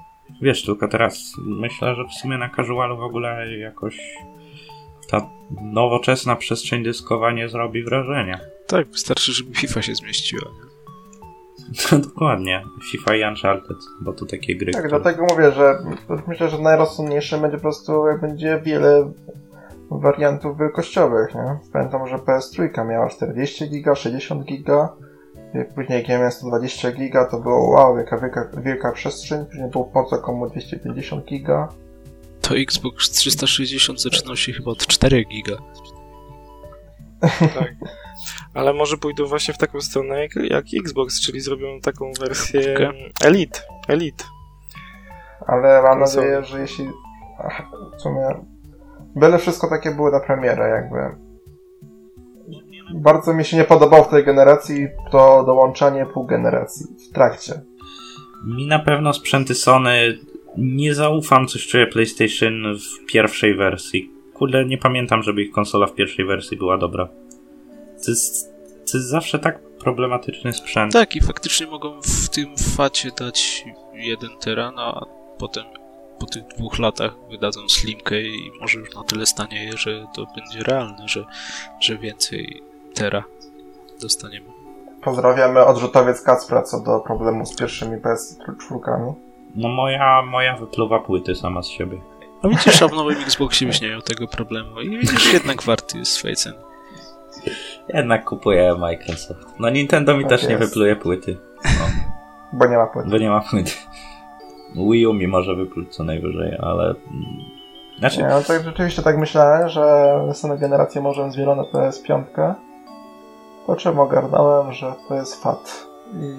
[0.42, 3.98] Wiesz, tylko teraz myślę, że w sumie na casualu w ogóle jakoś
[5.10, 5.30] ta
[5.62, 8.40] nowoczesna przestrzeń dyskowa nie zrobi wrażenia.
[8.66, 10.50] Tak, wystarczy, żeby FIFA się zmieściła.
[11.90, 12.64] To dokładnie.
[12.90, 15.00] FIFA i Uncharted, bo to takie gry, tak, które...
[15.00, 15.78] dlatego mówię, że
[16.26, 19.12] myślę, że najrozsądniejsze będzie po prostu, jak będzie wiele
[19.90, 21.58] wariantów wielkościowych, nie?
[21.72, 24.88] Pamiętam, że PS3 miała 40 giga, 60 giga,
[25.74, 29.84] później jak ja miałem 120 giga, to było wow, wielka, wielka, wielka przestrzeń, później było
[29.84, 31.68] po komu 250 giga.
[32.40, 35.56] To Xbox 360 zaczynał się chyba od 4 giga.
[37.54, 37.74] Tak.
[38.54, 43.12] Ale może pójdą właśnie w taką stronę jak, jak Xbox, czyli zrobią taką wersję Okej.
[43.24, 43.60] Elite.
[43.88, 44.24] Elite.
[45.46, 46.88] Ale mam nadzieję, że jeśli
[47.38, 47.62] ach,
[47.96, 48.28] w sumie
[49.18, 51.28] byle wszystko takie było na premierę jakby.
[52.94, 57.60] Bardzo mi się nie podobało w tej generacji to dołączanie pół generacji w trakcie.
[58.46, 60.18] Mi na pewno sprzęty Sony
[60.56, 64.10] nie zaufam, coś czuję PlayStation w pierwszej wersji.
[64.34, 67.08] Kurde, nie pamiętam, żeby ich konsola w pierwszej wersji była dobra.
[68.04, 68.52] To jest,
[68.92, 70.92] to jest zawsze tak problematyczny sprzęt.
[70.92, 72.46] Tak, i faktycznie mogą w tym
[72.76, 73.64] facie dać
[73.94, 75.06] 1 tera, no a
[75.38, 75.64] potem
[76.18, 80.60] po tych dwóch latach wydadzą slimkę i może już na tyle stanieje, że to będzie
[80.62, 81.24] realne, że,
[81.80, 82.62] że więcej
[82.94, 83.24] tera
[84.02, 84.46] dostaniemy.
[85.02, 89.14] Pozdrawiamy odrzutowiec Kacpra co do problemu z pierwszymi PS4.
[89.54, 91.98] No moja, moja wypluwa płyty sama z siebie.
[92.42, 95.98] A widzisz, a w nowym Xboxie już nie miał tego problemu i widzisz, jednak warty
[95.98, 96.56] jest swojej ceny.
[97.94, 99.46] Jednak kupuję Microsoft.
[99.58, 100.64] No Nintendo mi Tak też nie jest.
[100.64, 101.36] wypluje płyty,
[102.52, 103.10] Bo nie ma płyt.
[103.10, 103.70] bo nie ma płyty.
[104.74, 106.84] Wii U mi może wypluć co najwyżej, ale...
[106.84, 106.98] mm,
[107.98, 112.22] Znaczy, Nie, no tak rzeczywiście tak myślałem, że następną generację może zmielone PS5.
[113.66, 115.86] Po czym ogarnąłem, że to jest fat.
[116.14, 116.32] I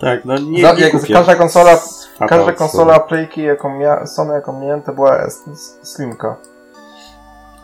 [0.00, 1.14] tak, no nie, Za- nie kupię.
[1.14, 1.76] każda konsola-
[2.18, 5.30] Fata każda konsola Playki, jaką mia- Sony jaką miałem, to była
[5.82, 6.36] Slimka.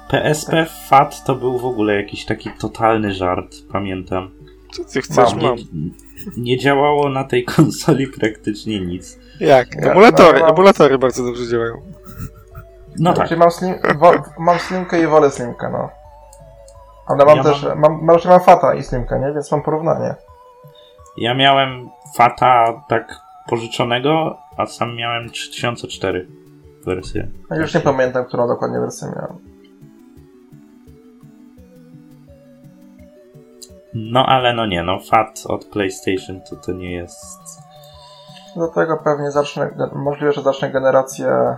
[0.08, 4.30] PSP FAT to był w ogóle jakiś taki totalny żart, pamiętam.
[4.72, 5.34] Co ty chcesz?
[5.34, 5.42] Mam.
[5.42, 5.56] Mam.
[6.37, 9.18] Nie, działało na tej konsoli praktycznie nic.
[9.41, 9.75] Jak?
[9.75, 10.39] Ja- Emulatory.
[10.39, 11.75] no, mam- Emulatory bardzo dobrze działają.
[12.99, 15.91] No tak, Znaczy mam, slim, wo, mam Slimkę i wolę Slimkę, no.
[17.07, 19.33] Ale mam Ja też, mam- mam, mam, mam Fata i Slimkę, nie?
[19.33, 20.14] Więc mam porównanie.
[21.16, 23.14] ja miałem FATA tak
[23.49, 26.27] pożyczonego, a sam miałem 3004
[26.87, 27.29] wersję.
[27.51, 29.51] Ja już nie pamiętam, którą dokładnie wersję miałem.
[33.95, 37.62] No ale no nie, no FAT od PlayStation to to nie jest...
[38.57, 41.57] Dlatego pewnie zacznę, możliwe, że zacznę generację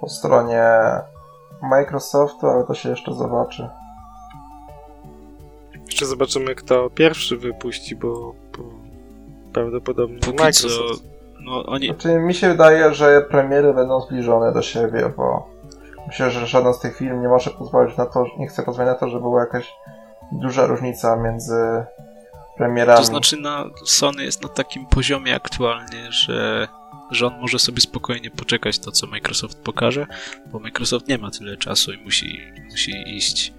[0.00, 0.64] po stronie
[1.62, 3.68] Microsoftu, ale to się jeszcze zobaczy.
[5.86, 8.64] Jeszcze zobaczymy, kto pierwszy wypuści, bo, bo
[9.52, 11.04] prawdopodobnie Póki co, Microsoft.
[11.40, 15.48] no oni, Znaczy, mi się wydaje, że premiery będą zbliżone do siebie, bo
[16.06, 18.98] myślę, że żaden z tych firm nie może pozwolić na to, nie chce pozwolić na
[18.98, 19.74] to, żeby była jakaś
[20.32, 21.54] duża różnica między
[22.56, 22.98] premierami.
[22.98, 26.68] To znaczy na Sony jest na takim poziomie aktualnie, że,
[27.10, 30.06] że on może sobie spokojnie poczekać to, co Microsoft pokaże,
[30.46, 33.52] bo Microsoft nie ma tyle czasu i musi, musi iść.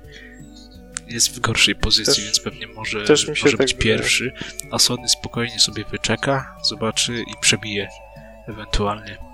[1.08, 3.96] Jest w gorszej pozycji, Też- więc pewnie może, też mi się może tak być wydaje.
[3.98, 4.32] pierwszy,
[4.72, 7.90] a Sony spokojnie sobie wyczeka, zobaczy i przebije
[8.48, 9.31] ewentualnie.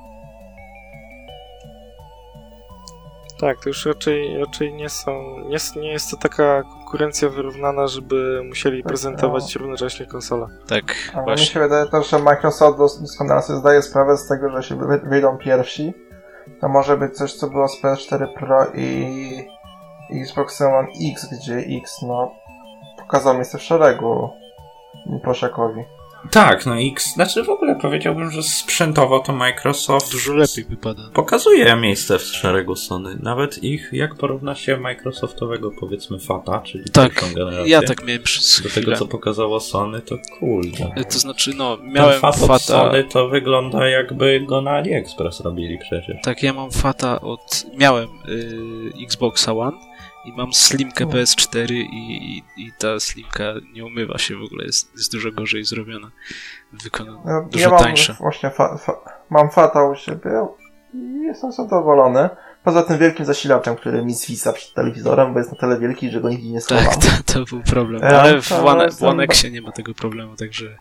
[3.39, 5.39] Tak, to już raczej, raczej nie są.
[5.39, 10.47] Nie, nie jest to taka konkurencja wyrównana, żeby musieli Tak, prezentować równocześnie konsolę.
[10.67, 10.83] Tak,
[11.13, 11.45] Ale mi właśnie.
[11.45, 15.37] się wydaje też, że Microsoft dos- doskonale sobie zdaje sprawę z tego, że wy- wyjdą
[15.37, 15.93] pierwsi,
[16.61, 19.47] to może być coś, co było z PS4 Pro i
[20.21, 22.31] Xbox One X, gdzie X, no,
[22.99, 24.29] pokazał miejsce w szeregu
[25.23, 25.81] Prosiakowi.
[26.31, 31.01] Tak, no X, znaczy w ogóle powiedziałbym, że sprzętowo to Microsoft dużo lepiej wypada.
[31.13, 33.17] Pokazuje miejsce w szeregu Sony.
[33.23, 37.71] Nawet ich, jak porówna się Microsoftowego powiedzmy Fata, czyli tak, generację.
[37.71, 38.85] Ja tak miałem przez Do chwilę.
[38.85, 40.91] tego, co pokazało Sony, to kurde.
[40.95, 42.59] E, To znaczy, no, miałem Ten Fata...
[42.59, 46.17] Sony to wygląda jakby go na AliExpress robili przecież.
[46.23, 47.65] Tak, ja mam Fata od...
[47.77, 49.77] Miałem y, Xboxa One
[50.27, 51.07] i mam Slimkę O.
[51.07, 51.83] PS4 i,
[52.37, 56.11] i, i ta Slimka nie umywa się w ogóle, jest, jest dużo gorzej zrobiona,
[56.83, 58.13] wykonana, Ja, dużo ja mam tańsza.
[58.13, 58.93] właśnie fa, fa,
[59.29, 60.31] mam fata u siebie
[60.93, 62.29] i jestem zadowolony.
[62.63, 66.21] Poza tym wielkim zasilaczem, który mi zwisa przed telewizorem, bo jest na tyle wielki, że
[66.21, 66.83] go nigdzie nie schowam.
[66.85, 69.71] Tak, to, to był problem, Ja ale w One, w jestem- One Xie nie ma
[69.71, 70.77] tego problemu, także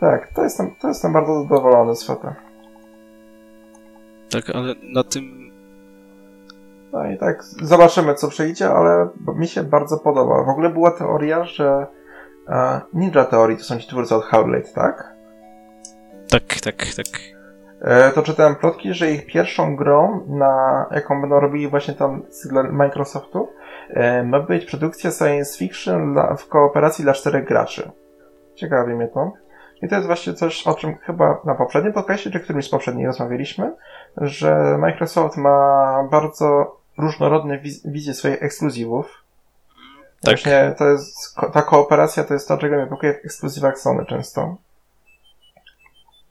[0.00, 2.36] Tak, to jestem, to jestem bardzo zadowolony z fata.
[4.30, 5.45] tak, ale na tym
[6.96, 10.44] No i tak, zobaczymy co przyjdzie, ale mi się bardzo podoba.
[10.44, 11.86] W ogóle była teoria, że
[12.48, 15.14] e, Ninja Theory to są ci twórcy od Hellblade, tak?
[16.30, 17.20] tak, tak, tak.
[17.80, 22.62] E, to czytałem plotki, że ich pierwszą grą, na jaką będą robili właśnie tam dla
[22.62, 23.48] Microsoftu,
[23.90, 27.90] e, ma być produkcja science fiction dla, w kooperacji dla czterech graczy.
[28.54, 29.32] Ciekawi mnie to.
[29.82, 33.06] I to jest właśnie coś, o czym chyba na poprzednim podcaście, czy którymś z poprzednich
[33.06, 33.72] rozmawialiśmy,
[34.16, 39.06] że Microsoft ma bardzo różnorodne wiz- wizje swoich ekskluzywów.
[40.22, 40.34] Tak.
[40.36, 44.56] Właśnie to jest, ta kooperacja to jest to, czego mnie brakuje w ekskluzywach Sony często.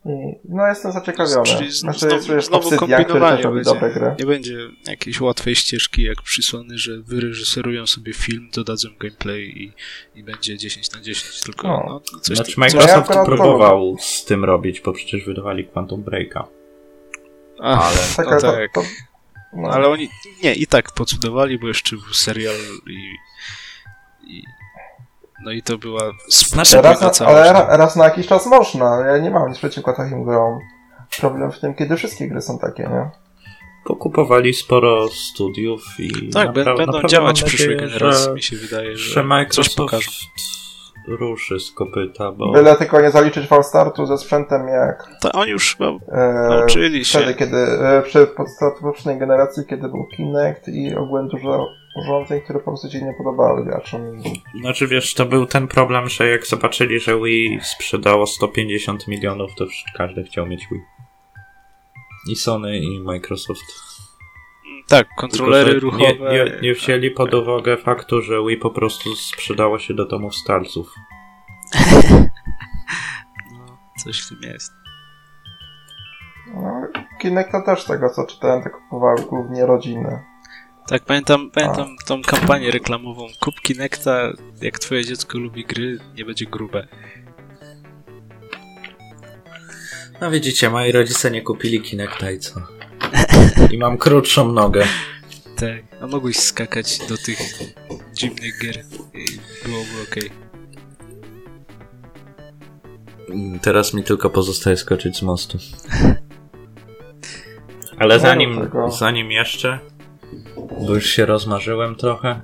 [0.06, 0.10] I,
[0.50, 1.46] no jestem zaciekawiony.
[1.46, 2.70] Czyli z- Znaczy, znowu- jest znowu
[3.06, 4.16] który też robi dobre gry.
[4.20, 4.58] Nie będzie
[4.88, 9.74] jakiejś łatwej ścieżki jak przy Sony, że wyreżyserują sobie film, dodadzą gameplay i,
[10.20, 12.02] i będzie 10 na 10, tylko No.
[12.14, 16.48] no, coś Znaczy Microsoft ja próbował z tym robić, bo przecież wydawali Quantum Breaka.
[17.62, 18.74] Ach, ale- Tak, no to, tak.
[18.74, 18.82] to,
[19.56, 20.10] no, Ale oni
[20.44, 22.56] nie, i tak pocudowali, bo jeszcze był serial
[22.88, 23.16] i,
[24.24, 24.44] i
[25.44, 27.38] no i to była Znaczy, raz na, całość.
[27.38, 29.00] ale ra, raz na jakiś czas można.
[29.00, 30.60] Ja nie mam nic przeciwko takim grom.
[31.20, 33.10] Problem w tym, kiedy wszystkie gry są takie, nie?
[33.86, 39.14] Pokupowali sporo studiów i Tak, napra- będą naprawdę działać generacji, że, mi się wydaje, że,
[39.24, 40.12] że coś pokażą.
[41.08, 45.76] Ruszy z kopyta, bo Byle tylko nie zaliczyć falstartu ze sprzętem jak To oni już
[45.76, 47.20] chyba e, nauczyli się.
[47.20, 51.68] wtedy, kiedy e, przy podstaw- poprzedniej generacji, kiedy był Kinect i ogółem dużo
[52.04, 54.02] urządzeń, które po prostu się nie podobały graczom.
[54.62, 59.66] Znaczy wiesz, to był ten problem, że jak zobaczyli, że Wii sprzedało 150 milionów, to
[59.98, 60.82] każdy chciał mieć Wii.
[62.32, 63.85] I Sony, i Microsoft.
[64.88, 66.32] Tak, kontrolery ruchowe.
[66.32, 70.36] Nie, nie, nie wzięli pod uwagę faktu, że Wii po prostu sprzedało się do domów
[70.36, 70.94] starców.
[73.52, 74.72] No, coś w tym jest.
[76.56, 76.88] No,
[77.20, 80.20] Kinecta też tego co czytałem, to kupowały głównie rodziny.
[80.88, 83.28] Tak, pamiętam, pamiętam tą kampanię reklamową.
[83.40, 86.88] Kup Kinecta, jak twoje dziecko lubi gry, nie będzie grube.
[90.22, 92.75] No widzicie, moi rodzice nie kupili Kinecta i co?
[93.72, 94.86] I mam krótszą nogę.
[95.56, 97.40] Tak, a mogłeś skakać do tych
[98.14, 99.26] dziwnych gier i
[99.66, 100.30] byłoby okej.
[103.30, 105.58] Mm, Teraz mi tylko pozostaje skoczyć z mostu.
[108.00, 109.80] Ale zanim, zanim jeszcze,
[110.88, 112.42] bo już się rozmarzyłem trochę,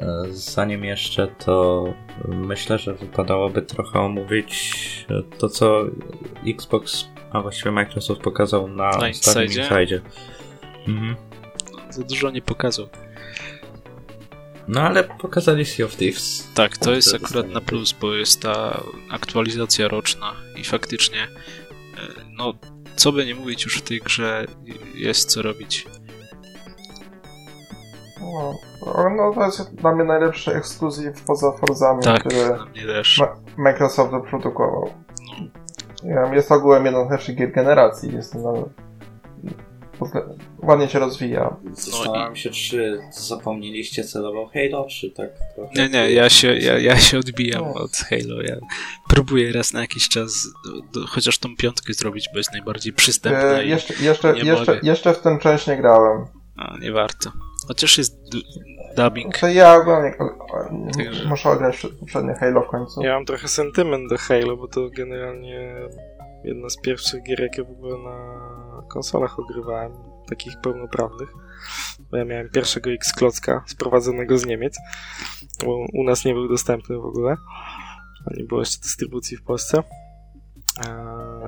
[0.00, 1.84] e, zanim jeszcze, to
[2.28, 4.74] myślę, że wypadałoby trochę omówić
[5.10, 5.84] e, to, co
[6.46, 9.08] Xbox, a właściwie Microsoft pokazał na, Na?
[9.08, 10.00] Insidzie.
[10.88, 11.16] Mhm.
[11.90, 12.86] Za dużo nie pokazał.
[14.68, 16.48] No ale pokazali Sea of Thieves.
[16.54, 18.80] Tak, to jest akurat na plus, bo jest ta
[19.10, 21.28] aktualizacja roczna i faktycznie, e,
[22.30, 22.54] no,
[22.96, 24.46] co by nie mówić, już w tej grze
[24.94, 25.86] jest co robić.
[28.20, 28.54] No,
[29.16, 32.58] no to jest dla mnie najlepszy ekskluzyw poza Forzami, Tak, który
[33.56, 34.90] Microsoft wyprodukował.
[35.26, 35.63] No,
[36.32, 38.14] Jest ogółem jeden z lepszych gier generacji.
[38.14, 38.68] Jest no,
[40.62, 41.56] ładnie się rozwija.
[41.72, 45.72] Zastanawiam się, czy zapomnieliście celowo Halo, czy tak trochę...
[45.76, 47.74] nie, nie, ja się, ja, ja się odbijam No.
[47.74, 48.42] od Halo.
[48.42, 48.56] Ja
[49.08, 53.58] próbuję raz na jakiś czas do, do, chociaż tą piątkę zrobić, bo jest najbardziej przystępna
[53.58, 54.80] E, i jeszcze, jeszcze, nie jeszcze, mogę.
[54.82, 56.26] jeszcze w ten część nie grałem.
[56.56, 57.32] a, nie warto.
[57.68, 58.16] Chociaż jest
[58.96, 59.38] dubbing.
[59.38, 60.14] To ja ogólnie
[60.96, 63.02] Także- muszę ograć poprzednie Halo w końcu.
[63.02, 65.74] Ja mam trochę sentyment do Halo, bo to generalnie
[66.44, 68.42] jedna z pierwszych gier, jakie w ogóle na
[68.88, 69.92] konsolach ogrywałem,
[70.28, 71.32] takich pełnoprawnych.
[72.10, 74.78] Bo ja miałem pierwszego X-Klocka sprowadzonego z Niemiec,
[75.64, 77.36] bo u nas nie był dostępny w ogóle.
[78.26, 79.82] a Nie było jeszcze dystrybucji w Polsce.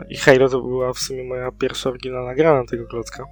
[0.09, 3.25] I Halo to była w sumie moja pierwsza oryginalna gra na tego klocka.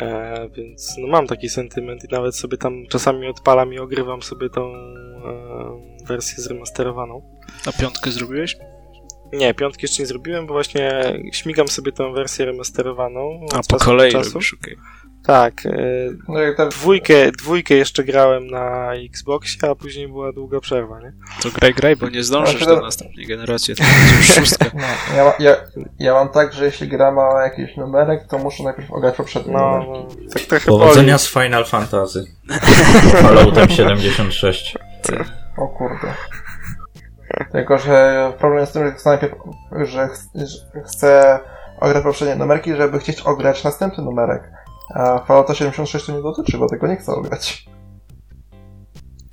[0.00, 4.50] E, więc no mam taki sentyment i nawet sobie tam czasami odpalam i ogrywam sobie
[4.50, 7.38] tą e, wersję zremasterowaną.
[7.66, 8.56] A piątkę zrobiłeś?
[9.32, 13.46] Nie, piątki jeszcze nie zrobiłem, bo właśnie śmigam sobie tą wersję remasterowaną.
[13.54, 14.32] A po kolei czasu.
[14.32, 14.76] robisz, okay.
[15.26, 15.66] Tak.
[15.66, 15.70] E,
[16.28, 21.12] no dwójkę, dwójkę jeszcze grałem na Xboxie, a później była długa przerwa, nie?
[21.42, 24.64] To graj, graj, bo nie zdążysz do następnej generacji, to będzie szóstka.
[24.74, 25.56] No, ja, ja,
[25.98, 29.78] ja mam tak, że jeśli gra ma jakiś numerek, to muszę najpierw ograć poprzedni no,
[29.78, 29.88] numer.
[29.88, 31.18] No, tak trochę Powodzenia boli.
[31.18, 32.24] z Final Fantasy.
[33.22, 34.78] Falloutem 76.
[35.56, 36.14] O kurde.
[37.52, 39.34] Tylko, że problem jest w tym, że chcę najpierw,
[39.82, 40.08] że,
[40.86, 41.40] chcę
[41.80, 44.42] ograć poprzednie numerki, żeby chcieć ograć następny numerek.
[44.94, 47.64] A Fallouta 76 to nie dotyczy, bo tego nie chcę ograć.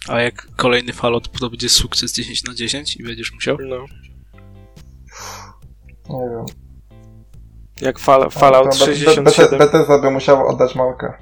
[0.09, 3.57] A jak kolejny Fallout to będzie sukces 10 na 10 i będziesz musiał?
[3.59, 3.85] No.
[6.09, 6.45] Nie wiem.
[7.81, 9.59] Jak fal Fallout 67...
[9.59, 11.13] Bethesda by musiało oddać małkę.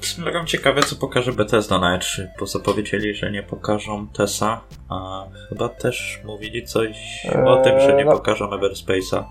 [0.00, 5.68] Jestem ciekawy, co pokaże Bethesda na E3, bo zapowiedzieli, że nie pokażą TESA, a chyba
[5.68, 8.12] też mówili coś eee, o tym, że nie no...
[8.12, 9.24] pokażą Everspace'a.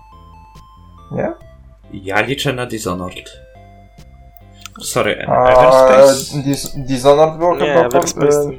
[1.12, 1.49] Nie?
[1.92, 3.40] Ja liczę na Dishonored.
[4.82, 6.42] Sorry, A, Everspace?
[6.42, 8.50] Dis Dishonored było nie, chyba Everspace...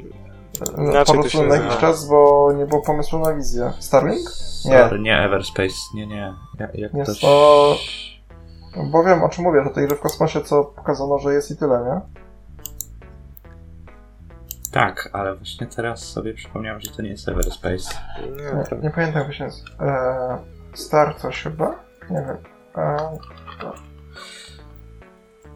[0.58, 3.72] Po, po prostu na jakiś czas, bo nie było pomysłu na wizję.
[3.78, 4.28] Starlink?
[4.64, 4.78] Nie.
[4.78, 6.34] Sorry, nie Everspace, nie, nie.
[6.60, 7.76] Ja, jak jest to...
[8.92, 11.56] Bo wiem o czym mówię, że tej gry w kosmosie co pokazano, że jest i
[11.56, 12.00] tyle, nie?
[14.72, 17.94] Tak, ale właśnie teraz sobie przypomniałem, że to nie jest Everspace.
[18.20, 19.64] Nie, nie, nie pamiętam jak się jest.
[19.80, 20.38] Eee,
[20.74, 21.74] Star coś chyba?
[22.10, 22.51] Nie wiem.
[22.76, 23.18] Eee,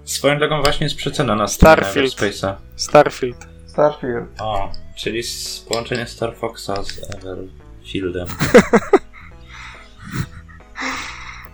[0.05, 2.14] Swoją drogą właśnie jest przecena na Starfield.
[2.14, 2.55] Everspace'a.
[2.77, 3.47] Starfield.
[3.67, 4.29] Starfield.
[4.41, 8.27] O, czyli z połączenie Star Foxa z Everfieldem.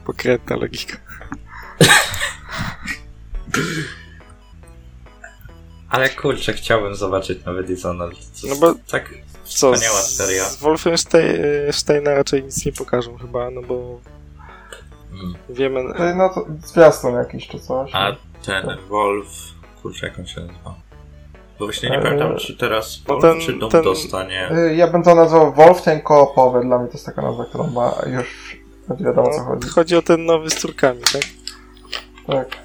[0.06, 0.96] Pokrętna logika.
[5.88, 8.18] Ale kurczę, chciałbym zobaczyć nowy Dishonored.
[8.48, 10.44] No bo tak co, wspaniała seria.
[10.44, 14.00] Z Wolfensteina raczej nic nie pokażą chyba, no bo
[15.12, 15.34] hmm.
[15.48, 15.82] wiemy...
[16.16, 17.90] No to zwiastun jakiś czy coś.
[17.94, 19.28] A ten Wolf,
[19.82, 20.74] kurczę jak on się nazywa?
[21.58, 23.84] Bo właśnie nie pamiętam, czy teraz no Wolf, ten, czy Doom ten...
[23.84, 24.50] dostanie...
[24.52, 27.70] Y, ja bym to nazwał Wolf, ten koopowy, dla mnie to jest taka nazwa, którą
[27.70, 28.56] ma już
[28.98, 29.68] nie wiadomo o co chodzi.
[29.68, 31.22] Chodzi o ten nowy z córkami, tak?
[32.26, 32.62] Tak.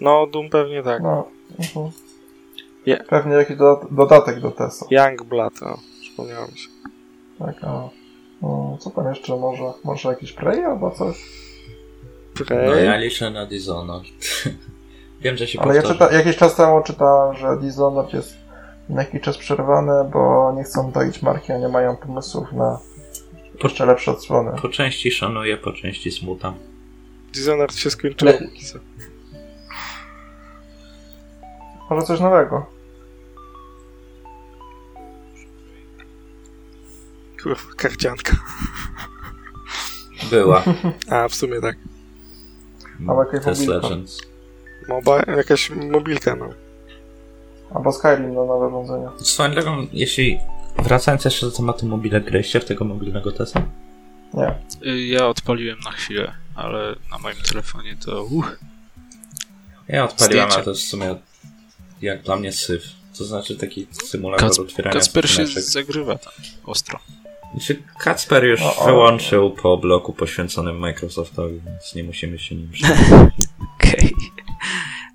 [0.00, 1.02] No, Doom pewnie tak.
[1.02, 1.28] No.
[1.58, 1.90] Uh-huh.
[2.86, 3.06] Yeah.
[3.06, 3.56] Pewnie jakiś
[3.90, 4.86] dodatek do Tesa.
[4.90, 6.68] Youngblood, o, przypomniałem się.
[7.38, 7.88] Tak, a
[8.42, 9.64] no, co tam jeszcze może?
[9.84, 11.24] Może jakiś Prey albo coś?
[12.34, 12.66] Prey?
[12.66, 14.12] No ja liczę na Dishonored.
[15.20, 18.36] Wiem, że się Ale ja czyta, jakiś czas temu czytałem, że Dishonored jest
[18.88, 22.78] na jakiś czas przerwane, bo nie chcą doić marki, a nie mają pomysłów na
[23.60, 24.52] po, jeszcze lepsze odsłony.
[24.62, 26.54] Po części szanuję, po części smutam.
[27.34, 28.28] Dishonored się skończył.
[28.28, 28.38] Le...
[31.90, 32.77] Może coś nowego.
[37.42, 38.36] Kurwa, karcianka.
[40.30, 40.64] Była.
[41.10, 41.76] A, w sumie tak.
[43.08, 44.18] A jakaś Test Legends.
[44.88, 46.48] Moba, jakaś mobilka, no.
[47.74, 49.10] Albo Skyrim na nowe urządzenia.
[49.18, 50.38] Swoją drogą, jeśli
[50.78, 53.62] wracając jeszcze do tematu mobilek, graliście w tego mobilnego Tesa?
[54.34, 54.54] Nie.
[54.92, 58.56] Y, ja odpaliłem na chwilę, ale na moim telefonie to uh.
[59.88, 60.54] Ja odpaliłem, Zdjęcie.
[60.54, 61.16] ale to w sumie
[62.02, 62.84] jak dla mnie syf.
[63.18, 66.32] To znaczy taki symulator Kac otwierania Kacper się zagrywa tam
[66.64, 66.98] ostro.
[67.52, 68.86] Znaczy, Kacper już o, o.
[68.86, 72.70] wyłączył po bloku poświęconym Microsoftowi, więc nie musimy się nim
[73.74, 73.94] Okej.
[73.94, 74.10] Okay.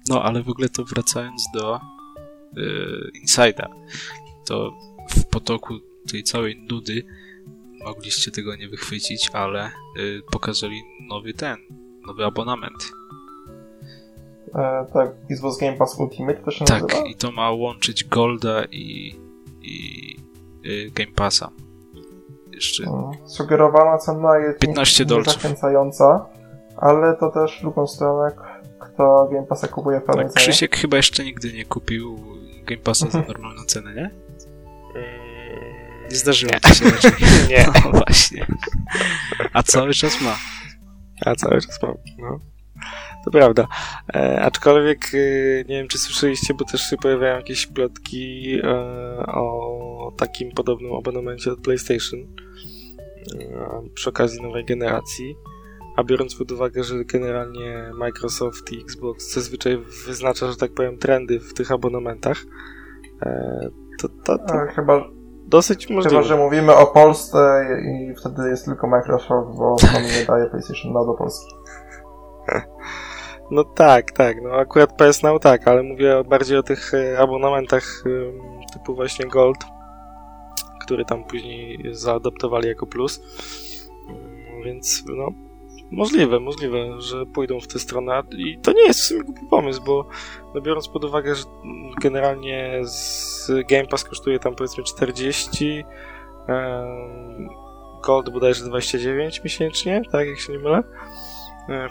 [0.09, 1.79] No, ale w ogóle to wracając do
[2.55, 3.67] yy, Inside'a,
[4.45, 4.71] to
[5.09, 5.73] w potoku
[6.11, 7.03] tej całej nudy
[7.85, 11.57] mogliście tego nie wychwycić, ale yy, pokazali nowy ten,
[12.07, 12.91] nowy abonament
[14.55, 17.01] E, tak, Xbox Game Pass Ultimate też się tak, nazywa?
[17.01, 19.15] Tak, i to ma łączyć Golda i,
[19.61, 20.15] i
[20.65, 21.49] y, Game Passa.
[22.55, 22.83] Jeszcze...
[22.85, 23.11] Hmm.
[23.27, 25.33] Sugerowana cena jest 15 dolców.
[25.33, 26.25] zachęcająca,
[26.77, 28.31] ale to też w drugą stronę,
[28.79, 32.19] kto Game Passa kupuje w pełnej tak, Krzysiek chyba jeszcze nigdy nie kupił
[32.65, 34.11] Game Passa za normalną cenę, nie?
[36.11, 37.11] Nie zdarzyło to się raczej.
[37.49, 37.65] Nie.
[37.85, 38.47] No właśnie.
[39.53, 40.35] A cały czas ma.
[41.25, 42.39] A cały czas ma, no.
[43.25, 43.67] To prawda.
[44.15, 45.17] E, aczkolwiek e,
[45.57, 48.67] nie wiem, czy słyszeliście, bo też się pojawiają jakieś plotki e,
[49.27, 55.35] o takim podobnym abonamencie od PlayStation e, przy okazji nowej generacji.
[55.97, 61.39] A biorąc pod uwagę, że generalnie Microsoft i Xbox zazwyczaj wyznacza, że tak powiem, trendy
[61.39, 62.37] w tych abonamentach,
[63.21, 63.69] e,
[64.01, 64.53] to, to, to...
[64.53, 65.03] A, chyba,
[65.47, 66.09] dosyć możliwe.
[66.09, 70.93] Chyba, że mówimy o Polsce i wtedy jest tylko Microsoft, bo Sony nie daje PlayStation
[70.93, 71.53] Now do Polski.
[73.51, 74.37] No tak, tak.
[74.41, 78.03] No akurat PS Now tak, ale mówię bardziej o tych e, abonamentach
[78.73, 79.57] typu właśnie Gold,
[80.81, 83.21] który tam później zaadaptowali jako plus.
[84.09, 85.29] Mm, więc no,
[85.91, 88.23] możliwe, możliwe, że pójdą w tę stronę.
[88.37, 90.07] I to nie jest w sumie głupi pomysł, bo
[90.55, 91.43] no biorąc pod uwagę, że
[92.01, 95.85] generalnie z Game Pass kosztuje tam powiedzmy 40,
[98.03, 100.83] Gold bodajże 29 miesięcznie, tak jak się nie mylę, e,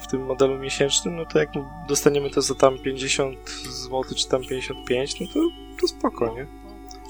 [0.00, 1.48] w tym modelu miesięcznym, no to jak
[1.88, 5.40] dostaniemy to za tam 50 zł czy tam 55, no to,
[5.80, 6.46] to spoko, nie?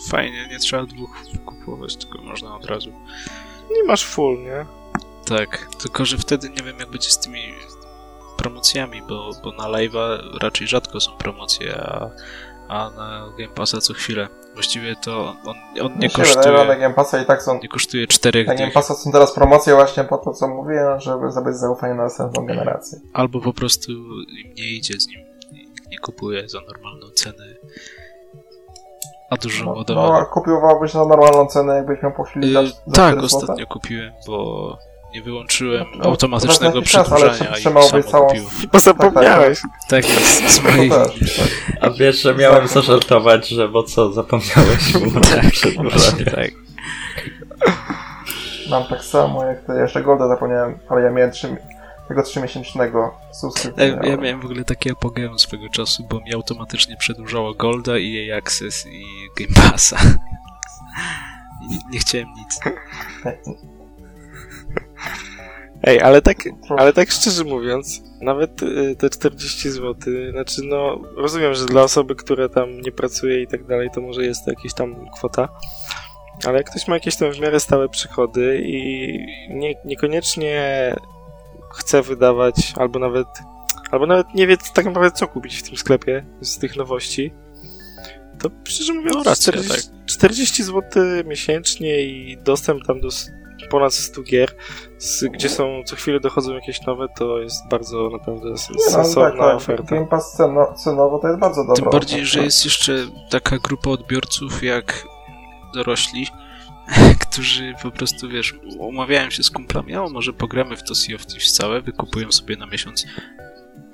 [0.08, 2.92] Fajnie, nie trzeba dwóch kupować, tylko można od razu.
[3.70, 4.66] Nie masz full, nie?
[5.24, 7.42] Tak, tylko że wtedy nie wiem jak będzie z tymi
[8.36, 12.10] promocjami, bo, bo na live'a raczej rzadko są promocje, a,
[12.72, 14.28] a na Game Passa co chwilę.
[14.54, 16.64] Właściwie to on, on nie kosztuje...
[16.66, 17.60] Na Game Passa i tak są...
[17.62, 21.30] Nie kosztuje 4 Na Game Passa są teraz promocje właśnie po to, co mówię, żeby
[21.30, 22.98] zdobyć zaufanie na następną generację.
[23.12, 23.92] Albo po prostu
[24.44, 25.20] im nie idzie z nim,
[25.90, 27.44] nie kupuje za normalną cenę.
[29.30, 29.94] A dużo no.
[29.94, 34.78] No, kupiłbyś za normalną cenę, jakbyś miał po chwili yy, Tak, ostatnio kupiłem, bo
[35.14, 38.26] nie wyłączyłem no, automatycznego przedłużania i samo całą...
[38.26, 38.44] kupił.
[38.72, 39.58] Bo zapomniałeś.
[39.88, 40.90] Tak jest, z mojej...
[40.90, 41.08] Tak.
[41.80, 44.92] A wiesz, że miałem zażartować, że bo co, zapomniałeś
[45.34, 46.24] tak, przedłużania.
[46.24, 46.50] tak.
[48.70, 51.56] Mam tak samo, jak to jeszcze Golda zapomniałem, ale ja miałem 3,
[52.08, 53.88] tego 3-miesięcznego subskrypcji.
[53.88, 58.12] Ja, ja miałem w ogóle takie apogeum swego czasu, bo mi automatycznie przedłużało Golda i
[58.12, 59.04] jej Access i
[59.38, 59.96] Game Passa.
[61.68, 62.60] Nie, nie chciałem nic.
[65.84, 66.36] Ej, ale tak,
[66.68, 69.94] ale tak szczerze mówiąc, nawet y, te 40 zł,
[70.30, 74.24] znaczy no, rozumiem, że dla osoby, która tam nie pracuje i tak dalej, to może
[74.24, 75.48] jest to jakaś tam kwota,
[76.46, 79.18] ale jak ktoś ma jakieś tam w miarę stałe przychody i
[79.50, 80.96] nie, niekoniecznie
[81.72, 83.26] chce wydawać, albo nawet,
[83.90, 87.32] albo nawet nie wie tak naprawdę co kupić w tym sklepie z tych nowości,
[88.38, 90.06] to szczerze mówiąc, no, racja, 40, tak.
[90.06, 90.82] 40 zł
[91.24, 93.08] miesięcznie i dostęp tam do
[93.70, 94.54] ponad 100 gier,
[94.98, 99.38] z, gdzie są co chwilę dochodzą jakieś nowe, to jest bardzo naprawdę no, sensowna tak,
[99.38, 99.56] tak.
[99.56, 99.94] oferta.
[99.94, 101.82] Game Pass ceno, cenowo to jest bardzo dobre.
[101.82, 105.04] Tym bardziej, że jest jeszcze taka grupa odbiorców jak
[105.74, 106.26] dorośli,
[107.28, 111.26] którzy po prostu, wiesz, umawiają się z kumplami, a może pogramy w to Sea of
[111.26, 113.06] Thieves całe, wykupują sobie na miesiąc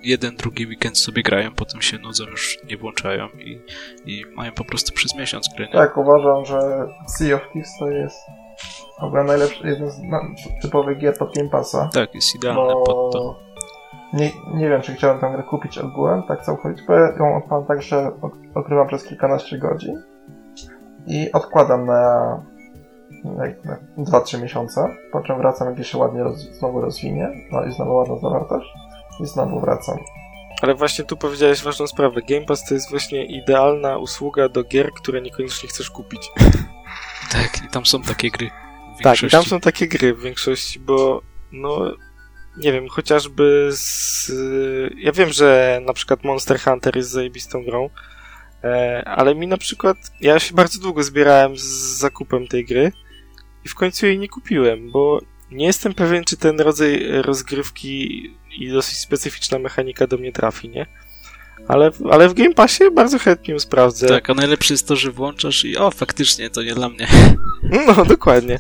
[0.03, 3.61] jeden, drugi weekend sobie grają, potem się nudzą, już nie włączają i,
[4.05, 5.67] i mają po prostu przez miesiąc gry.
[5.67, 5.73] Nie?
[5.73, 6.61] Tak, uważam, że
[7.19, 8.21] Sea of Thieves to jest
[9.01, 10.01] w ogóle najlepszy, jeden z
[10.63, 11.89] typowych gier pod Game Passa.
[11.93, 13.39] Tak, jest idealny pod to.
[14.13, 17.67] Nie, nie wiem, czy chciałem tę grę kupić ogółem, tak całkowicie, bo ja ją odpalam
[17.67, 18.11] tak, że
[18.55, 20.03] odkrywam przez kilkanaście godzin
[21.07, 22.43] i odkładam na,
[23.25, 23.45] na
[23.99, 28.17] 2-3 miesiące, po czym wracam, jak się ładnie roz, znowu rozwinie, no i znowu ładna
[28.19, 28.75] zawartość
[29.21, 29.97] i znowu wracam.
[30.63, 32.21] Ale właśnie tu powiedziałeś ważną sprawę.
[32.29, 36.31] Game Pass to jest właśnie idealna usługa do gier, które niekoniecznie chcesz kupić.
[37.31, 38.51] Tak, i tam są takie gry.
[39.03, 41.23] Tak, i tam są takie gry w większości, bo
[41.53, 41.95] no
[42.59, 44.33] nie wiem, chociażby z...
[44.97, 47.91] Ja wiem, że na przykład Monster Hunter jest zajebistą grą,
[48.65, 49.97] e, ale mi na przykład...
[50.21, 51.63] Ja się bardzo długo zbierałem z
[51.99, 52.93] zakupem tej gry
[53.65, 55.21] i w końcu jej nie kupiłem, bo
[55.51, 58.23] nie jestem pewien, czy ten rodzaj rozgrywki
[58.59, 60.87] i dosyć specyficzna mechanika do mnie trafi, nie?
[61.69, 64.09] Ale, ale w Game Passie bardzo chętnie ją sprawdzę.
[64.09, 67.07] Tak, a najlepsze jest to, że włączasz i o, faktycznie, to nie dla mnie.
[67.87, 68.59] No, dokładnie.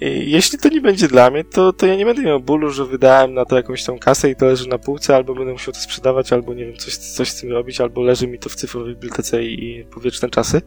[0.00, 2.86] I jeśli to nie będzie dla mnie, to, to ja nie będę miał bólu, że
[2.86, 5.80] wydałem na to jakąś tą kasę i to leży na półce, albo będę musiał to
[5.80, 8.94] sprzedawać, albo nie wiem, coś, coś z tym robić, albo leży mi to w cyfrowej
[8.94, 10.62] bibliotece i, i powieczne czasy.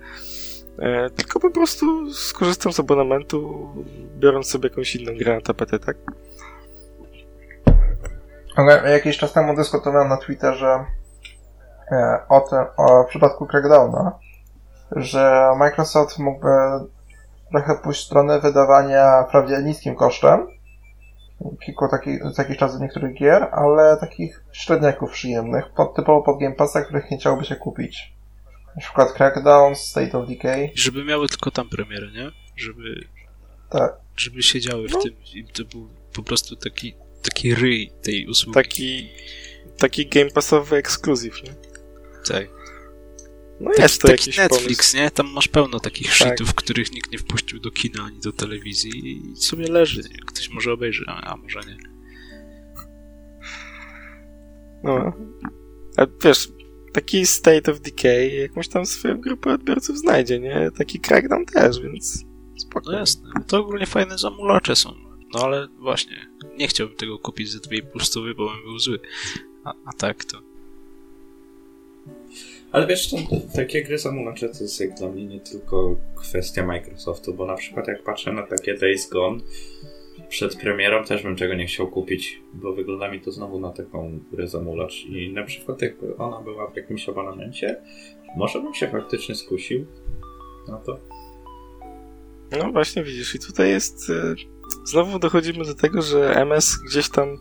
[0.80, 3.70] E, tylko po prostu skorzystam z abonamentu,
[4.20, 5.98] biorąc sobie jakąś inną grę na tapetę, tak?
[8.56, 10.86] Ale jakiś czas temu dyskutowałem na Twitterze
[12.30, 14.20] o tym, o w przypadku Crackdowna,
[14.92, 16.50] że Microsoft mógłby
[17.52, 20.48] trochę pójść w stronę wydawania wprawdzie niskim kosztem,
[21.66, 26.56] kilku takich, z jakichś czasów niektórych gier, ale takich średniaków przyjemnych, pod, typowo pod Game
[26.56, 28.14] Passa, których nie chciałoby się kupić.
[28.76, 30.72] Na przykład Crackdown, State of Decay.
[30.76, 32.32] Żeby miały tylko tam premierę, nie?
[32.56, 33.06] Żeby...
[33.70, 33.94] Tak.
[34.18, 35.02] Żeby siedziały w no.
[35.02, 38.54] tym i to był po prostu taki, taki ryj tej usługi.
[38.54, 39.10] Taki,
[39.78, 41.52] taki Game Passowy ekskluzyw, nie?
[42.28, 42.50] Tak.
[43.60, 44.98] No taki, jest to taki Netflix, pomysł.
[44.98, 45.12] nie?
[45.12, 46.16] Tam masz pełno takich tak.
[46.16, 50.04] shitów, których nikt nie wpuścił do kina ani do telewizji i sobie leży.
[50.26, 51.78] Ktoś może obejrzy, a, a może nie.
[54.84, 55.14] No.
[55.98, 56.50] A wiesz,
[56.94, 60.72] taki State of Decay jakąś tam swoją grupę odbiorców znajdzie, nie?
[60.78, 62.26] Taki Crackdown też, więc
[62.58, 62.92] Spoko.
[62.92, 63.30] No jasne.
[63.48, 64.96] To ogólnie fajne zamulacze są.
[65.34, 69.00] No ale właśnie, nie chciałbym tego kupić za 2,5 stówy, bo bym był zły.
[69.64, 70.42] A, a tak to...
[72.76, 73.18] Ale wiesz, to,
[73.56, 77.88] takie gry zamulacze to jest jak dla mnie nie tylko kwestia Microsoftu, bo na przykład
[77.88, 79.40] jak patrzę na takie Days Gone,
[80.30, 84.20] przed premierą też bym czego nie chciał kupić, bo wygląda mi to znowu na taką
[84.32, 87.82] grę zamulacz i na przykład jakby ona była w jakimś abonamencie,
[88.38, 89.86] może bym się faktycznie skusił
[90.68, 91.00] na to.
[92.52, 94.36] No właśnie widzisz i tutaj jest y,
[94.86, 97.38] znowu dochodzimy do tego, że MS gdzieś tam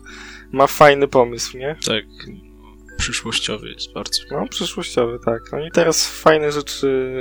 [0.51, 1.75] ma fajny pomysł, nie?
[1.87, 2.05] Tak,
[2.97, 4.21] przyszłościowy jest bardzo.
[4.31, 5.53] No, przyszłościowy, tak.
[5.53, 7.13] Oni teraz fajne rzeczy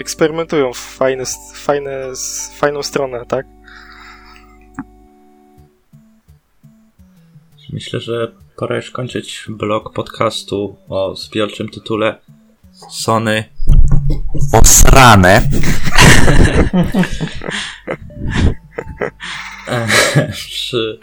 [0.00, 1.24] eksperymentują w fajne,
[1.54, 2.12] fajne,
[2.58, 3.46] fajną stronę, tak?
[7.72, 12.18] Myślę, że pora już kończyć blog podcastu o zbiorczym tytule
[12.90, 13.44] Sony
[14.52, 15.42] Osrane.
[20.32, 20.98] Przy,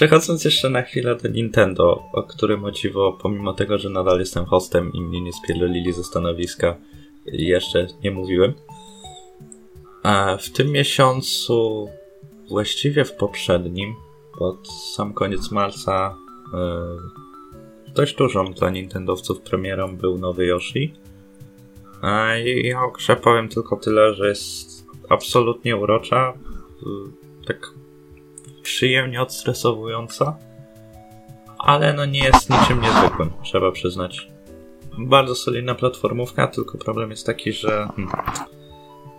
[0.00, 4.44] przechodząc jeszcze na chwilę do Nintendo, o którym o dziwo, pomimo tego, że nadal jestem
[4.44, 6.76] hostem i mnie nie spierdolili ze stanowiska,
[7.26, 8.52] jeszcze nie mówiłem.
[10.02, 11.88] A w tym miesiącu,
[12.48, 13.94] właściwie w poprzednim,
[14.38, 16.16] pod sam koniec marca
[16.52, 20.94] yy, dość dużą dla Nintendowców premierą był nowy Yoshi.
[22.02, 26.32] A ja o grze powiem tylko tyle, że jest absolutnie urocza,
[26.82, 27.79] yy, tak
[28.74, 30.36] przyjemnie odstresowująca,
[31.58, 34.28] ale no nie jest niczym niezwykłym, trzeba przyznać.
[34.98, 38.10] Bardzo solidna platformówka, tylko problem jest taki, że hmm,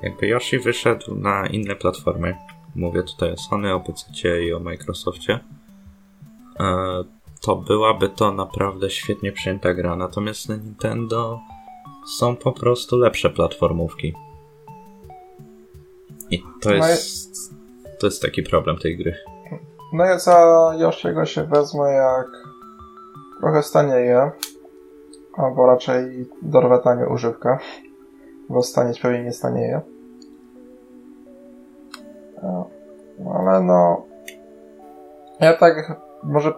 [0.01, 2.35] jakby Yoshi wyszedł na inne platformy,
[2.75, 5.39] mówię tutaj o Sony, o PC i o Microsoftie,
[6.59, 7.03] e,
[7.41, 9.95] to byłaby to naprawdę świetnie przyjęta gra.
[9.95, 11.39] Natomiast na Nintendo
[12.17, 14.13] są po prostu lepsze platformówki.
[16.31, 17.53] I to no jest.
[17.99, 19.30] To jest taki problem tej gry.
[19.93, 22.27] No ja za Yoshiego się wezmę jak
[23.39, 24.31] trochę stanieje,
[25.37, 27.59] albo raczej dorwę tanie używka,
[28.49, 29.81] bo stanieć pewnie nie stanieje.
[32.43, 32.69] No,
[33.35, 34.03] ale no.
[35.39, 36.53] Ja tak może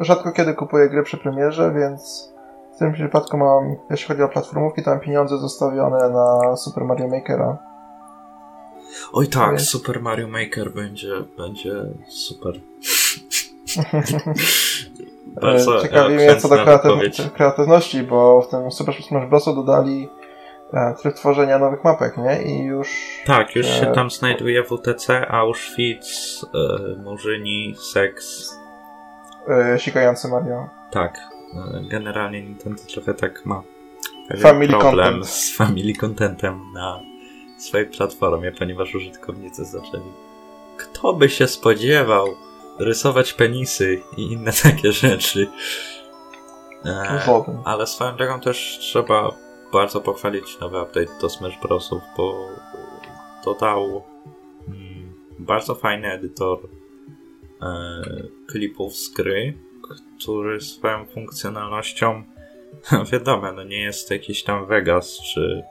[0.00, 2.32] rzadko kiedy kupuję gry przy premierze, więc
[2.74, 7.08] w tym przypadku mam, jeśli chodzi o platformówki, to mam pieniądze zostawione na Super Mario
[7.08, 7.73] Makera.
[9.12, 9.68] Oj tak, więc...
[9.68, 11.74] Super Mario Maker będzie, będzie
[12.08, 12.52] super.
[15.42, 19.44] Bardzo Ciekawi mnie co do kreatyw kreatywności, bo w tym Super Smash Bros.
[19.44, 20.08] dodali
[20.74, 22.42] E, tryb tworzenia nowych mapek, nie?
[22.42, 22.88] I już...
[23.26, 28.54] Tak, już się e, tam znajduje WTC, Auschwitz, e, Murzyni, Seks.
[29.48, 30.68] E, sikający Mario.
[30.90, 31.18] Tak.
[31.74, 33.62] E, generalnie Nintendo trochę tak ma
[34.42, 35.26] family problem content.
[35.26, 37.00] z family contentem na
[37.64, 40.12] swojej platformie, ponieważ użytkownicy zaczęli
[40.76, 42.36] kto by się spodziewał
[42.78, 45.46] rysować penisy i inne takie rzeczy.
[46.84, 47.20] E,
[47.64, 49.36] ale swoją drogą też trzeba
[49.72, 52.48] bardzo pochwalić nowy update do Smash Brosów, bo
[53.44, 54.02] dodał
[54.68, 56.58] mm, bardzo fajny edytor
[57.62, 58.02] e,
[58.46, 59.58] klipów z gry,
[60.20, 62.22] który swoją funkcjonalnością
[63.12, 65.62] wiadomo, no nie jest jakiś tam Vegas, czy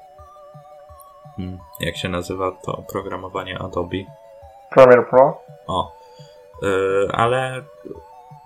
[1.79, 3.97] jak się nazywa to oprogramowanie Adobe.
[4.69, 5.41] Premiere Pro.
[5.67, 5.95] O,
[6.63, 7.63] e, ale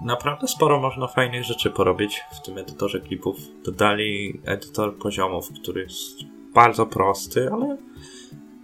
[0.01, 3.35] naprawdę sporo można fajnych rzeczy porobić w tym edytorze klipów.
[3.65, 6.19] Dodali edytor poziomów, który jest
[6.53, 7.77] bardzo prosty, ale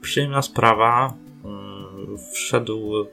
[0.02, 1.14] przyjemna sprawa.
[1.46, 3.06] Mm, wszedł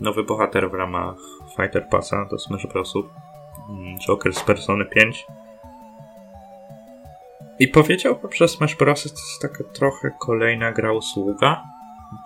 [0.00, 1.16] nowy bohater w ramach
[1.56, 3.06] Fighter Passa do Smash Brosów.
[3.68, 5.26] Mm, Joker z Persony 5.
[7.58, 9.02] I powiedziałbym, że Smash Bros.
[9.02, 11.62] to jest taka trochę kolejna gra usługa.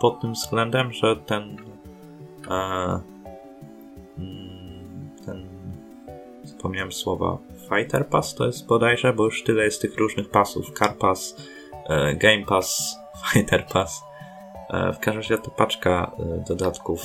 [0.01, 1.57] Pod tym względem, że ten
[2.51, 3.01] e,
[6.61, 7.39] zapomniałem słowa,
[7.69, 10.73] Fighter Pass to jest bodajże, bo już tyle jest tych różnych pasów.
[10.79, 11.37] Car Pass,
[11.89, 12.99] e, Game Pass,
[13.33, 14.03] Fighter Pass.
[14.71, 17.03] E, w każdym razie ta paczka e, dodatków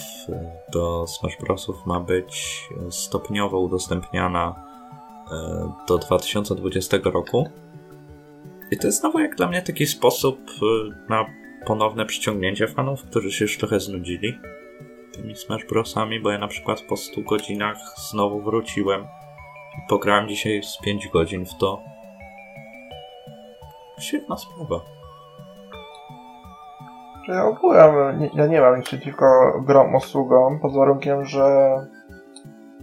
[0.74, 4.66] do Smash Brosów ma być stopniowo udostępniana
[5.88, 7.50] do 2020 roku.
[8.76, 10.40] I to jest znowu jak dla mnie taki sposób
[11.10, 11.26] na
[11.66, 14.40] ponowne przyciągnięcie fanów, którzy się już trochę znudzili
[15.14, 17.78] tymi Smash Brosami, bo ja na przykład po 100 godzinach
[18.12, 19.08] znowu wróciłem
[19.90, 21.84] Pograłem dzisiaj z 5 godzin w to.
[24.00, 24.82] Świetna sprawa.
[27.28, 29.26] Ja ogółem, nie, ja nie mam nic przeciwko
[29.68, 31.76] grom usługom, pod warunkiem, że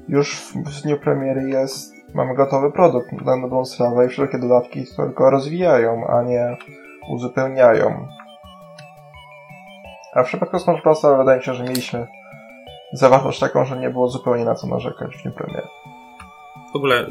[0.09, 5.31] już w dniu premiery jest, mamy gotowy produkt na dobrą sprawę i wszelkie dodatki tylko
[5.31, 6.57] rozwijają, a nie
[7.09, 8.09] uzupełniają.
[10.15, 11.03] A w przypadku Smash Bros.
[11.19, 12.07] wydaje mi się, że mieliśmy
[12.93, 15.69] zawartość taką, że nie było zupełnie na co narzekać w tym premierze.
[16.73, 17.09] W ogóle y,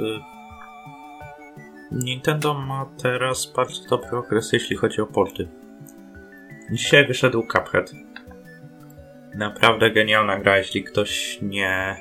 [1.92, 5.48] Nintendo ma teraz bardzo dobry okres, jeśli chodzi o porty.
[6.72, 7.92] Dzisiaj wyszedł Cuphead.
[9.36, 11.96] Naprawdę genialna gra, jeśli ktoś nie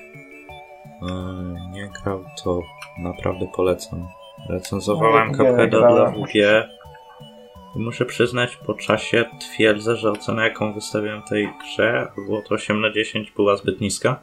[1.02, 2.60] y, nie grał, to
[2.98, 4.08] naprawdę polecam.
[4.48, 5.94] Recenzowałem Nie, nie Cupheada grałem.
[6.14, 6.34] dla WG.
[7.76, 12.80] I muszę przyznać, po czasie twierdzę, że ocena jaką wystawiłem tej grze, było to 8
[12.80, 14.22] na 10, była zbyt niska.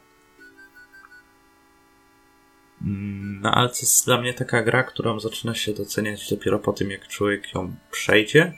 [2.81, 6.73] Mm, No ale to jest dla mnie taka gra, którą zaczyna się doceniać dopiero po
[6.73, 8.53] tym, jak człowiek ją przejdzie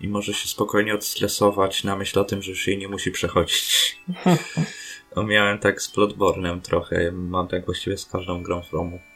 [0.00, 3.96] i może się spokojnie odstresować na myśl o tym, że już jej nie musi przechodzić.
[5.28, 8.98] Miałem tak z Bloodborne'em trochę, mam tak właściwie z każdą grą w Romu.
[8.98, 9.09] Mm,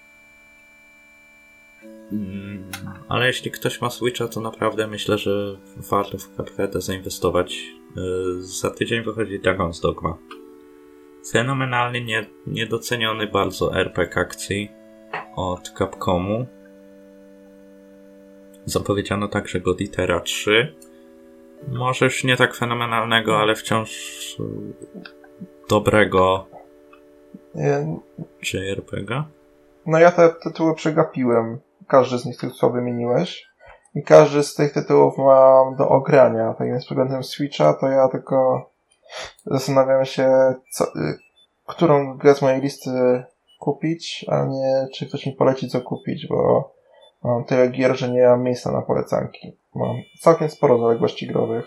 [3.09, 7.57] Ale jeśli ktoś ma Switcha, to naprawdę myślę, że warto w Cupheada zainwestować.
[7.97, 10.19] Yy, Za tydzień wychodzi Dragon's Dogma.
[11.31, 14.71] Fenomenalnie nie, niedoceniony bardzo RPG akcji
[15.37, 16.47] od Capcomu.
[18.65, 20.75] Zapowiedziano także Goditera 3.
[21.69, 23.91] Może już nie tak fenomenalnego, ale wciąż
[24.39, 24.47] yy,
[25.69, 26.47] dobrego
[28.53, 29.25] JRPG.
[29.87, 31.59] No ja te tytuły przegapiłem.
[31.89, 33.47] Każdy z nich, tych co wymieniłeś.
[33.95, 36.55] I każdy z tych tytułów mam do ogrania.
[36.59, 38.67] Tak więc pod względem Switcha to ja tylko
[39.47, 41.19] zastanawiam się, co, y,
[41.67, 42.91] którą grę z mojej listy
[43.61, 46.71] kupić, a nie czy ktoś mi poleci co kupić, bo
[47.25, 49.59] mam tyle gier, że nie mam miejsca na polecanki.
[49.75, 51.65] Mam całkiem sporo zaległości growych,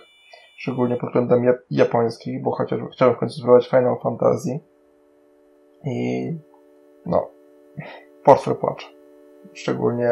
[0.57, 4.59] szczególnie pod względem jap- japońskich, bo chociaż chciałem w końcu spróbować Final Fantasy.
[5.83, 6.31] I
[7.05, 7.29] no,
[8.23, 8.96] portfel płacze.
[9.53, 10.09] Szczególnie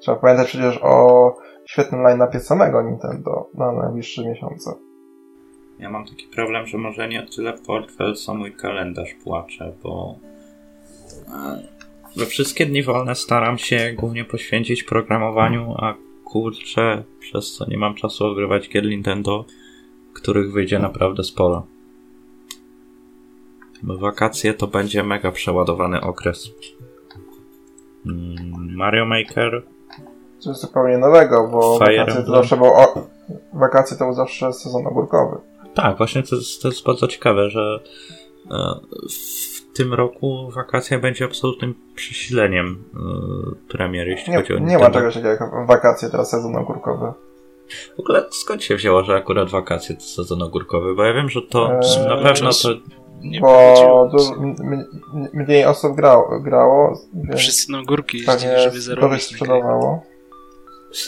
[0.00, 1.34] trzeba pamiętać przecież o
[1.64, 4.74] świetnym line-upie samego Nintendo na najbliższe miesiące.
[5.78, 10.18] Ja mam taki problem, że może nie tyle portfel, co mój kalendarz płacze, bo
[11.28, 11.62] e,
[12.16, 15.94] we wszystkie dni wolne staram się głównie poświęcić programowaniu, a
[16.24, 19.44] kurczę, przez co nie mam czasu ogrywać gier Nintendo,
[20.12, 21.66] których wyjdzie naprawdę sporo.
[23.82, 26.50] Wakacje to będzie mega przeładowany okres.
[28.06, 29.62] Mm, Mario Maker
[30.38, 33.06] Coś zupełnie nowego, bo Fire wakacje to zawsze był, o,
[33.52, 35.36] wakacje to był zawsze sezon ogórkowy.
[35.74, 37.80] Tak, właśnie to jest, to jest bardzo ciekawe, że
[38.50, 38.74] e,
[39.10, 42.98] w tym roku wakacja będzie absolutnym przesileniem e,
[43.72, 47.12] premier, jeśli Nie, chodzi o nie ma czegoś takiego jak wakacje, teraz sezon ogórkowy.
[47.96, 50.94] W ogóle skąd się wzięło, że akurat wakacje to sezon ogórkowy?
[50.94, 52.68] Bo ja wiem, że to Eee, na pewno to...
[53.20, 54.54] Nie Bo du-
[55.32, 60.02] mniej osób grało, grało więc Wszyscy na górki jeździli, żeby zarobić sprzedawało.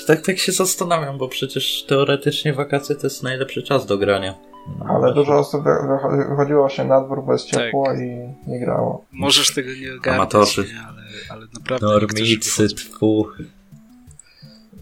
[0.07, 4.35] Tak, tak się zastanawiam, bo przecież teoretycznie wakacje to jest najlepszy czas do grania.
[4.78, 5.15] No, Ale właśnie.
[5.15, 7.61] dużo osób wy- wycho- wychodziło się na dwór, bo jest Tak.
[7.61, 9.05] ciepło i nie grało.
[9.12, 10.62] Możesz tego nie ogarnąć, Amatorzy.
[10.74, 13.27] nie, ale, ale naprawdę Normicy, tfu.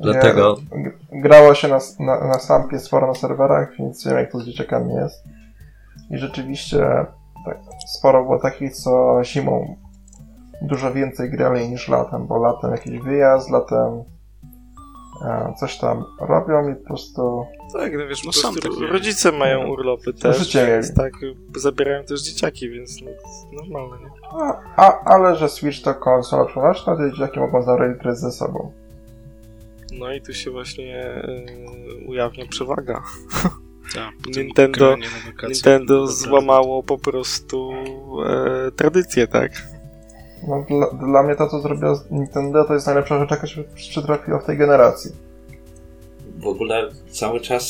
[0.00, 4.38] Dlatego Nie, grało się na, na, na Sampie sporo na serwerach, więc wiem jak to
[4.40, 5.24] z dzieciakami jest.
[6.10, 7.12] I rzeczywiście tak,
[7.96, 9.76] sporo było takich, co zimą
[10.62, 14.02] dużo więcej grali niż latem, bo latem jakiś wyjazd, latem
[15.26, 19.66] e, coś tam robią i po prostu Tak, no wiesz, No są takie- rodzice mają
[19.68, 20.96] urlopy też, życie więc mieli.
[20.96, 21.12] tak,
[21.56, 23.10] zabierają też dzieciaki, więc no,
[23.62, 24.10] normalne, nie?
[24.42, 28.72] a, a, ale że Switch to konsola przenośna, to dzieciaki mogą zabrać grę ze sobą.
[29.92, 31.22] No i tu się właśnie
[32.04, 33.02] y, ujawnia przewaga.
[33.94, 34.96] Tak, potem Nintendo-
[35.48, 37.72] Nintendo złamało po prostu
[38.26, 39.52] e, tradycję, tak?
[40.48, 44.38] No, dla, dla mnie to, co zrobiło Nintendo, to jest najlepsza rzecz, jaka się przytrafiła
[44.38, 45.10] w tej generacji.
[46.38, 47.64] w ogóle cały czas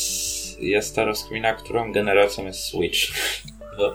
[0.59, 2.99] jest ta rozkmina, którą generacją jest Switch.
[3.77, 3.93] Bo,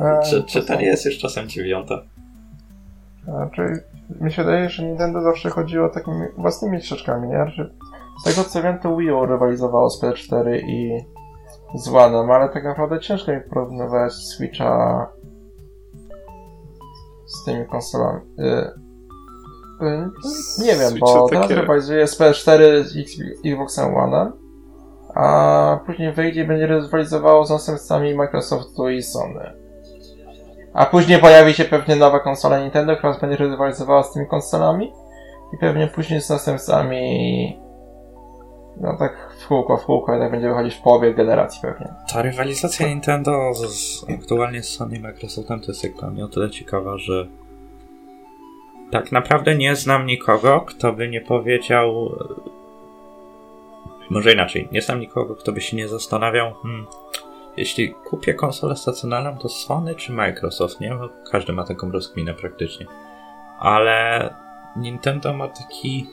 [0.00, 2.02] E, czy, czy to nie jest już czasem dziewiąta?
[3.24, 3.62] Znaczy,
[4.20, 7.46] mi się wydaje, że Nintendo zawsze chodziło takimi własnymi ścieżkami, nie?
[7.56, 7.70] Że
[8.20, 10.90] z tego co wiem, to Wii U rywalizowało z PS4 i
[11.74, 15.06] z One'em, ale tak naprawdę ciężko mi porównywać Switcha
[17.26, 18.20] z tymi konsolami.
[18.38, 18.42] Y,
[19.86, 20.10] y,
[20.64, 22.96] nie wiem, Switcha bo takie- teraz rywalizuje z PS4 z
[23.46, 24.32] Xboxem One,
[25.14, 29.52] a później wyjdzie i będzie rywalizowało z następcami Microsoftu i Sony.
[30.72, 34.92] A później pojawi się pewnie nowa konsola Nintendo, która będzie rywalizowała z tymi konsolami
[35.52, 37.63] i pewnie później z następcami
[38.80, 41.94] no tak w kółko, w kółko tak będzie wychodzić w połowie generacji pewnie.
[42.12, 46.24] Ta rywalizacja Nintendo z, z, aktualnie z Sony i Microsoftem to jest jak dla mnie
[46.24, 47.26] o tyle ciekawa, że
[48.90, 52.06] tak naprawdę nie znam nikogo, kto by nie powiedział.
[52.06, 52.50] e,
[54.10, 56.86] Może inaczej, nie znam nikogo, kto by się nie zastanawiał, hmm,
[57.56, 60.94] jeśli kupię konsolę stacjonarną, to Sony czy Microsoft, nie?
[60.94, 62.86] Bo każdy ma taką rozkminę praktycznie.
[63.58, 64.34] Ale
[64.76, 66.06] Nintendo ma taki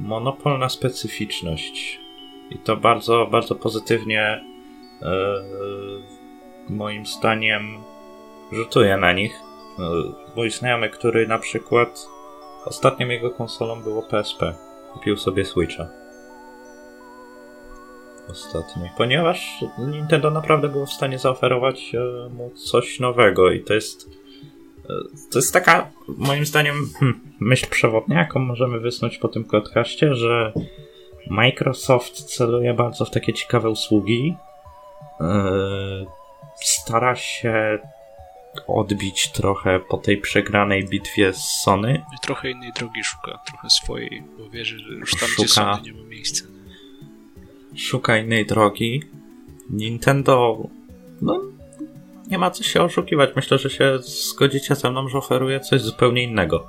[0.00, 2.00] monopol na specyficzność.
[2.50, 4.44] I to bardzo, bardzo pozytywnie
[5.02, 5.08] yy,
[6.68, 7.78] moim zdaniem
[8.52, 9.40] rzutuje na nich.
[9.78, 9.84] Yy,
[10.36, 12.06] mój znajomy, który na przykład
[12.64, 14.54] ostatnią jego konsolą było PSP.
[14.92, 15.86] Kupił sobie Switcha.
[18.30, 18.88] Ostatnio.
[18.96, 24.19] Ponieważ Nintendo naprawdę było w stanie zaoferować e, mu coś nowego i to jest
[25.30, 30.52] to jest taka, moim zdaniem, hmm, myśl przewodnia, jaką możemy wysnuć po tym podcaście, że
[31.30, 34.34] Microsoft celuje bardzo w takie ciekawe usługi.
[35.20, 36.06] Yy,
[36.54, 37.78] stara się
[38.66, 42.02] odbić trochę po tej przegranej bitwie z Sony.
[42.16, 45.82] I trochę innej drogi szuka, trochę swojej, bo wierzy, że już tam, szuka, gdzie Sony
[45.82, 46.44] nie ma miejsca.
[47.76, 49.02] Szuka innej drogi.
[49.70, 50.58] Nintendo,
[51.22, 51.40] no
[52.30, 53.30] nie ma co się oszukiwać.
[53.36, 56.66] Myślę, że się zgodzicie ze mną, że oferuje coś zupełnie innego.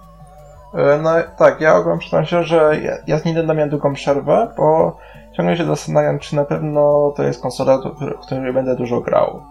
[0.74, 4.54] E, no tak, ja ogólnie przyznam się, że ja, ja z Nintendo miałem długą przerwę,
[4.58, 4.98] bo
[5.38, 7.78] ciągle się zastanawiam, czy na pewno to jest konsola,
[8.22, 9.44] w której będę dużo grał.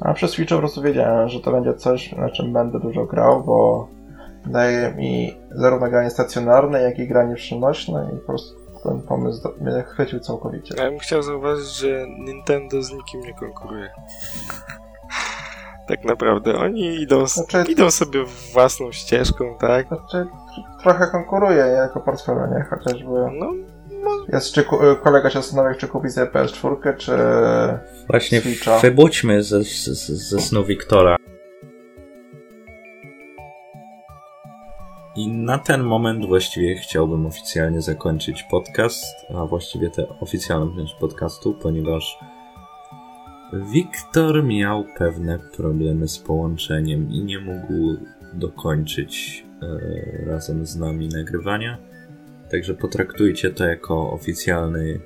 [0.00, 3.44] A przez Switcha po prostu wiedziałem, że to będzie coś, na czym będę dużo grał,
[3.44, 3.88] bo
[4.46, 9.82] daje mi zarówno granie stacjonarne, jak i granie przenośne i po prostu ten pomysł mnie
[9.82, 10.74] chwycił całkowicie.
[10.78, 13.90] Ja bym chciał zauważyć, że Nintendo z nikim nie konkuruje.
[15.88, 16.58] Tak naprawdę.
[16.58, 19.88] Oni idą, znaczy, idą sobie własną ścieżką, tak?
[19.88, 20.26] Znaczy,
[20.82, 22.64] trochę konkuruje jako portfelu, nie?
[22.70, 23.10] Chociażby...
[23.10, 23.52] No,
[24.04, 24.10] no.
[24.32, 24.64] Jest, czy
[25.02, 27.12] kolega się zastanawiał, czy kupi sobie PS4, czy
[28.08, 28.78] Właśnie Switcha.
[28.78, 31.16] wybudźmy ze, ze, ze snu Wiktora.
[35.16, 39.04] I na ten moment właściwie chciałbym oficjalnie zakończyć podcast,
[39.34, 42.18] a właściwie tę oficjalną część podcastu, ponieważ
[43.52, 47.96] Wiktor miał pewne problemy z połączeniem i nie mógł
[48.34, 51.78] dokończyć e, razem z nami nagrywania.
[52.50, 55.00] Także potraktujcie to jako oficjalny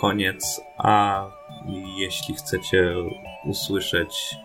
[0.00, 1.26] koniec, a
[1.98, 2.94] jeśli chcecie
[3.46, 4.36] usłyszeć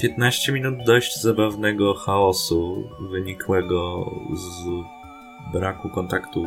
[0.00, 4.64] 15 minut dość zabawnego chaosu wynikłego z
[5.52, 6.46] braku kontaktu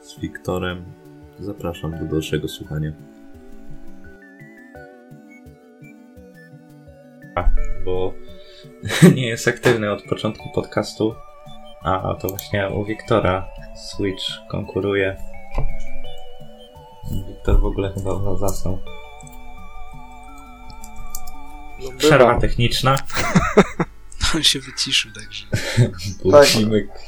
[0.00, 0.84] z Wiktorem,
[1.38, 2.92] zapraszam do dalszego słuchania.
[7.84, 8.14] Bo
[9.16, 11.14] nie jest aktywny od początku podcastu.
[11.82, 15.16] A to właśnie u Wiktora Switch konkuruje.
[17.28, 18.78] Wiktor w ogóle chyba zasnął.
[21.82, 22.96] No Przerwa techniczna.
[24.34, 25.46] On się wyciszył, także.
[26.22, 26.88] Budzimy.
[26.88, 26.98] Tak.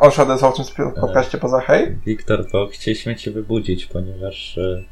[0.00, 1.98] On się odezwał w tym podcaście poza hej?
[2.06, 4.84] Wiktor, bo chcieliśmy cię wybudzić, ponieważ e,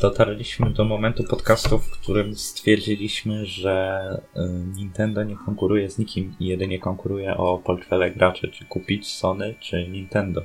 [0.00, 4.02] dotarliśmy do momentu podcastu, w którym stwierdziliśmy, że
[4.36, 4.40] y,
[4.76, 9.88] Nintendo nie konkuruje z nikim i jedynie konkuruje o portfele graczy, czy kupić Sony, czy
[9.88, 10.40] Nintendo.
[10.40, 10.44] Y,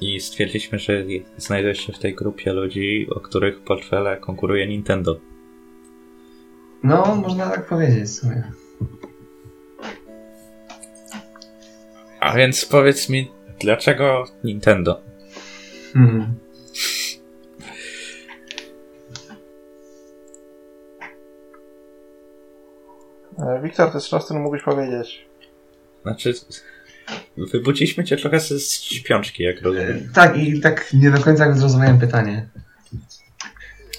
[0.00, 1.04] I stwierdziliśmy, że
[1.36, 5.20] znajdujesz się w tej grupie ludzi, o których portfele konkuruje Nintendo.
[6.82, 8.52] No, można tak powiedzieć sobie.
[12.20, 13.30] A więc powiedz mi,
[13.60, 15.00] dlaczego Nintendo?
[15.92, 16.34] Hmm.
[23.62, 25.26] Wiktor, to jest czas, który mógłbyś powiedzieć.
[26.02, 26.34] Znaczy,
[27.36, 30.08] wybudziliśmy cię trochę z śpiączki, jak rozumiem.
[30.10, 32.48] E, tak, i tak nie do końca zrozumiałem pytanie.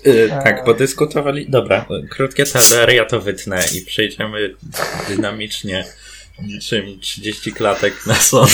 [0.06, 1.50] Yy, tak, bo dyskutowali.
[1.50, 4.56] Dobra, krótkie TBR, ja to wytnę i przejdziemy
[5.08, 5.86] dynamicznie
[6.44, 8.48] niczym 30 klatek na son.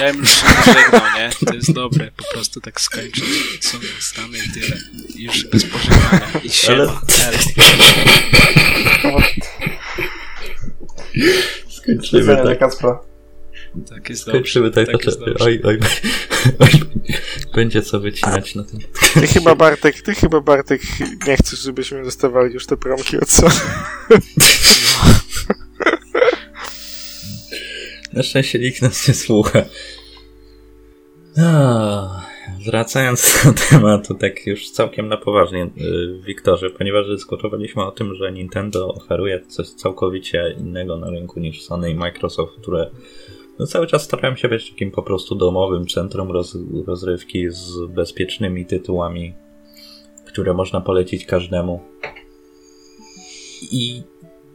[0.00, 1.30] Ja bym już się żegnał, nie?
[1.46, 3.24] To jest dobre, po prostu tak skończyć.
[3.60, 4.76] Co stany i tyle.
[5.16, 6.28] I już bez pożegnania.
[6.44, 7.00] I siema.
[9.04, 9.22] Ale...
[11.68, 12.58] Skończymy tak.
[12.58, 13.00] Kacpra.
[13.88, 14.86] Tak jest Skończymy dobrze.
[14.86, 15.44] tak, tak jest dobrze.
[15.44, 15.78] Oj, oj,
[16.58, 16.68] oj,
[17.54, 18.78] będzie co wycinać na tym.
[19.14, 20.80] Ty chyba Bartek, ty chyba Bartek
[21.26, 23.48] nie chcesz, żebyśmy dostawali już te promki od co?
[28.12, 29.62] Na szczęście nikt nas nie słucha.
[31.36, 32.31] Oh.
[32.66, 38.32] Wracając do tematu, tak już całkiem na poważnie, y, Wiktorze, ponieważ dyskutowaliśmy o tym, że
[38.32, 42.90] Nintendo oferuje coś całkowicie innego na rynku niż Sony i Microsoft, które
[43.58, 48.66] no cały czas starają się być takim po prostu domowym centrum roz, rozrywki z bezpiecznymi
[48.66, 49.34] tytułami,
[50.26, 51.80] które można polecić każdemu.
[53.72, 54.02] I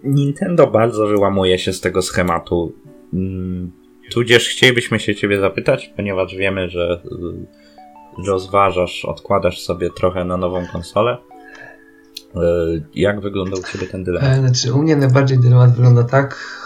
[0.04, 2.74] Nintendo bardzo wyłamuje się z tego schematu.
[3.14, 3.72] Mm,
[4.12, 7.67] tudzież chcielibyśmy się Ciebie zapytać, ponieważ wiemy, że y,
[8.26, 11.18] rozważasz, odkładasz sobie trochę na nową konsolę.
[12.36, 12.40] E,
[12.96, 14.30] jak wyglądał u Ciebie ten dylemat?
[14.30, 16.58] E, znaczy, u mnie najbardziej dylemat wygląda tak,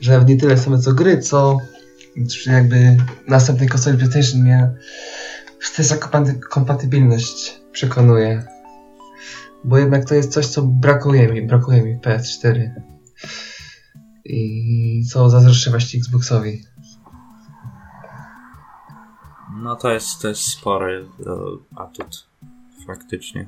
[0.00, 1.56] że nie tyle same co gry, co
[2.46, 2.96] jakby
[3.28, 4.74] następnej konsoli PlayStation mnie
[5.76, 8.44] ta kompatybilność przekonuje.
[9.64, 12.70] Bo jednak to jest coś, co brakuje mi, brakuje mi w PS4.
[14.24, 16.64] I co zazdroszczę właśnie Xboxowi.
[19.62, 22.26] No to jest, to jest spory uh, atut.
[22.86, 23.46] Faktycznie.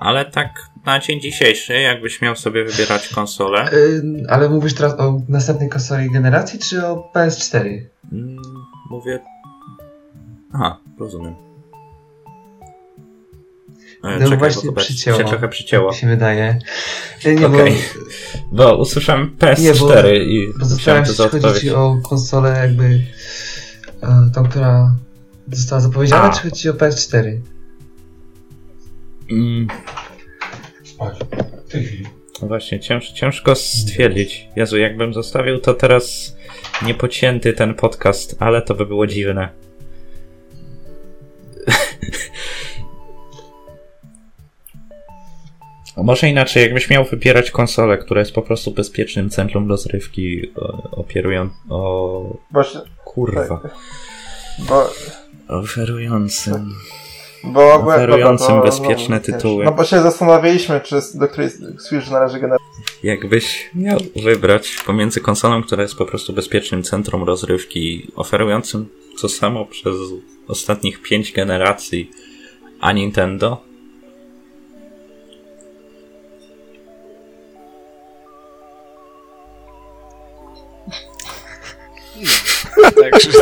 [0.00, 0.50] Ale tak
[0.86, 3.70] na dzień dzisiejszy, jakbyś miał sobie wybierać konsolę.
[3.72, 7.64] Yy, ale mówisz teraz o następnej konsoli generacji, czy o PS4?
[7.64, 8.42] Yy, mm,
[8.90, 9.20] mówię.
[10.52, 11.34] Aha, rozumiem.
[14.04, 15.92] E, no czekaj, właśnie bo przycięło, się trochę przycięło.
[15.92, 16.58] Się wydaje.
[17.24, 17.72] E, nie, okay.
[18.52, 18.64] bo...
[18.70, 23.00] bo usłyszałem PS4 nie, bo, i bo zastanawiam się, o konsolę jakby e,
[24.34, 24.96] tą, która
[25.52, 26.32] została zapowiedziana, A.
[26.32, 27.38] czy chodzi ci o PS4?
[29.30, 29.68] Mm.
[32.42, 34.48] No właśnie, cięż, ciężko stwierdzić.
[34.56, 36.36] Jezu, jakbym zostawił to teraz
[36.86, 39.48] niepocięty ten podcast, ale to by było dziwne.
[45.96, 50.52] Może inaczej, jakbyś miał wybierać konsolę, która jest po prostu bezpiecznym centrum rozrywki,
[50.90, 52.36] operują o...
[53.04, 53.60] Kurwa.
[54.58, 54.90] Bo...
[55.48, 56.74] Oferującym...
[57.44, 59.64] Bo oferującym to, bezpieczne no, tytuły.
[59.64, 62.64] No bo się zastanawialiśmy, czy do której Switch należy generalnie.
[63.02, 68.88] Jakbyś miał wybrać pomiędzy konsolą, która jest po prostu bezpiecznym centrum rozrywki, oferującym
[69.20, 69.96] to samo przez
[70.48, 72.10] ostatnich pięć generacji,
[72.80, 73.62] a Nintendo,
[82.92, 83.38] Także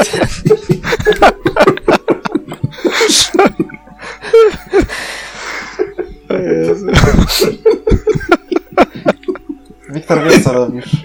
[9.95, 10.97] Wiktor, wiesz co robisz?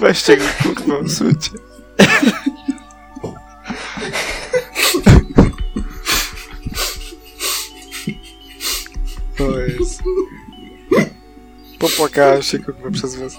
[0.00, 1.50] Weźcie go, kurwa, usuńcie.
[9.36, 10.02] To jest...
[11.78, 13.34] Popłakałem się, kurwa, przez was.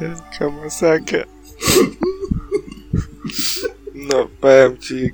[0.00, 1.24] Jaka masakra.
[3.94, 5.10] No, powiem ci,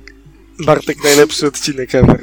[0.59, 2.19] Bartek najlepszy odcinek ever.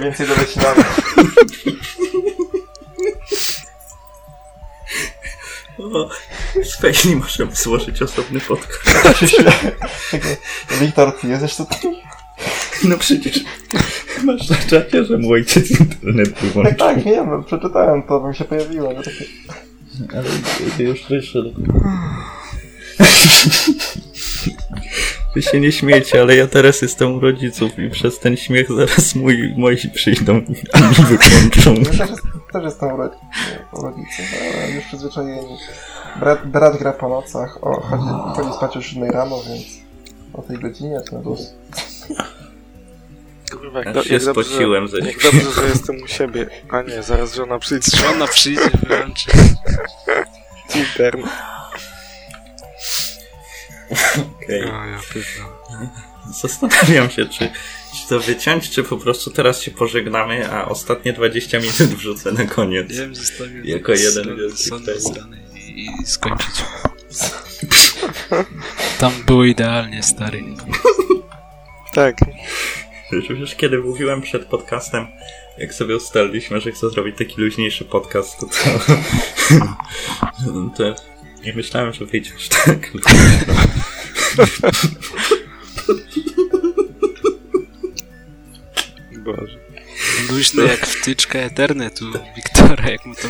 [0.00, 0.84] Więcej do wycinania.
[6.64, 9.26] Specjalnie możemy złożyć osobny podcast.
[10.80, 11.78] Wiktor, ty jesteś tutaj?
[12.84, 13.40] No przecież
[14.24, 16.76] masz na czacie, że mój ojciec internet wyłączył.
[16.76, 18.92] Tak, tak, wiem, no, przeczytałem to, bo mi się pojawiło.
[18.92, 19.24] No takie...
[20.16, 21.54] Ale już wyszedł.
[25.38, 29.14] Wy się nie śmiecie, ale ja teraz jestem u rodziców i przez ten śmiech zaraz
[29.14, 30.56] moi, moi przyjdą i mi
[31.06, 31.74] wyłączą.
[31.74, 32.20] Ja też,
[32.52, 32.96] też jestem u
[33.82, 34.24] rodziców,
[34.62, 35.56] ale już przyzwyczajeni.
[36.20, 39.64] Brat, brat gra po nocach, o, chodzi, chodzi spać już 7 rano, więc
[40.32, 41.54] o tej godzinie to luz.
[43.50, 46.46] Kurwa, jak, do, jak, dobrze, ze jak dobrze, że jestem u siebie.
[46.70, 47.96] A nie, zaraz żona przyjdzie.
[47.96, 49.30] Żona przyjdzie, wyłączy.
[50.74, 51.30] Internet.
[53.90, 54.64] Okej.
[54.64, 54.90] Okay.
[54.90, 55.00] ja
[56.32, 57.50] Zastanawiam się, czy,
[57.94, 62.44] czy to wyciąć, czy po prostu teraz się pożegnamy, a ostatnie 20 minut wrzucę na
[62.44, 62.96] koniec.
[62.96, 64.70] Ja bym zostawił jako jeden wielki
[65.54, 66.64] i, i skończyć.
[69.00, 70.42] Tam było idealnie, stary.
[71.94, 72.16] Tak.
[73.12, 75.06] Wiesz, już kiedy mówiłem przed podcastem,
[75.58, 78.54] jak sobie ustaliliśmy, że chcę zrobić taki luźniejszy podcast, to, to,
[80.76, 80.94] to
[81.48, 82.92] nie myślałem, że wyjdzie aż tak.
[89.18, 89.58] Boże.
[90.30, 92.04] Luźny jak wtyczka Ethernetu
[92.36, 93.28] Wiktora, jak mu to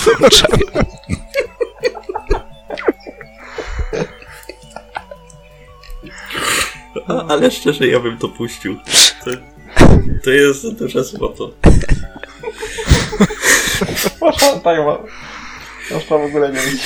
[0.00, 0.58] wyłączają.
[7.08, 8.76] A, ale szczerze, ja bym to puścił.
[9.24, 9.30] To,
[10.24, 11.52] to jest za duże złoto.
[11.60, 11.74] Tak,
[15.90, 16.82] można w ogóle nie być.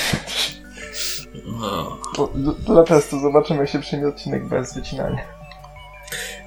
[1.45, 1.99] No.
[2.17, 2.33] To,
[2.67, 5.19] dla testu zobaczymy, jak się przyjmie odcinek bez wycinania.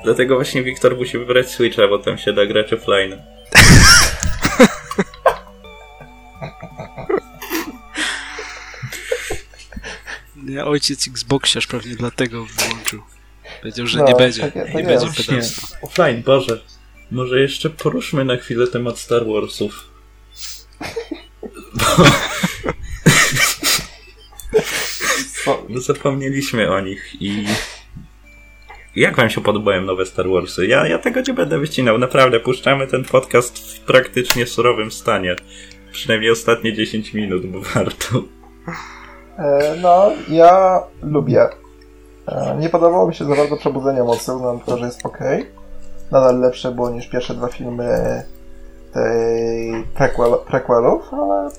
[0.04, 3.22] Dlatego właśnie Wiktor musi wybrać Switcha, bo tam się da grać offline.
[10.48, 13.02] Ja ojciec Xboxiarz pewnie dlatego wyłączył.
[13.62, 14.42] Powiedział, że no, nie będzie.
[14.42, 15.78] Tak, tak nie będzie pedalstwa.
[15.82, 16.62] Offline, Boże.
[17.12, 19.90] Może jeszcze poruszmy na chwilę temat Star Warsów.
[25.70, 27.46] No zapomnieliśmy o nich i
[28.96, 30.68] jak wam się podobają nowe Star Warsy?
[30.68, 32.40] Ja, ja tego nie będę wycinał, naprawdę.
[32.40, 35.36] Puszczamy ten podcast w praktycznie surowym stanie.
[35.92, 38.24] Przynajmniej ostatnie 10 minut, bo warto.
[39.38, 41.48] E, no, ja lubię.
[42.28, 45.20] E, nie podobało mi się za bardzo Przebudzenie Mocy, uznam to, że jest ok.
[46.12, 48.24] Nadal lepsze było niż pierwsze dwa filmy
[49.94, 51.50] prequel, prequelów, ale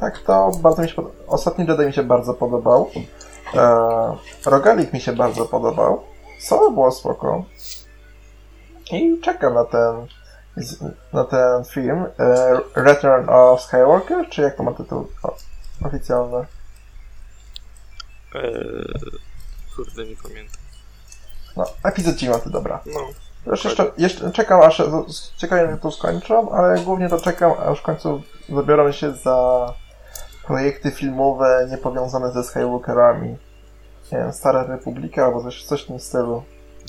[0.00, 1.14] tak to bardzo mi się podoba.
[1.26, 2.90] Ostatni Jedi mi się bardzo podobał.
[3.54, 4.16] E,
[4.46, 6.02] Rogalik mi się bardzo podobał.
[6.40, 7.44] Solo było spoko.
[8.92, 10.06] I czekam na ten
[11.12, 12.06] na ten film.
[12.18, 15.06] E, Return of Skywalker, czy jak to ma tytuł
[15.84, 16.46] oficjalny?
[18.34, 19.20] Eee,
[19.76, 20.60] kurde, nie pamiętam.
[21.56, 22.80] No, epizod 9, dobra.
[22.86, 23.00] No.
[23.46, 24.82] Już jeszcze, jeszcze czekam aż,
[25.36, 29.66] ciekawie jak to skończą, ale głównie to czekam, aż w końcu zabiorą się za
[30.46, 33.28] projekty filmowe niepowiązane ze Skywalkerami.
[34.12, 36.42] Nie wiem, Stara Republika albo coś, coś w tym stylu.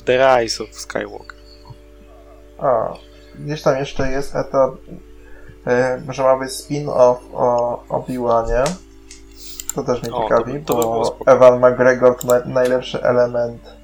[0.04, 1.38] The Rise of Skywalker.
[2.58, 2.92] A,
[3.38, 4.70] gdzieś tam jeszcze jest etap,
[5.66, 8.64] e, że ma być spin-off o Obi-Wanie.
[9.74, 13.76] To też mnie o, ciekawi, to, to bo Evan McGregor to naj, najlepszy element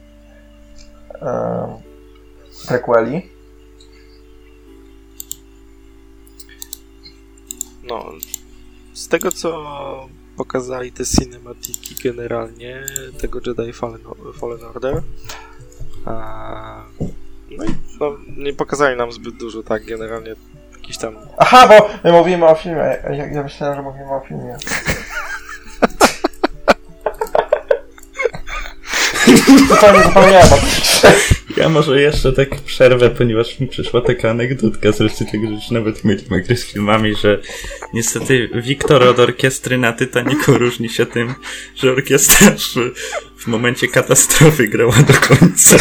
[1.23, 1.90] e,
[2.69, 3.31] prequeli.
[7.83, 8.13] No,
[8.93, 12.85] z tego co pokazali te cinematiki generalnie
[13.21, 14.01] tego Jedi Fallen,
[14.41, 15.03] Fallen Order,
[16.07, 16.85] a,
[17.51, 17.69] no i
[18.01, 20.35] no, nie pokazali nam zbyt dużo, tak, generalnie
[20.73, 21.17] jakiś tam...
[21.39, 24.57] Aha, bo my mówimy o filmie, ja, ja myślałem, że mówimy o filmie.
[29.69, 30.57] Zupełnie zapomniałem o
[31.61, 36.05] Ja może jeszcze tak przerwę, ponieważ mi przyszła taka anegdotka zresztą tego, że już nawet
[36.05, 37.41] mieliśmy gry z filmami, że
[37.95, 41.35] niestety Wiktor od orkiestry na Titanicu różni się tym,
[41.77, 42.75] że orkiestra w,
[43.43, 45.77] w momencie katastrofy grała do końca.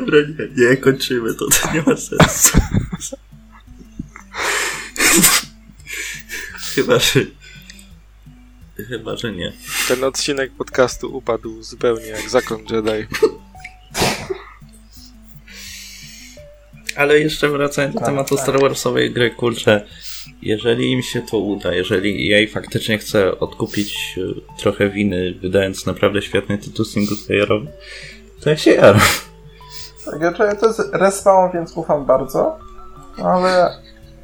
[0.00, 2.58] Dobra, nie, nie, kończymy to, to nie ma sensu.
[6.74, 7.20] Chyba, że...
[8.88, 9.52] Chyba, że nie.
[9.88, 13.06] Ten odcinek podcastu upadł zupełnie jak zakon Jedi.
[16.96, 18.44] Ale jeszcze wracając do tak, tematu tak.
[18.44, 19.86] Star Warsowej gry, kurczę,
[20.42, 24.20] jeżeli im się to uda, jeżeli jej faktycznie chce odkupić e,
[24.58, 27.66] trochę winy, wydając naprawdę świetny tytuł singleplayerowy,
[28.40, 29.00] to ja się jaram.
[30.04, 32.58] Tak, to jest respawn, więc ufam bardzo,
[33.24, 33.70] ale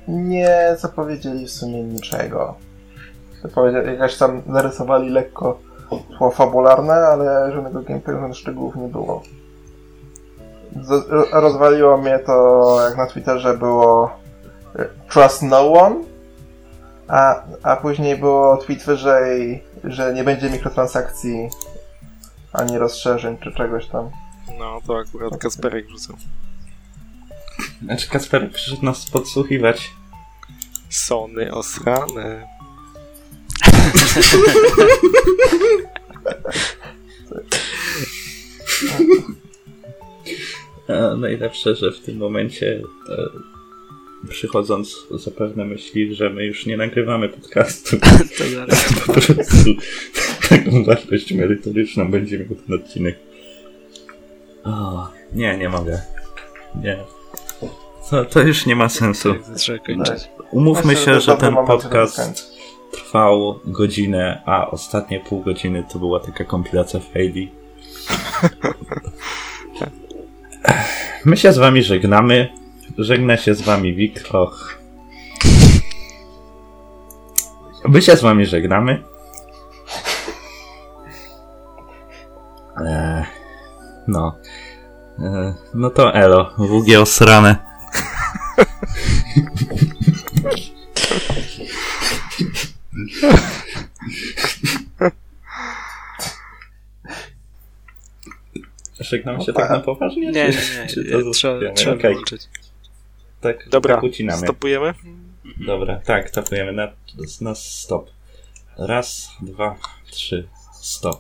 [0.09, 2.55] nie zapowiedzieli w sumie niczego.
[3.87, 5.59] Jakaś tam narysowali lekko
[6.19, 9.23] tło fabularne, ale żadnego gameplayu, żadnych szczegółów nie było.
[11.33, 14.11] rozwaliło mnie to, jak na Twitterze było
[14.79, 15.97] e, Trust No One,
[17.09, 21.49] a, a później było tweet wyżej, że nie będzie mikrotransakcji
[22.53, 24.11] ani rozszerzeń czy czegoś tam.
[24.61, 26.17] No, to akurat Kasperek wrzucał.
[27.83, 29.91] Znaczy Kasperek przyszedł nas podsłuchiwać.
[30.89, 32.47] Sony osrane.
[40.89, 43.29] A najlepsze, że w tym momencie e,
[44.29, 47.97] przychodząc zapewne myśli, że my już nie nagrywamy podcastu.
[48.01, 49.71] to po prostu
[50.49, 53.30] taką wartość merytoryczną będzie miał ten odcinek.
[54.71, 56.03] O, nie, nie mogę.
[56.83, 56.97] Nie.
[58.11, 59.35] To, to już nie ma sensu.
[60.51, 62.51] Umówmy się, że ten podcast
[62.93, 67.53] trwał godzinę, a ostatnie pół godziny to była taka kompilacja faili.
[71.25, 72.49] My się z wami żegnamy.
[72.99, 74.79] Żegna się z wami Wikroch.
[77.89, 79.03] My się z wami żegnamy.
[82.87, 83.25] Eee,
[84.09, 84.37] no.
[85.21, 86.55] Eee, no to elo.
[86.59, 87.57] WG osrane.
[99.01, 100.23] Żegnam się tak na poważnie?
[100.23, 100.87] Nie, nie, nie.
[100.87, 102.11] Czy to trzeba, trzeba okay.
[102.11, 102.49] wyłączyć.
[103.41, 104.43] Tak, Dobra, tak ucinamy.
[104.43, 104.95] stopujemy?
[105.67, 106.93] Dobra, tak, stopujemy na,
[107.41, 108.11] na stop.
[108.79, 109.77] Raz, dwa,
[110.11, 110.49] trzy,
[110.81, 111.19] stop.